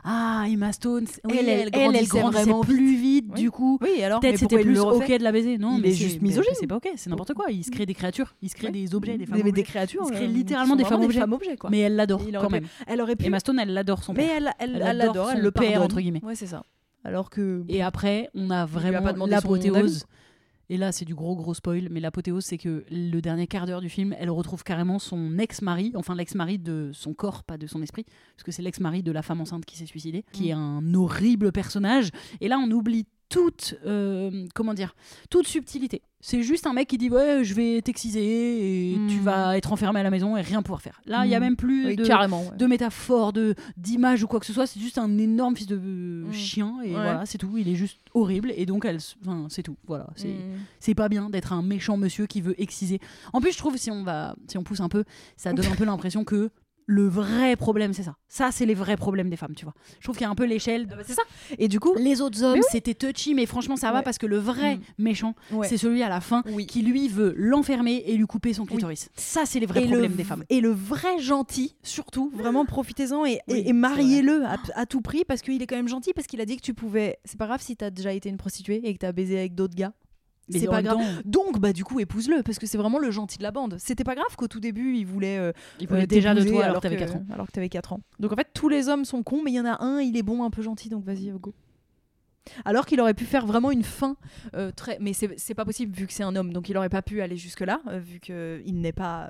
ah 0.03 0.45
Emma 0.47 0.71
Stone. 0.73 1.05
Oui, 1.25 1.37
elle, 1.39 1.49
elle 1.49 1.59
elle, 1.61 1.69
grandissait 1.71 2.21
vraiment 2.21 2.61
plus 2.61 2.95
vite. 2.95 3.25
Oui. 3.35 3.41
Du 3.41 3.51
coup, 3.51 3.77
oui 3.81 4.01
alors 4.03 4.19
peut-être 4.21 4.33
mais 4.33 4.37
c'était 4.37 4.59
plus 4.63 4.79
ok 4.79 5.07
de 5.17 5.23
la 5.23 5.31
baiser. 5.31 5.57
Non, 5.57 5.75
Il 5.77 5.81
mais 5.81 5.89
est 5.89 5.93
juste 5.93 6.21
mais 6.21 6.29
misogyne. 6.29 6.53
C'est 6.59 6.67
pas 6.67 6.77
ok. 6.77 6.89
C'est 6.95 7.09
n'importe 7.09 7.33
quoi. 7.33 7.45
Il 7.51 7.63
se 7.63 7.71
crée 7.71 7.85
des 7.85 7.93
créatures. 7.93 8.35
Il 8.41 8.49
se 8.49 8.55
crée 8.55 8.67
Ouais. 8.67 8.73
des 8.73 8.95
objets, 8.95 9.17
des 9.17 9.25
femmes. 9.25 9.37
mais, 9.37 9.43
mais 9.43 9.51
des 9.51 9.61
objets. 9.61 9.63
créatures 9.63 10.01
Il 10.05 10.07
se 10.09 10.13
crée 10.13 10.25
euh, 10.25 10.27
littéralement 10.27 10.75
des 10.75 10.85
femmes 10.85 11.01
objets. 11.03 11.19
femmes 11.19 11.33
objets 11.33 11.57
quoi 11.57 11.69
Mais 11.69 11.79
elle 11.79 11.95
l'adore 11.95 12.21
quand 12.39 12.49
même. 12.49 12.67
elle 12.87 13.01
aurait 13.01 13.15
pu 13.15 13.25
Emma 13.25 13.39
Stone, 13.39 13.59
elle 13.59 13.73
l'adore 13.73 14.03
son 14.03 14.13
mais 14.13 14.27
père. 14.27 14.35
elle, 14.37 14.53
elle, 14.59 14.69
Elle 14.69 14.75
elle 14.75 15.01
adore 15.01 15.05
l'adore 15.15 15.31
elle 15.31 15.41
le 15.41 15.51
père, 15.51 15.81
entre 15.81 15.99
guillemets. 15.99 16.23
ouais 16.23 16.35
c'est 16.35 16.47
ça 16.47 16.63
alors 17.05 17.29
que 17.29 17.65
Et 17.67 17.83
après, 17.83 18.29
on 18.33 18.49
a 18.49 18.65
vraiment 18.65 19.01
pas 19.01 19.11
demandé 19.11 19.31
son 19.31 19.35
l'apothéose. 19.35 20.05
Et 20.69 20.77
là, 20.77 20.91
c'est 20.91 21.05
du 21.05 21.13
gros 21.13 21.35
gros 21.35 21.53
spoil, 21.53 21.89
mais 21.91 21.99
l'apothéose, 21.99 22.45
c'est 22.45 22.57
que 22.57 22.85
le 22.89 23.19
dernier 23.21 23.47
quart 23.47 23.65
d'heure 23.65 23.81
du 23.81 23.89
film, 23.89 24.15
elle 24.17 24.29
retrouve 24.29 24.63
carrément 24.63 24.97
son 24.99 25.37
ex-mari, 25.37 25.91
enfin 25.95 26.15
l'ex-mari 26.15 26.57
de 26.57 26.91
son 26.93 27.13
corps, 27.13 27.43
pas 27.43 27.57
de 27.57 27.67
son 27.67 27.81
esprit, 27.81 28.05
parce 28.35 28.43
que 28.43 28.51
c'est 28.51 28.61
l'ex-mari 28.61 29.03
de 29.03 29.11
la 29.11 29.21
femme 29.21 29.41
enceinte 29.41 29.65
qui 29.65 29.77
s'est 29.77 29.85
suicidée, 29.85 30.23
qui 30.31 30.43
Mm. 30.43 30.47
est 30.47 30.51
un 30.53 30.93
horrible 30.93 31.51
personnage. 31.51 32.09
Et 32.41 32.47
là, 32.47 32.57
on 32.59 32.71
oublie 32.71 33.05
toute, 33.33 33.75
euh, 33.85 34.45
comment 34.53 34.73
dire, 34.73 34.95
toute 35.29 35.47
subtilité. 35.47 36.01
C'est 36.25 36.41
juste 36.41 36.67
un 36.67 36.73
mec 36.73 36.87
qui 36.87 36.97
dit 36.97 37.09
ouais, 37.09 37.43
je 37.43 37.53
vais 37.53 37.81
t'exciser 37.81 38.93
et 38.93 38.97
Mm. 38.97 39.07
tu 39.09 39.19
vas 39.19 39.57
être 39.57 39.73
enfermé 39.73 39.99
à 39.99 40.03
la 40.03 40.09
maison 40.09 40.37
et 40.37 40.41
rien 40.41 40.61
pouvoir 40.61 40.81
faire. 40.81 41.01
Là, 41.05 41.25
il 41.25 41.31
y 41.31 41.35
a 41.35 41.39
Mm. 41.39 41.43
même 41.43 41.55
plus 41.57 41.87
Oui, 41.87 41.95
de, 41.97 42.05
carrément 42.05 42.43
ouais. 42.43 42.55
de 42.57 42.65
métaphores, 42.65 43.33
de 43.33 43.55
d'images 43.75 44.23
ou 44.23 44.27
quoi 44.27 44.39
que 44.39 44.45
ce 44.45 44.53
soit. 44.53 44.67
C'est 44.67 44.79
juste 44.79 44.97
un 44.97 45.17
énorme 45.17 45.55
fils 45.57 45.67
de 45.67 45.75
euh, 45.77 46.27
Mm. 46.29 46.33
chien 46.33 46.75
et 46.83 46.87
Ouais. 46.89 46.93
voilà, 46.93 47.25
c'est 47.25 47.37
tout. 47.39 47.57
Il 47.57 47.67
est 47.67 47.75
juste 47.75 47.97
horrible 48.13 48.53
et 48.55 48.65
donc 48.65 48.85
elle, 48.85 48.99
enfin, 49.21 49.47
c'est 49.49 49.63
tout. 49.63 49.75
Voilà, 49.87 50.07
c'est 50.15 50.35
c'est 50.79 50.95
pas 50.95 51.09
bien 51.09 51.29
d'être 51.29 51.51
un 51.51 51.61
méchant 51.63 51.97
monsieur 51.97 52.25
qui 52.25 52.39
veut 52.41 52.55
exciser. 52.61 52.99
En 53.33 53.41
plus, 53.41 53.51
je 53.51 53.57
trouve 53.57 53.75
si 53.77 53.91
on 53.91 54.03
va, 54.03 54.35
si 54.47 54.57
on 54.57 54.63
pousse 54.63 54.79
un 54.79 54.89
peu, 54.89 55.03
ça 55.35 55.51
donne 55.51 55.65
un 55.67 55.75
peu 55.75 55.83
l'impression 55.85 56.23
que 56.23 56.51
le 56.85 57.07
vrai 57.07 57.55
problème, 57.55 57.93
c'est 57.93 58.03
ça. 58.03 58.15
Ça, 58.27 58.49
c'est 58.51 58.65
les 58.65 58.73
vrais 58.73 58.97
problèmes 58.97 59.29
des 59.29 59.37
femmes, 59.37 59.55
tu 59.55 59.63
vois. 59.65 59.73
Je 59.99 60.03
trouve 60.05 60.15
qu'il 60.17 60.23
y 60.25 60.27
a 60.27 60.29
un 60.29 60.35
peu 60.35 60.45
l'échelle. 60.45 60.87
de- 60.87 60.95
c'est 61.05 61.13
ça 61.13 61.21
et 61.57 61.67
du 61.67 61.79
coup 61.79 61.93
Les 61.97 62.19
autres 62.21 62.43
hommes, 62.43 62.55
oui. 62.59 62.65
c'était 62.71 62.93
touchy, 62.93 63.33
mais 63.33 63.45
franchement, 63.45 63.75
ça 63.75 63.91
va 63.91 64.01
parce 64.01 64.17
que 64.17 64.25
le 64.25 64.37
vrai 64.37 64.75
Mm. 64.75 64.79
méchant, 64.97 65.35
ouais. 65.51 65.67
c'est 65.67 65.77
celui 65.77 66.03
à 66.03 66.09
la 66.09 66.19
fin 66.21 66.43
Oui. 66.53 66.65
qui 66.65 66.81
lui 66.81 67.07
veut 67.07 67.33
l'enfermer 67.37 68.03
et 68.07 68.15
lui 68.17 68.25
couper 68.25 68.53
son 68.53 68.65
clitoris. 68.65 69.09
Ça, 69.15 69.45
c'est 69.45 69.59
les 69.59 69.65
vrais 69.65 69.83
et 69.83 69.87
problèmes 69.87 70.11
le, 70.11 70.17
des 70.17 70.23
femmes. 70.23 70.43
Et 70.49 70.61
le 70.61 70.71
vrai 70.71 71.19
gentil, 71.19 71.75
surtout, 71.83 72.31
vraiment 72.33 72.65
profitez-en 72.65 73.25
et, 73.25 73.39
Oui, 73.47 73.55
et- 73.57 73.59
et 73.61 73.65
c'est 73.67 73.73
mariez-le 73.73 74.45
à, 74.45 74.57
à 74.75 74.85
tout 74.85 75.01
prix 75.01 75.23
parce 75.25 75.41
qu'il 75.41 75.61
est 75.61 75.67
quand 75.67 75.75
même 75.75 75.87
gentil, 75.87 76.13
parce 76.13 76.27
qu'il 76.27 76.41
a 76.41 76.45
dit 76.45 76.57
que 76.57 76.61
tu 76.61 76.73
pouvais. 76.73 77.17
C'est 77.25 77.37
pas 77.37 77.45
grave 77.47 77.61
si 77.61 77.75
t'as 77.75 77.89
déjà 77.89 78.13
été 78.13 78.29
une 78.29 78.37
prostituée 78.37 78.81
et 78.87 78.93
que 78.93 78.99
t'as 78.99 79.11
baisé 79.11 79.37
avec 79.37 79.55
d'autres 79.55 79.75
gars. 79.75 79.93
C'est 80.49 80.67
pas 80.67 80.81
grave. 80.81 80.99
Donc, 81.25 81.59
bah, 81.59 81.73
du 81.73 81.83
coup, 81.83 81.99
épouse-le 81.99 82.43
parce 82.43 82.59
que 82.59 82.67
c'est 82.67 82.77
vraiment 82.77 82.99
le 82.99 83.11
gentil 83.11 83.37
de 83.37 83.43
la 83.43 83.51
bande. 83.51 83.77
C'était 83.79 84.03
pas 84.03 84.15
grave 84.15 84.35
qu'au 84.35 84.47
tout 84.47 84.59
début, 84.59 84.95
il 84.97 85.05
voulait. 85.05 85.37
euh, 85.37 85.51
il 85.79 85.87
voulait 85.87 86.03
euh, 86.03 86.07
déjà 86.07 86.33
de 86.33 86.43
toi 86.43 86.65
alors 86.65 86.77
que 86.77 86.81
t'avais 86.81 86.97
4 86.97 87.15
ans. 87.15 87.25
Alors 87.31 87.47
que 87.47 87.51
t'avais 87.51 87.69
4 87.69 87.93
ans. 87.93 88.01
Donc 88.19 88.33
en 88.33 88.35
fait, 88.35 88.49
tous 88.53 88.69
les 88.69 88.89
hommes 88.89 89.05
sont 89.05 89.23
cons, 89.23 89.41
mais 89.43 89.51
il 89.51 89.55
y 89.55 89.59
en 89.59 89.65
a 89.65 89.83
un, 89.83 90.01
il 90.01 90.17
est 90.17 90.23
bon, 90.23 90.43
un 90.43 90.49
peu 90.49 90.61
gentil, 90.61 90.89
donc 90.89 91.05
vas-y, 91.05 91.31
go. 91.31 91.53
Alors 92.65 92.85
qu'il 92.85 92.99
aurait 92.99 93.13
pu 93.13 93.23
faire 93.23 93.45
vraiment 93.45 93.71
une 93.71 93.83
fin 93.83 94.17
euh, 94.53 94.71
très. 94.75 94.97
Mais 94.99 95.13
c'est 95.13 95.53
pas 95.53 95.63
possible 95.63 95.95
vu 95.95 96.07
que 96.07 96.13
c'est 96.13 96.23
un 96.23 96.35
homme, 96.35 96.51
donc 96.51 96.67
il 96.67 96.77
aurait 96.77 96.89
pas 96.89 97.01
pu 97.01 97.21
aller 97.21 97.37
jusque-là, 97.37 97.81
vu 98.01 98.19
qu'il 98.19 98.81
n'est 98.81 98.91
pas 98.91 99.29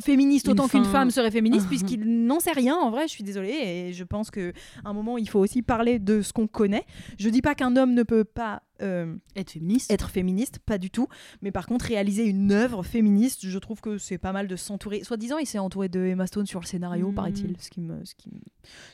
féministe 0.00 0.48
autant 0.48 0.68
qu'une 0.68 0.84
femme 0.84 1.10
serait 1.10 1.30
féministe, 1.30 1.68
puisqu'il 1.68 2.00
n'en 2.26 2.40
sait 2.40 2.52
rien 2.52 2.74
en 2.76 2.90
vrai, 2.90 3.02
je 3.06 3.12
suis 3.12 3.24
désolée, 3.24 3.50
et 3.50 3.92
je 3.92 4.04
pense 4.04 4.30
qu'à 4.30 4.52
un 4.84 4.92
moment, 4.92 5.18
il 5.18 5.28
faut 5.28 5.38
aussi 5.38 5.62
parler 5.62 5.98
de 5.98 6.22
ce 6.22 6.32
qu'on 6.32 6.46
connaît. 6.46 6.84
Je 7.18 7.28
dis 7.28 7.42
pas 7.42 7.54
qu'un 7.54 7.76
homme 7.76 7.94
ne 7.94 8.02
peut 8.02 8.24
pas. 8.24 8.62
Euh, 8.82 9.14
Être 9.36 9.50
féministe. 9.52 9.90
être 9.90 10.10
féministe, 10.10 10.58
pas 10.58 10.78
du 10.78 10.90
tout. 10.90 11.06
Mais 11.40 11.50
par 11.52 11.66
contre, 11.66 11.84
réaliser 11.86 12.24
une 12.24 12.52
œuvre 12.52 12.82
féministe, 12.82 13.46
je 13.46 13.58
trouve 13.58 13.80
que 13.80 13.98
c'est 13.98 14.18
pas 14.18 14.32
mal 14.32 14.48
de 14.48 14.56
s'entourer. 14.56 15.04
Soit 15.04 15.16
disant, 15.16 15.38
il 15.38 15.46
s'est 15.46 15.58
entouré 15.58 15.88
de 15.88 16.00
Emma 16.04 16.26
Stone 16.26 16.46
sur 16.46 16.60
le 16.60 16.66
scénario, 16.66 17.08
Mhm. 17.08 17.14
paraît-il, 17.14 17.56
ce 17.60 17.70
qui, 17.70 17.80
me, 17.80 18.04
ce, 18.04 18.14
qui 18.14 18.30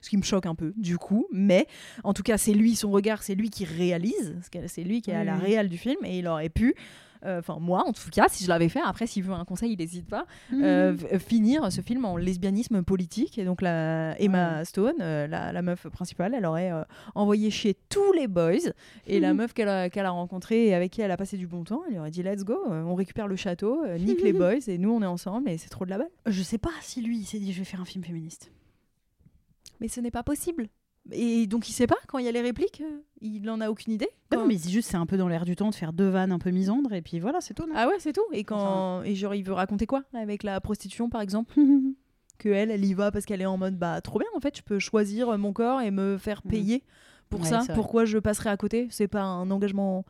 ce 0.03 0.11
qui 0.11 0.17
me 0.17 0.23
choque 0.23 0.47
un 0.47 0.55
peu, 0.55 0.73
du 0.77 0.99
coup. 0.99 1.27
Mais 1.33 1.67
en 2.05 2.13
tout 2.15 2.23
cas, 2.23 2.39
c'est 2.39 2.53
lui, 2.55 2.77
son 2.77 2.91
regard, 2.91 3.23
c'est 3.23 3.35
lui 3.35 3.51
qui 3.51 3.65
réalise, 3.65 4.37
c'est 4.67 4.85
lui 4.85 5.03
qui 5.03 5.11
est 5.11 5.15
à 5.15 5.25
la 5.25 5.37
Oui. 5.37 5.43
réal 5.45 5.69
du 5.69 5.79
film, 5.79 5.97
et 6.05 6.19
il 6.19 6.27
aurait 6.27 6.49
pu. 6.51 6.75
euh, 7.25 7.41
Enfin, 7.41 7.59
moi, 7.61 7.83
en 7.85 7.93
tout 7.93 8.11
cas, 8.13 8.27
si 8.29 8.45
je 8.45 8.49
l'avais 8.49 8.69
fait, 8.69 8.79
après, 8.85 9.09
s'il 9.09 9.25
veut 9.25 9.33
un 9.35 9.45
conseil, 9.45 9.73
il 9.73 9.79
n'hésite 9.79 10.07
pas. 10.07 10.25
euh, 10.53 10.93
Mhm. 10.93 10.97
v- 10.99 11.19
finir 11.19 11.73
ce 11.73 11.81
film 11.81 12.05
en 12.05 12.17
lesbianisme 12.17 12.85
politique. 12.85 13.39
Et 13.39 13.45
donc, 13.45 13.61
la 13.61 14.15
Emma 14.21 14.65
Stone, 14.65 14.95
euh, 15.01 15.27
la, 15.27 15.51
la 15.53 15.63
meuf 15.63 15.89
principale, 15.89 16.33
elle 16.37 16.47
aurait 16.47 16.71
euh, 16.71 16.85
envoyé 17.17 17.51
chez 17.51 17.75
tous 17.89 18.13
les 18.13 18.29
boys. 18.29 18.71
Et 19.09 19.19
la 19.19 19.35
meuf 19.35 19.53
qu'elle 19.53 19.69
a, 19.79 19.91
qu'elle 19.91 20.07
a 20.07 20.11
rencontrée 20.11 20.67
et 20.67 20.75
avec 20.75 20.93
qui 20.93 21.01
elle 21.01 21.11
a 21.11 21.17
passé 21.17 21.37
du 21.37 21.47
bon 21.47 21.65
temps, 21.65 21.83
elle 21.87 21.93
lui 21.95 21.99
aurait 21.99 22.11
dit 22.11 22.23
Let's 22.23 22.45
go, 22.45 22.57
euh, 22.71 22.83
on 22.85 22.95
récupère 22.95 23.27
le 23.29 23.37
château, 23.37 23.83
euh, 23.85 23.97
nique 23.99 24.21
les 24.23 24.33
boys, 24.35 24.55
et 24.67 24.79
nous, 24.79 24.91
on 24.91 25.03
est 25.03 25.07
ensemble, 25.07 25.49
et 25.49 25.57
c'est 25.59 25.69
trop 25.71 25.85
de 25.85 25.91
la 25.91 25.99
balle. 25.99 26.11
Je 26.27 26.43
sais 26.43 26.59
pas 26.59 26.71
si 26.83 27.01
lui, 27.01 27.19
il 27.19 27.25
s'est 27.25 27.39
dit 27.39 27.53
je 27.53 27.59
vais 27.61 27.65
faire 27.65 27.81
un 27.81 27.85
film 27.87 28.05
féministe. 28.05 28.51
Mais 29.81 29.89
ce 29.89 30.01
n'est 30.01 30.11
pas 30.11 30.23
possible. 30.23 30.69
Et 31.13 31.47
donc, 31.47 31.69
il 31.69 31.73
sait 31.73 31.87
pas 31.87 31.97
quand 32.07 32.19
il 32.19 32.27
y 32.27 32.29
a 32.29 32.33
les 32.33 32.43
répliques 32.43 32.83
euh, 32.83 33.01
Il 33.23 33.49
en 33.49 33.61
a 33.63 33.71
aucune 33.71 33.95
idée 33.95 34.09
Non, 34.33 34.41
Quand- 34.41 34.47
mais 34.47 34.59
c'est 34.59 34.69
juste, 34.71 34.91
c'est 34.91 34.97
un 34.99 35.07
peu 35.07 35.17
dans 35.17 35.29
l'air 35.29 35.45
du 35.47 35.57
temps 35.57 35.71
de 35.71 35.75
faire 35.75 35.93
deux 35.95 36.09
vannes 36.09 36.33
un 36.33 36.39
peu 36.39 36.51
misandres 36.51 36.93
et 36.93 37.01
puis 37.01 37.19
voilà, 37.19 37.41
c'est 37.41 37.55
tout. 37.55 37.67
non? 37.67 37.73
Ah 37.75 37.89
ouais, 37.89 37.95
c'est 37.99 38.13
tout. 38.13 38.27
Et 38.33 38.45
quand 38.45 39.03
et 39.05 39.15
genre, 39.15 39.35
il 39.35 39.43
veut 39.43 39.55
raconter 39.55 39.87
quoi? 39.87 40.03
Avec 40.13 40.43
la 40.43 40.61
prostitution, 40.61 41.09
par 41.09 41.21
exemple. 41.23 41.55
Que 42.39 42.51
elle, 42.51 42.71
elle 42.71 42.85
y 42.85 42.95
va 42.95 43.11
parce 43.11 43.25
qu'elle 43.25 43.41
est 43.43 43.47
en 43.47 43.57
mode 43.59 43.77
Bah, 43.77 44.01
trop 44.01 44.21
bien, 44.21 44.29
en 44.37 44.39
fait, 44.39 44.57
je 44.57 44.63
peux 44.63 44.79
choisir 44.79 45.37
mon 45.39 45.53
corps 45.53 45.81
et 45.81 45.91
me 45.91 46.19
faire 46.19 46.41
Mhm. 46.45 46.51
payer 46.53 46.83
pour 47.31 47.41
Ouais, 47.43 47.49
ça. 47.49 47.63
Pourquoi 47.75 48.05
je 48.05 48.19
passerai 48.19 48.51
à 48.51 48.57
côté? 48.57 48.89
C'est 48.91 49.09
pas 49.09 49.23
un 49.23 49.51
engagement 49.51 50.05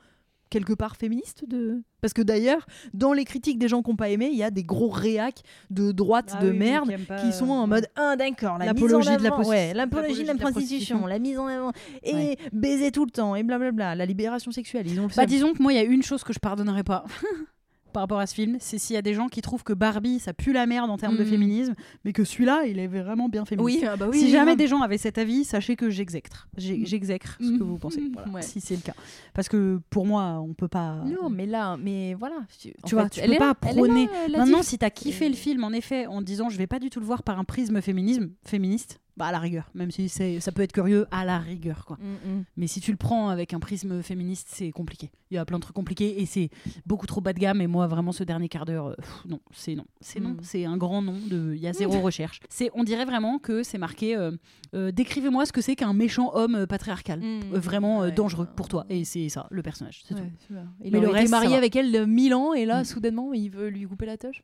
quelque 0.50 0.72
part 0.72 0.96
féministe 0.96 1.44
de 1.46 1.83
parce 2.00 2.14
que 2.14 2.22
d'ailleurs 2.22 2.64
dans 2.94 3.12
les 3.12 3.26
critiques 3.26 3.59
des 3.59 3.68
gens 3.68 3.83
qui 3.83 3.90
n'ont 3.90 3.96
pas 3.96 4.09
aimé 4.09 4.31
il 4.33 4.38
y 4.38 4.42
a 4.42 4.50
des 4.50 4.64
gros 4.64 4.88
réacs 4.88 5.42
de 5.68 5.92
droite 5.92 6.33
Ah 6.38 6.42
de 6.42 6.52
merde 6.52 6.90
qui 7.20 7.33
sont 7.35 7.50
en 7.50 7.66
mode 7.66 7.87
ah 7.96 8.16
d'accord 8.16 8.57
la 8.57 8.64
L'apologie 8.64 9.14
de 9.14 9.22
la 9.24 9.28
avant- 9.28 9.42
posti- 9.42 9.48
ouais, 9.50 9.74
l'apologie 9.74 10.22
de 10.22 10.26
la 10.28 10.33
de 10.33 10.38
la 10.38 10.50
prostitution 10.50 11.04
la 11.04 11.18
mise 11.18 11.38
en 11.38 11.48
avant 11.48 11.72
et 12.02 12.14
Ouais. 12.14 12.37
baiser 12.54 12.92
tout 12.92 13.04
le 13.04 13.11
temps 13.11 13.37
et 13.37 13.42
blablabla 13.42 13.94
la 13.94 14.07
libération 14.07 14.50
sexuelle 14.50 14.87
ils 14.87 14.98
ont 14.98 15.09
Bah, 15.14 15.26
disons 15.26 15.52
que 15.52 15.62
moi, 15.62 15.74
il 15.74 15.76
y 15.76 15.81
a 15.81 15.85
une 15.85 16.02
chose 16.02 16.24
que 16.24 16.33
je 16.33 16.38
pardonnerai 16.38 16.83
pas. 16.83 17.04
Par 17.92 18.03
rapport 18.03 18.18
à 18.20 18.27
ce 18.27 18.35
film, 18.35 18.57
c'est 18.61 18.79
s'il 18.79 18.94
y 18.94 18.98
a 18.98 19.03
des 19.03 19.14
gens 19.14 19.29
qui 19.29 19.40
trouvent 19.40 19.64
que 19.64 19.72
Barbie 19.72 20.18
ça 20.18 20.33
pue 20.33 20.53
la 20.53 20.66
merde 20.66 20.90
en 20.90 20.98
termes 20.98 21.16
de 21.16 21.24
Mhm. 21.24 21.29
féminisme, 21.31 21.74
mais 22.05 22.12
que 22.12 22.22
celui-là 22.24 22.64
il 22.66 22.79
est 22.79 22.87
vraiment 22.87 23.29
bien 23.29 23.44
féministe. 23.44 23.81
oui 23.83 23.88
ah 23.90 23.96
bah 23.96 24.07
oui 24.11 24.18
si 24.18 24.24
oui, 24.27 24.31
jamais 24.31 24.57
des 24.57 24.66
gens 24.66 24.83
avaient 24.83 24.98
cet 24.98 25.18
avis, 25.18 25.44
sachez 25.44 25.74
que 25.77 25.90
j'exècre. 25.90 26.48
J'ai- 26.57 26.85
J'exècre 26.85 27.37
ce 27.40 27.59
que 27.59 27.62
vous 27.62 27.79
pensez, 27.79 28.03
voilà, 28.12 28.31
Ouais. 28.33 28.42
si 28.42 28.61
c'est 28.61 28.77
le 28.77 28.83
cas. 28.83 28.94
Parce 29.35 29.48
que 29.48 29.81
pour 29.90 30.07
moi, 30.07 30.38
on 30.40 30.55
peut 30.55 30.68
pas. 30.68 31.03
non 31.07 31.31
mais 31.31 31.46
là 31.46 31.77
mais 31.77 32.14
voilà 32.14 32.37
tu, 32.61 32.72
en 32.83 32.88
vois, 32.88 33.05
fait, 33.09 33.20
tu 33.22 33.31
peux 33.31 33.37
pas 33.37 33.46
là, 33.48 33.55
prôner- 33.55 34.07
là, 34.07 34.11
euh, 34.29 34.38
Maintenant, 34.38 34.62
si 34.62 34.79
t'as 34.79 34.90
kiffé 34.90 35.29
le 35.29 35.35
film, 35.35 35.64
en 35.64 35.72
effet, 35.72 36.07
en 36.07 36.22
disant 36.22 36.48
je 36.51 36.59
vais 36.59 36.66
pas 36.66 36.79
du 36.79 36.90
tout 36.90 37.01
le 37.01 37.07
voir 37.07 37.22
par 37.22 37.38
un 37.38 37.44
prisme 37.44 37.81
féminisme, 37.81 38.31
féministe, 38.44 39.01
bah 39.18 39.26
à 39.26 39.33
la 39.33 39.38
rigueur, 39.38 39.70
même 39.74 39.90
si 39.90 40.09
c'est, 40.09 40.40
ça 40.40 40.52
peut 40.52 40.62
être 40.62 40.72
curieux, 40.72 41.07
à 41.11 41.24
la 41.24 41.38
rigueur 41.38 41.85
quoi. 41.85 41.98
Mm, 42.00 42.31
mm. 42.38 42.44
Mais 42.57 42.66
si 42.66 42.81
tu 42.81 42.90
le 42.90 42.96
prends 42.96 43.28
avec 43.28 43.52
un 43.52 43.61
prisme 43.61 44.02
féministe, 44.02 44.48
c'est 44.50 44.70
compliqué. 44.70 45.11
Il 45.31 45.35
y 45.35 45.38
a 45.38 45.44
plein 45.44 45.59
de 45.59 45.62
trucs 45.62 45.74
compliqués 45.76 46.22
et 46.22 46.26
c'est 46.26 46.48
beaucoup 46.87 47.07
trop 47.07 47.20
bas 47.20 47.33
de 47.35 47.38
gamme. 47.38 47.61
Et 47.61 47.66
moi, 47.66 47.87
vraiment, 47.87 48.12
ce 48.12 48.24
dernier 48.24 48.48
quart 48.48 48.64
d'heure, 48.64 48.87
euh, 48.88 48.94
non, 49.28 49.40
c'est 49.52 49.74
non, 49.74 49.85
c'est 50.00 50.20
non, 50.20 50.31
Mm. 50.31 50.38
c'est 50.42 50.64
un 50.64 50.76
grand 50.78 51.02
non. 51.02 51.16
De, 51.28 51.52
il 51.54 51.61
y 51.61 51.66
a 51.66 51.72
zéro 51.72 52.00
recherche. 52.00 52.40
C'est, 52.48 52.70
on 52.74 52.85
dirait 52.85 53.04
vraiment 53.04 53.38
que 53.38 53.62
c'est 53.62 53.78
marqué. 53.78 54.16
euh, 54.16 54.31
euh, 54.74 54.90
décrivez-moi 54.92 55.44
ce 55.46 55.52
que 55.52 55.61
c'est 55.61 55.76
qu'un 55.76 55.92
méchant 55.92 56.31
homme 56.35 56.66
patriarcal, 56.66 57.20
Mm. 57.20 57.40
Vraiment 57.59 58.00
Ouais. 58.00 58.12
dangereux 58.12 58.46
pour 58.57 58.68
toi. 58.68 58.87
Et 58.88 59.04
c'est 59.04 59.28
ça, 59.28 59.46
le 59.50 59.62
personnage. 59.62 60.02
C'est 60.07 60.14
Ouais, 60.14 60.20
tout. 60.46 60.54
Il 60.85 60.92
Mais 60.92 61.00
le 61.00 61.09
reste, 61.09 61.31
marié 61.31 61.57
avec 61.57 61.74
elle 61.76 61.90
de 61.92 62.04
1000 62.04 62.35
ans 62.35 62.52
et 62.54 62.64
là, 62.64 62.85
soudainement, 62.85 63.33
il 63.35 63.50
veut 63.50 63.68
lui 63.68 63.85
couper 63.87 64.07
la 64.07 64.16
touche. 64.16 64.42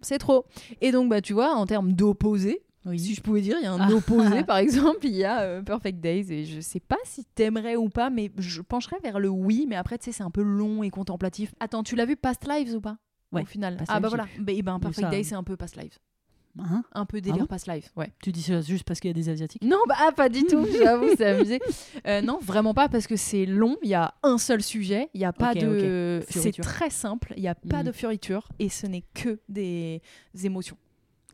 C'est 0.00 0.18
trop. 0.18 0.44
Et 0.80 0.92
donc, 0.92 1.08
bah, 1.08 1.20
tu 1.20 1.32
vois, 1.32 1.54
en 1.54 1.66
termes 1.66 1.92
d'opposés, 1.92 2.62
Oui. 2.86 2.98
si 2.98 3.14
je 3.14 3.20
pouvais 3.20 3.40
dire, 3.40 3.56
il 3.60 3.64
y 3.64 3.66
a 3.66 3.72
un 3.72 3.80
Ah. 3.80 3.92
opposé, 3.92 4.44
par 4.44 4.56
exemple, 4.58 5.00
il 5.04 5.14
y 5.16 5.24
a 5.24 5.40
euh, 5.40 5.62
Perfect 5.62 6.00
Days. 6.00 6.32
Et 6.32 6.44
je 6.44 6.60
sais 6.60 6.80
pas 6.80 6.98
si 7.04 7.24
t'aimerais 7.34 7.76
ou 7.76 7.88
pas, 7.88 8.10
mais 8.10 8.30
je 8.38 8.62
pencherais 8.62 8.98
vers 9.02 9.18
le 9.18 9.28
oui. 9.28 9.66
Mais 9.68 9.76
après, 9.76 9.98
tu 9.98 10.04
sais, 10.06 10.12
c'est 10.12 10.22
un 10.24 10.30
peu 10.30 10.42
long 10.42 10.82
et 10.82 10.90
contemplatif. 10.90 11.54
Attends, 11.60 11.82
tu 11.82 11.96
l'as 11.96 12.06
vu 12.06 12.16
Past 12.16 12.46
Lives 12.48 12.74
ou 12.74 12.80
pas? 12.80 12.96
Ouais, 13.32 13.42
Au 13.42 13.44
final. 13.46 13.76
Past 13.76 13.90
ah, 13.92 14.00
bah 14.00 14.08
voilà. 14.08 14.26
Bah, 14.38 14.52
eh 14.54 14.62
ben, 14.62 14.78
Perfect 14.78 15.10
Days, 15.10 15.24
c'est 15.24 15.34
un 15.34 15.42
peu 15.44 15.56
Past 15.56 15.76
Lives. 15.76 15.98
Hein? 16.58 16.84
Un 16.94 17.04
peu 17.04 17.20
délire 17.20 17.40
bon? 17.40 17.46
Past 17.46 17.66
Lives. 17.66 17.90
Ouais. 17.96 18.10
tu 18.22 18.32
dis 18.32 18.40
ça 18.40 18.62
juste 18.62 18.84
parce 18.84 18.98
qu'il 18.98 19.08
y 19.08 19.10
a 19.10 19.14
des 19.14 19.28
asiatiques? 19.28 19.62
Non, 19.62 19.76
bah 19.86 19.96
ah, 19.98 20.10
pas 20.12 20.30
du 20.30 20.42
tout, 20.44 20.64
j'avoue, 20.82 21.08
c'est 21.14 21.26
amusé. 21.26 21.60
Euh, 22.06 22.22
non, 22.22 22.38
vraiment 22.40 22.72
pas, 22.72 22.88
parce 22.88 23.06
que 23.06 23.16
c'est 23.16 23.44
long, 23.44 23.76
il 23.82 23.90
y 23.90 23.94
a 23.94 24.14
un 24.22 24.38
seul 24.38 24.62
sujet, 24.62 25.10
il 25.12 25.18
n'y 25.18 25.26
a 25.26 25.34
pas 25.34 25.54
de... 25.54 26.22
C'est 26.30 26.52
très 26.52 26.88
simple, 26.88 27.34
il 27.36 27.42
n'y 27.42 27.48
a 27.48 27.54
pas 27.54 27.80
Mhm. 27.80 27.84
de 27.88 27.92
fioriture, 27.92 28.48
et 28.58 28.70
ce 28.70 28.86
n'est 28.86 29.04
que 29.12 29.38
des 29.50 30.00
émotions. 30.44 30.78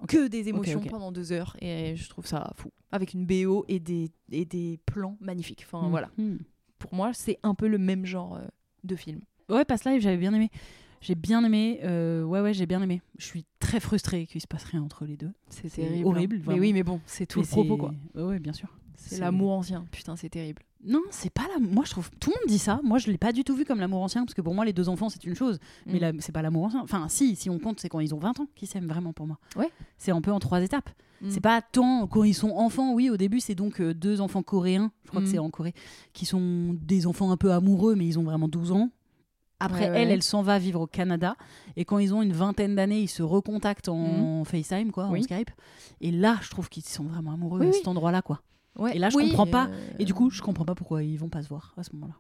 Que 0.09 0.29
des 0.29 0.49
émotions 0.49 0.81
pendant 0.81 1.13
deux 1.13 1.33
heures, 1.33 1.57
et 1.61 1.95
je 1.97 2.09
trouve 2.09 2.27
ça 2.27 2.53
fou. 2.57 2.71
Avec 2.91 3.15
une 3.15 3.27
BO 3.27 3.65
et 3.69 3.81
des, 3.81 4.11
et 4.31 4.45
des 4.45 4.79
plans 4.87 5.17
magnifiques. 5.21 5.65
Enfin, 5.67 5.89
voilà. 5.89 6.11
Mm. 6.19 6.37
Pour 6.79 6.95
moi, 6.95 7.13
c'est 7.15 7.39
un 7.43 7.55
peu 7.55 7.69
le 7.69 7.79
même 7.79 8.05
genre 8.05 8.37
euh, 8.37 8.47
de 8.85 8.97
film. 8.97 9.21
Ouais, 9.49 9.65
Past 9.65 9.85
Live, 9.85 10.01
j'avais 10.01 10.17
bien 10.17 10.35
aimé. 10.35 10.51
J'ai 11.01 11.15
bien 11.15 11.45
aimé. 11.45 11.81
euh, 11.83 12.23
ouais, 12.23 12.41
ouais, 12.41 12.55
j'ai 12.55 12.67
bien 12.67 12.81
aimé. 12.83 13.03
Je 13.19 13.27
suis 13.27 13.45
très 13.59 13.81
frustrée 13.81 14.27
qu'il 14.27 14.41
se 14.41 14.47
passe 14.47 14.65
rien 14.65 14.83
entre 14.83 15.05
les 15.05 15.17
deux. 15.17 15.33
C'est 15.49 15.69
terrible. 15.73 16.07
horrible, 16.07 16.37
hein. 16.37 16.43
Mais 16.49 16.61
oui, 16.61 16.73
mais 16.73 16.83
bon, 16.83 17.01
c'est 17.07 17.27
tout 17.27 17.41
Mais 17.41 17.47
le 17.47 17.51
propos, 17.51 17.77
quoi. 17.77 17.95
Ouais, 18.15 18.23
ouais, 18.23 18.39
bien 18.39 18.53
sûr. 18.53 18.69
C'est 19.09 19.21
l'amour 19.21 19.53
ancien. 19.53 19.85
Putain, 19.91 20.17
c'est 20.17 20.29
terrible. 20.29 20.63
Non, 20.85 21.01
c'est 21.11 21.31
pas 21.31 21.43
la. 21.53 21.61
Moi, 21.61 21.85
je 21.87 21.91
trouve. 21.93 22.11
Tout 22.19 22.31
le 22.31 22.35
monde 22.41 22.49
dit 22.49 22.59
ça. 22.59 22.81
Moi, 22.83 22.99
je 22.99 23.09
l'ai 23.11 23.19
pas 23.19 23.33
du 23.33 23.45
tout 23.45 23.55
vu 23.55 23.65
comme 23.65 23.79
l'amour 23.79 24.03
ancien, 24.03 24.25
parce 24.25 24.35
que 24.35 24.41
pour 24.43 24.55
moi, 24.55 24.65
les 24.65 24.73
deux 24.73 24.89
enfants, 24.89 25.09
c'est 25.09 25.25
une 25.25 25.35
chose. 25.37 25.61
Mais 25.87 25.95
Mm. 25.99 26.01
là, 26.01 26.13
c'est 26.19 26.33
pas 26.33 26.43
l'amour 26.43 26.65
ancien. 26.65 26.81
Enfin, 26.83 27.07
si, 27.09 27.37
si 27.37 27.49
on 27.51 27.59
compte, 27.61 27.79
c'est 27.81 27.89
quand 27.89 28.01
ils 28.01 28.15
ont 28.15 28.19
20 28.19 28.41
ans 28.41 28.47
qu'ils 28.57 28.67
s'aiment 28.69 28.89
vraiment 28.89 29.13
pour 29.13 29.27
moi. 29.27 29.39
Ouais. 29.57 29.71
C'est 29.99 30.11
un 30.11 30.21
peu 30.21 30.33
en 30.33 30.41
trois 30.41 30.61
étapes. 30.61 30.91
Mm. 31.21 31.31
C'est 31.31 31.41
pas 31.41 31.63
tant 31.63 32.07
quand 32.09 32.25
ils 32.25 32.35
sont 32.35 32.51
enfants. 32.51 32.95
Oui, 32.95 33.11
au 33.11 33.17
début, 33.17 33.39
c'est 33.39 33.55
donc 33.55 33.81
euh, 33.81 33.95
deux 33.95 34.21
enfants 34.21 34.43
coréens, 34.43 34.91
je 35.05 35.11
crois 35.11 35.21
Mm. 35.21 35.25
que 35.25 35.31
c'est 35.31 35.39
en 35.39 35.51
Corée, 35.51 35.75
qui 36.15 36.27
sont 36.27 36.77
des 36.81 37.07
enfants 37.07 37.31
un 37.31 37.37
peu 37.37 37.53
amoureux, 37.53 37.95
mais 37.95 38.07
ils 38.07 38.19
ont 38.19 38.25
vraiment 38.25 38.49
12 38.49 38.73
ans. 38.73 38.91
Après, 39.61 39.85
Ouais, 39.85 39.91
ouais. 39.93 40.03
elle, 40.03 40.11
elle 40.11 40.23
s'en 40.25 40.43
va 40.43 40.59
vivre 40.59 40.81
au 40.81 40.87
Canada. 40.89 41.37
Et 41.77 41.85
quand 41.85 41.99
ils 42.01 42.13
ont 42.13 42.23
une 42.23 42.33
vingtaine 42.33 42.75
d'années, 42.75 42.99
ils 43.01 43.07
se 43.09 43.23
recontactent 43.23 43.89
en 43.89 44.43
FaceTime, 44.45 44.91
quoi, 44.91 45.07
Mm. 45.07 45.13
Oui. 45.13 45.21
en 45.21 45.23
Skype. 45.23 45.51
Et 46.01 46.11
là, 46.11 46.39
je 46.43 46.51
trouve 46.51 46.69
qu'ils 46.69 46.83
sont 46.83 47.05
vraiment 47.05 47.31
amoureux 47.35 47.61
Oui, 47.61 47.67
à 47.67 47.71
oui. 47.71 47.77
cet 47.77 47.87
endroit-là, 47.87 48.23
quoi. 48.23 48.41
Ouais. 48.79 48.97
Et 48.97 48.99
là, 48.99 49.11
je 49.11 49.17
Oui, 49.17 49.29
comprends 49.29 49.47
pas. 49.47 49.67
euh, 49.69 49.91
Et 49.99 50.05
du 50.05 50.15
coup, 50.15 50.31
je 50.31 50.41
comprends 50.43 50.65
pas 50.65 50.75
pourquoi 50.75 51.03
ils 51.03 51.17
vont 51.19 51.29
pas 51.29 51.43
se 51.43 51.49
voir 51.49 51.75
à 51.77 51.83
ce 51.83 51.93
moment-là. 51.95 52.15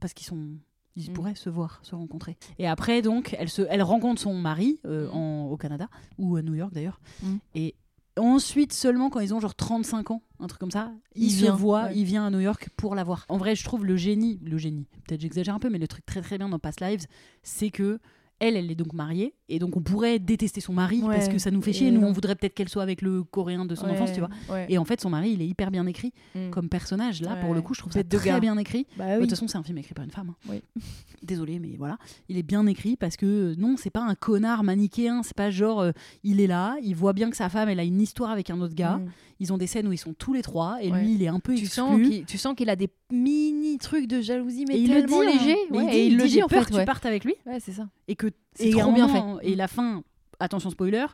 Parce 0.00 0.12
qu'ils 0.14 0.26
sont. 0.26 0.50
Ils 0.98 1.10
Mm. 1.10 1.12
pourraient 1.12 1.34
se 1.34 1.50
voir, 1.50 1.80
se 1.82 1.94
rencontrer. 1.94 2.36
Et 2.58 2.66
après, 2.66 3.02
donc, 3.02 3.36
elle, 3.38 3.50
se, 3.50 3.62
elle 3.68 3.82
rencontre 3.82 4.20
son 4.20 4.32
mari 4.34 4.80
euh, 4.86 5.08
Mm. 5.08 5.14
en, 5.14 5.46
au 5.50 5.56
Canada, 5.58 5.88
ou 6.18 6.36
à 6.36 6.42
New 6.42 6.54
York 6.54 6.72
d'ailleurs. 6.72 7.00
Mm. 7.22 7.36
Et 7.54 7.74
ensuite, 8.16 8.72
seulement 8.72 9.10
quand 9.10 9.20
ils 9.20 9.34
ont 9.34 9.40
genre 9.40 9.54
35 9.54 10.10
ans, 10.10 10.22
un 10.40 10.46
truc 10.46 10.58
comme 10.60 10.70
ça, 10.70 10.90
il, 11.14 11.24
Il 11.24 11.30
se 11.32 11.36
vient, 11.42 11.54
voit, 11.54 11.84
ouais. 11.84 11.96
il 11.98 12.04
vient 12.04 12.24
à 12.26 12.30
New 12.30 12.40
York 12.40 12.70
pour 12.78 12.94
la 12.94 13.04
voir. 13.04 13.26
En 13.28 13.36
vrai, 13.36 13.54
je 13.54 13.64
trouve 13.64 13.84
le 13.84 13.96
génie, 13.96 14.40
le 14.42 14.56
génie, 14.56 14.86
peut-être 15.06 15.20
j'exagère 15.20 15.54
un 15.54 15.58
peu, 15.58 15.68
mais 15.68 15.78
le 15.78 15.86
truc 15.88 16.06
très 16.06 16.22
très 16.22 16.38
bien 16.38 16.48
dans 16.48 16.58
Past 16.58 16.80
Lives, 16.80 17.06
c'est 17.42 17.68
que 17.70 17.98
elle, 18.38 18.56
elle 18.56 18.70
est 18.70 18.74
donc 18.74 18.92
mariée, 18.92 19.34
et 19.48 19.58
donc 19.58 19.76
on 19.76 19.80
pourrait 19.80 20.18
détester 20.18 20.60
son 20.60 20.72
mari 20.72 21.02
Ouais. 21.02 21.14
parce 21.14 21.28
que 21.28 21.38
ça 21.38 21.50
nous 21.50 21.62
fait 21.62 21.72
chier. 21.72 21.88
Et 21.88 21.90
Nous, 21.90 22.02
on 22.06 22.12
voudrait 22.12 22.34
peut-être 22.34 22.54
qu'elle 22.54 22.68
soit 22.68 22.82
avec 22.82 23.00
le 23.02 23.22
coréen 23.24 23.64
de 23.64 23.74
son 23.74 23.86
ouais, 23.86 23.92
enfance, 23.92 24.12
tu 24.12 24.20
vois. 24.20 24.28
ouais. 24.50 24.66
Et 24.68 24.78
en 24.78 24.84
fait, 24.84 25.00
son 25.00 25.08
mari, 25.10 25.30
il 25.32 25.42
est 25.42 25.46
hyper 25.46 25.70
bien 25.70 25.86
écrit 25.86 26.12
Mm. 26.34 26.50
comme 26.50 26.68
personnage. 26.68 27.22
Là, 27.22 27.36
pour 27.36 27.54
le 27.54 27.62
coup, 27.62 27.72
je 27.74 27.80
trouve 27.80 27.92
ça 27.92 28.02
de 28.02 28.16
très 28.16 28.28
gars. 28.30 28.40
bien 28.40 28.56
écrit. 28.58 28.86
Bah 28.98 29.06
De 29.06 29.12
oui. 29.14 29.20
toute 29.22 29.30
façon, 29.30 29.48
c'est 29.48 29.56
un 29.58 29.62
film 29.62 29.78
écrit 29.78 29.94
par 29.94 30.04
une 30.04 30.10
femme. 30.10 30.30
hein. 30.30 30.36
Oui. 30.50 30.62
Désolée, 31.22 31.58
mais 31.58 31.76
voilà. 31.78 31.98
Il 32.28 32.36
est 32.38 32.42
bien 32.42 32.66
écrit 32.66 32.96
parce 32.96 33.16
que 33.16 33.26
euh, 33.26 33.54
non, 33.56 33.76
c'est 33.76 33.90
pas 33.90 34.02
un 34.02 34.14
connard 34.14 34.62
manichéen. 34.64 35.22
C'est 35.22 35.36
pas 35.36 35.50
genre, 35.50 35.80
euh, 35.80 35.92
il 36.22 36.40
est 36.40 36.46
là, 36.46 36.76
il 36.82 36.94
voit 36.94 37.12
bien 37.12 37.30
que 37.30 37.36
sa 37.36 37.48
femme, 37.48 37.68
elle 37.68 37.80
a 37.80 37.84
une 37.84 38.00
histoire 38.00 38.30
avec 38.30 38.50
un 38.50 38.60
autre 38.60 38.74
gars. 38.74 38.98
Mm. 38.98 39.10
Ils 39.40 39.52
ont 39.52 39.58
des 39.58 39.66
scènes 39.66 39.86
où 39.88 39.92
ils 39.92 39.98
sont 39.98 40.14
tous 40.14 40.32
les 40.32 40.40
trois 40.42 40.78
et 40.82 40.90
lui, 40.90 41.14
il 41.14 41.22
est 41.22 41.28
un 41.28 41.40
peu 41.40 41.54
tu 41.54 41.64
exclu. 41.64 41.74
sens 41.82 42.00
tu 42.26 42.38
sens 42.38 42.54
qu'il 42.54 42.70
a 42.70 42.76
des 42.76 42.88
mini 43.12 43.78
trucs 43.78 44.06
de 44.08 44.20
jalousie 44.20 44.64
mais 44.68 44.80
il 44.80 44.88
le 44.92 45.00
tellement 45.02 45.20
dit, 45.22 45.26
hein. 45.28 45.32
léger 45.32 45.56
Mais 45.70 45.78
ouais, 45.78 45.84
il 45.84 45.90
dit, 45.90 45.96
et 45.96 46.06
il 46.06 46.16
le 46.16 46.24
dit, 46.24 46.30
dit 46.30 46.42
en 46.42 46.48
fait 46.48 46.64
que 46.64 46.74
ouais. 46.74 46.80
tu 46.80 46.86
partes 46.86 47.06
avec 47.06 47.24
lui 47.24 47.34
ouais 47.46 47.60
c'est 47.60 47.72
ça 47.72 47.88
et 48.08 48.16
que 48.16 48.28
C'est 48.54 48.70
trop 48.70 48.92
bien 48.92 49.06
moment- 49.06 49.38
fait. 49.38 49.48
Et 49.50 49.54
la 49.54 49.68
fin, 49.68 50.02
attention 50.40 50.70
spoiler, 50.70 51.06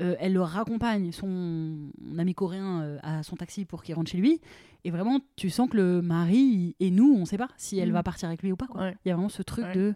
euh, 0.00 0.14
elle 0.20 0.32
le 0.34 0.42
raccompagne 0.42 1.10
son 1.12 1.90
ami 2.18 2.34
coréen 2.34 2.80
euh, 2.82 2.98
à 3.02 3.22
son 3.22 3.36
taxi 3.36 3.64
pour 3.64 3.82
qu'il 3.82 3.94
rentre 3.94 4.10
chez 4.10 4.18
lui. 4.18 4.40
Et 4.84 4.90
vraiment, 4.90 5.20
tu 5.36 5.48
sens 5.48 5.68
que 5.70 5.76
le 5.76 6.02
mari 6.02 6.74
et 6.80 6.90
nous, 6.90 7.14
on 7.16 7.24
sait 7.24 7.38
pas 7.38 7.48
si 7.56 7.78
elle 7.78 7.90
Mm. 7.90 7.94
va 7.94 8.02
partir 8.02 8.28
avec 8.28 8.42
lui 8.42 8.50
ou 8.52 8.56
pas. 8.56 8.66
quoi. 8.66 8.80
Ouais. 8.80 8.96
Il 9.04 9.08
y 9.08 9.12
a 9.12 9.14
vraiment 9.14 9.28
ce 9.28 9.42
truc 9.42 9.64
de 9.74 9.94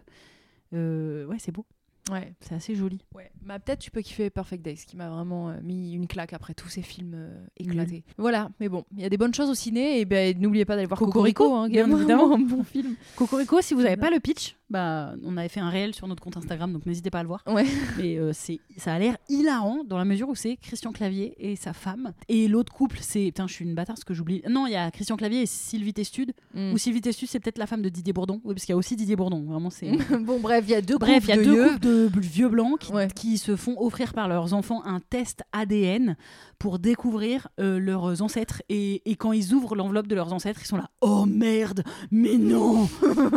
euh, 0.73 1.25
ouais, 1.25 1.37
c'est 1.39 1.51
beau, 1.51 1.65
ouais 2.11 2.33
c'est 2.41 2.55
assez 2.55 2.75
joli. 2.75 2.99
ouais 3.15 3.31
bah 3.41 3.59
peut-être 3.59 3.79
tu 3.79 3.91
peux 3.91 4.01
kiffer 4.01 4.29
Perfect 4.29 4.63
Days 4.63 4.83
qui 4.85 4.97
m'a 4.97 5.09
vraiment 5.09 5.49
euh, 5.49 5.53
mis 5.63 5.93
une 5.93 6.07
claque 6.07 6.33
après 6.33 6.53
tous 6.53 6.67
ces 6.67 6.81
films 6.81 7.13
euh, 7.15 7.45
éclatés. 7.57 8.03
Voilà 8.17 8.49
mais 8.59 8.67
bon 8.69 8.83
il 8.95 9.01
y 9.01 9.05
a 9.05 9.09
des 9.09 9.17
bonnes 9.17 9.33
choses 9.33 9.49
au 9.49 9.55
ciné 9.55 9.99
et 9.99 10.05
ben 10.05 10.37
n'oubliez 10.37 10.65
pas 10.65 10.75
d'aller 10.75 10.87
voir 10.87 10.99
Cocorico, 10.99 11.43
Cocorico, 11.45 11.63
hein, 11.63 11.69
bien 11.69 11.87
vraiment 11.87 12.35
un 12.35 12.39
bon 12.39 12.63
film. 12.63 12.95
Cocorico, 13.15 13.61
si 13.61 13.73
vous 13.73 13.81
n'avez 13.83 13.97
pas 13.97 14.09
le 14.09 14.19
pitch, 14.19 14.56
bah, 14.69 15.13
on 15.23 15.37
avait 15.37 15.47
fait 15.49 15.59
un 15.59 15.69
réel 15.69 15.93
sur 15.95 16.07
notre 16.07 16.21
compte 16.21 16.37
Instagram, 16.37 16.73
donc 16.73 16.85
n'hésitez 16.85 17.09
pas 17.09 17.19
à 17.19 17.23
le 17.23 17.27
voir. 17.27 17.41
ouais 17.47 17.65
Mais 17.97 18.17
euh, 18.17 18.31
c'est, 18.33 18.59
ça 18.77 18.93
a 18.93 18.99
l'air 18.99 19.17
hilarant 19.29 19.83
dans 19.85 19.97
la 19.97 20.05
mesure 20.05 20.27
où 20.29 20.35
c'est 20.35 20.57
Christian 20.57 20.91
Clavier 20.91 21.35
et 21.39 21.55
sa 21.55 21.73
femme. 21.73 22.11
Et 22.27 22.47
l'autre 22.47 22.73
couple, 22.73 22.97
c'est. 23.01 23.25
Putain, 23.27 23.47
je 23.47 23.53
suis 23.53 23.65
une 23.65 23.75
bâtarde 23.75 23.97
parce 23.97 24.03
que 24.03 24.13
j'oublie. 24.13 24.41
Non, 24.49 24.67
il 24.67 24.73
y 24.73 24.75
a 24.75 24.91
Christian 24.91 25.15
Clavier 25.17 25.43
et 25.43 25.45
Sylvie 25.45 25.93
Testude. 25.93 26.33
Mm. 26.53 26.73
Ou 26.73 26.77
Sylvie 26.77 27.01
Testude, 27.01 27.27
c'est 27.29 27.39
peut-être 27.39 27.57
la 27.57 27.67
femme 27.67 27.81
de 27.81 27.89
Didier 27.89 28.13
Bourdon. 28.13 28.41
Oui, 28.43 28.53
parce 28.53 28.65
qu'il 28.65 28.73
y 28.73 28.75
a 28.75 28.77
aussi 28.77 28.95
Didier 28.95 29.15
Bourdon. 29.15 29.43
Vraiment, 29.47 29.69
c'est. 29.69 29.91
bon 30.19 30.39
bref 30.39 30.65
il 30.67 30.71
y 30.71 30.75
a 30.75 30.81
deux 30.81 30.97
Bref, 30.97 31.23
il 31.23 31.29
y 31.29 31.31
a 31.33 31.37
deux 31.37 31.43
de 31.45 31.51
yeux. 31.55 31.69
couples 31.69 31.79
de 31.85 32.09
vieux 32.19 32.49
blancs 32.49 32.79
qui, 32.79 32.91
Ouais. 32.91 33.07
qui 33.15 33.37
se 33.37 33.55
font 33.55 33.75
offrir 33.79 34.13
par 34.13 34.27
leurs 34.27 34.53
enfants 34.53 34.83
un 34.85 34.99
test 34.99 35.43
ADN 35.53 36.15
pour 36.59 36.79
découvrir 36.79 37.47
euh, 37.59 37.79
leurs 37.79 38.21
ancêtres. 38.21 38.61
Et, 38.69 39.01
et 39.09 39.15
quand 39.15 39.31
ils 39.31 39.53
ouvrent 39.53 39.75
l'enveloppe 39.75 40.07
de 40.07 40.15
leurs 40.15 40.33
ancêtres, 40.33 40.59
ils 40.61 40.67
sont 40.67 40.77
là 40.77 40.89
Oh 41.01 41.25
merde, 41.25 41.83
mais 42.11 42.37
non 42.37 42.89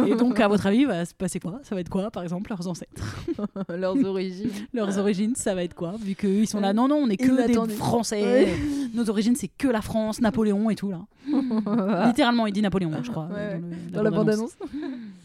Et 0.06 0.16
donc, 0.16 0.40
à 0.40 0.48
votre 0.48 0.66
avis, 0.66 0.84
se 1.04 1.14
passer 1.20 1.38
quoi? 1.38 1.60
Ça 1.62 1.74
va 1.74 1.80
être 1.80 1.88
quoi, 1.88 2.10
par 2.10 2.22
exemple, 2.22 2.50
leurs 2.50 2.66
ancêtres? 2.66 3.16
Leurs 3.68 4.04
origines 4.04 4.50
Leurs 4.74 4.98
origines, 4.98 5.34
ça 5.36 5.54
va 5.54 5.62
être 5.62 5.74
quoi? 5.74 5.94
Vu 6.00 6.14
qu'eux, 6.14 6.40
ils 6.40 6.46
sont 6.48 6.60
là 6.60 6.72
Non, 6.72 6.88
non, 6.88 6.96
on 6.96 7.08
est 7.08 7.16
que 7.16 7.46
des. 7.46 7.74
Français. 7.74 8.22
Ouais. 8.22 8.48
Nos 8.94 9.08
origines, 9.08 9.36
c'est 9.36 9.48
que 9.48 9.68
la 9.68 9.82
France, 9.82 10.20
Napoléon 10.20 10.70
et 10.70 10.74
tout, 10.74 10.90
là. 10.90 11.06
Littéralement, 12.06 12.46
il 12.46 12.52
dit 12.52 12.62
Napoléon, 12.62 12.90
je 13.02 13.10
crois. 13.10 13.26
Ouais, 13.26 13.54
euh, 13.54 13.58
dans 13.92 14.02
la 14.02 14.10
bande-annonce. 14.10 14.56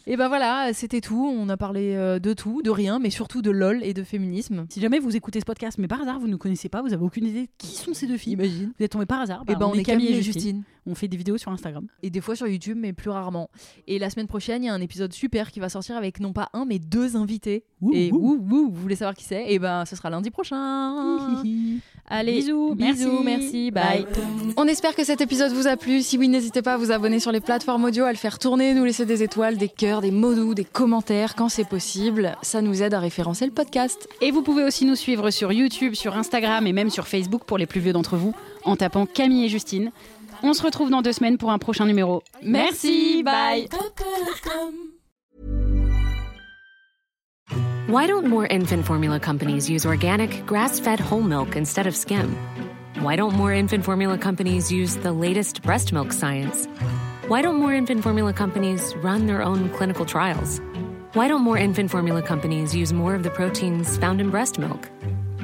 et 0.05 0.17
ben 0.17 0.27
voilà, 0.27 0.71
c'était 0.73 1.01
tout. 1.01 1.25
On 1.25 1.49
a 1.49 1.57
parlé 1.57 1.95
euh, 1.95 2.19
de 2.19 2.33
tout, 2.33 2.61
de 2.61 2.69
rien, 2.69 2.99
mais 2.99 3.09
surtout 3.09 3.41
de 3.41 3.49
LOL 3.49 3.83
et 3.83 3.93
de 3.93 4.03
féminisme. 4.03 4.65
Si 4.69 4.81
jamais 4.81 4.99
vous 4.99 5.15
écoutez 5.15 5.39
ce 5.39 5.45
podcast, 5.45 5.77
mais 5.79 5.87
par 5.87 6.01
hasard, 6.01 6.19
vous 6.19 6.27
ne 6.27 6.35
connaissez 6.35 6.69
pas, 6.69 6.81
vous 6.81 6.93
avez 6.93 7.03
aucune 7.03 7.25
idée 7.25 7.49
qui 7.57 7.75
sont 7.75 7.93
ces 7.93 8.05
deux 8.05 8.17
filles, 8.17 8.33
Imagine. 8.33 8.71
vous 8.77 8.85
êtes 8.85 8.91
tombé 8.91 9.05
par 9.05 9.21
hasard, 9.21 9.43
et 9.47 9.53
bah, 9.53 9.59
ben 9.61 9.67
on, 9.67 9.73
est 9.73 9.83
Camille 9.83 10.09
et 10.09 10.21
Justine. 10.21 10.33
Justine. 10.33 10.63
On 10.87 10.95
fait 10.95 11.07
des 11.07 11.17
vidéos 11.17 11.37
sur 11.37 11.51
Instagram. 11.51 11.87
Et 12.03 12.09
des 12.09 12.21
fois 12.21 12.35
sur 12.35 12.47
YouTube, 12.47 12.77
mais 12.79 12.93
plus 12.93 13.09
rarement. 13.09 13.49
Et 13.87 13.97
la 13.99 14.09
semaine 14.09 14.27
prochaine, 14.27 14.63
il 14.63 14.67
y 14.67 14.69
a 14.69 14.73
un 14.73 14.81
épisode 14.81 15.13
super 15.13 15.51
qui 15.51 15.59
va 15.59 15.69
sortir 15.69 15.97
avec 15.97 16.19
non 16.19 16.31
pas 16.33 16.49
un, 16.53 16.65
mais 16.65 16.79
deux 16.79 17.15
invités. 17.15 17.63
Ouh, 17.81 17.91
et 17.93 18.11
ouh. 18.11 18.17
ouh, 18.17 18.55
ouh, 18.55 18.69
vous 18.71 18.81
voulez 18.81 18.95
savoir 18.95 19.15
qui 19.15 19.23
c'est? 19.23 19.45
Et 19.51 19.57
ben 19.59 19.85
ce 19.85 19.95
sera 19.95 20.09
lundi 20.09 20.29
prochain. 20.31 21.43
Allez, 22.07 22.33
Bisous, 22.33 22.75
bisous, 22.75 23.23
merci. 23.23 23.71
merci, 23.71 23.71
bye. 23.71 24.05
On 24.57 24.67
espère 24.67 24.95
que 24.95 25.03
cet 25.03 25.21
épisode 25.21 25.51
vous 25.53 25.65
a 25.67 25.75
plu. 25.75 26.03
Si 26.03 26.19
oui, 26.19 26.27
n'hésitez 26.27 26.61
pas 26.61 26.75
à 26.75 26.77
vous 26.77 26.91
abonner 26.91 27.19
sur 27.19 27.31
les 27.31 27.39
plateformes 27.41 27.85
audio, 27.85 28.03
à 28.05 28.11
le 28.11 28.17
faire 28.17 28.37
tourner, 28.37 28.75
nous 28.75 28.85
laisser 28.85 29.07
des 29.07 29.23
étoiles, 29.23 29.57
des 29.57 29.69
cœurs, 29.69 30.01
des 30.01 30.11
mots 30.11 30.35
doux, 30.35 30.53
des 30.53 30.65
commentaires 30.65 31.33
quand 31.33 31.49
c'est 31.49 31.67
possible. 31.67 32.35
Ça 32.43 32.61
nous 32.61 32.83
aide 32.83 32.93
à 32.93 32.99
référencer 32.99 33.45
le 33.45 33.51
podcast. 33.51 34.07
Et 34.21 34.29
vous 34.29 34.43
pouvez 34.43 34.63
aussi 34.63 34.85
nous 34.85 34.95
suivre 34.95 35.31
sur 35.31 35.51
YouTube, 35.51 35.95
sur 35.95 36.15
Instagram 36.15 36.67
et 36.67 36.73
même 36.73 36.91
sur 36.91 37.07
Facebook 37.07 37.43
pour 37.45 37.57
les 37.57 37.65
plus 37.65 37.79
vieux 37.81 37.93
d'entre 37.93 38.17
vous 38.17 38.35
en 38.65 38.75
tapant 38.75 39.05
Camille 39.07 39.45
et 39.45 39.49
Justine. 39.49 39.91
On 40.47 40.53
se 40.53 40.61
retrouve 40.61 40.91
dans 40.91 41.01
deux 41.01 41.11
semaines 41.11 41.39
pour 41.39 41.49
un 41.49 41.57
prochain 41.57 41.87
numéro. 41.87 42.21
Merci, 42.43 43.23
bye. 43.23 43.67
Why 47.87 48.05
don't 48.05 48.27
more 48.27 48.45
infant 48.51 48.85
formula 48.85 49.19
companies 49.19 49.67
use 49.67 49.87
organic, 49.87 50.45
grass 50.45 50.79
fed 50.79 50.99
whole 50.99 51.23
milk 51.23 51.55
instead 51.55 51.87
of 51.87 51.95
skim? 51.95 52.37
Why 53.01 53.15
don't 53.15 53.33
more 53.33 53.53
infant 53.53 53.83
formula 53.83 54.19
companies 54.19 54.71
use 54.71 54.97
the 54.97 55.11
latest 55.11 55.63
breast 55.63 55.91
milk 55.91 56.13
science? 56.13 56.67
Why 57.27 57.41
don't 57.41 57.55
more 57.55 57.73
infant 57.73 58.03
formula 58.03 58.31
companies 58.31 58.93
run 58.97 59.25
their 59.25 59.41
own 59.41 59.69
clinical 59.69 60.05
trials? 60.05 60.61
Why 61.13 61.27
don't 61.27 61.41
more 61.41 61.57
infant 61.57 61.89
formula 61.89 62.21
companies 62.21 62.75
use 62.75 62.93
more 62.93 63.15
of 63.15 63.23
the 63.23 63.31
proteins 63.31 63.97
found 63.97 64.21
in 64.21 64.29
breast 64.29 64.59
milk? 64.59 64.91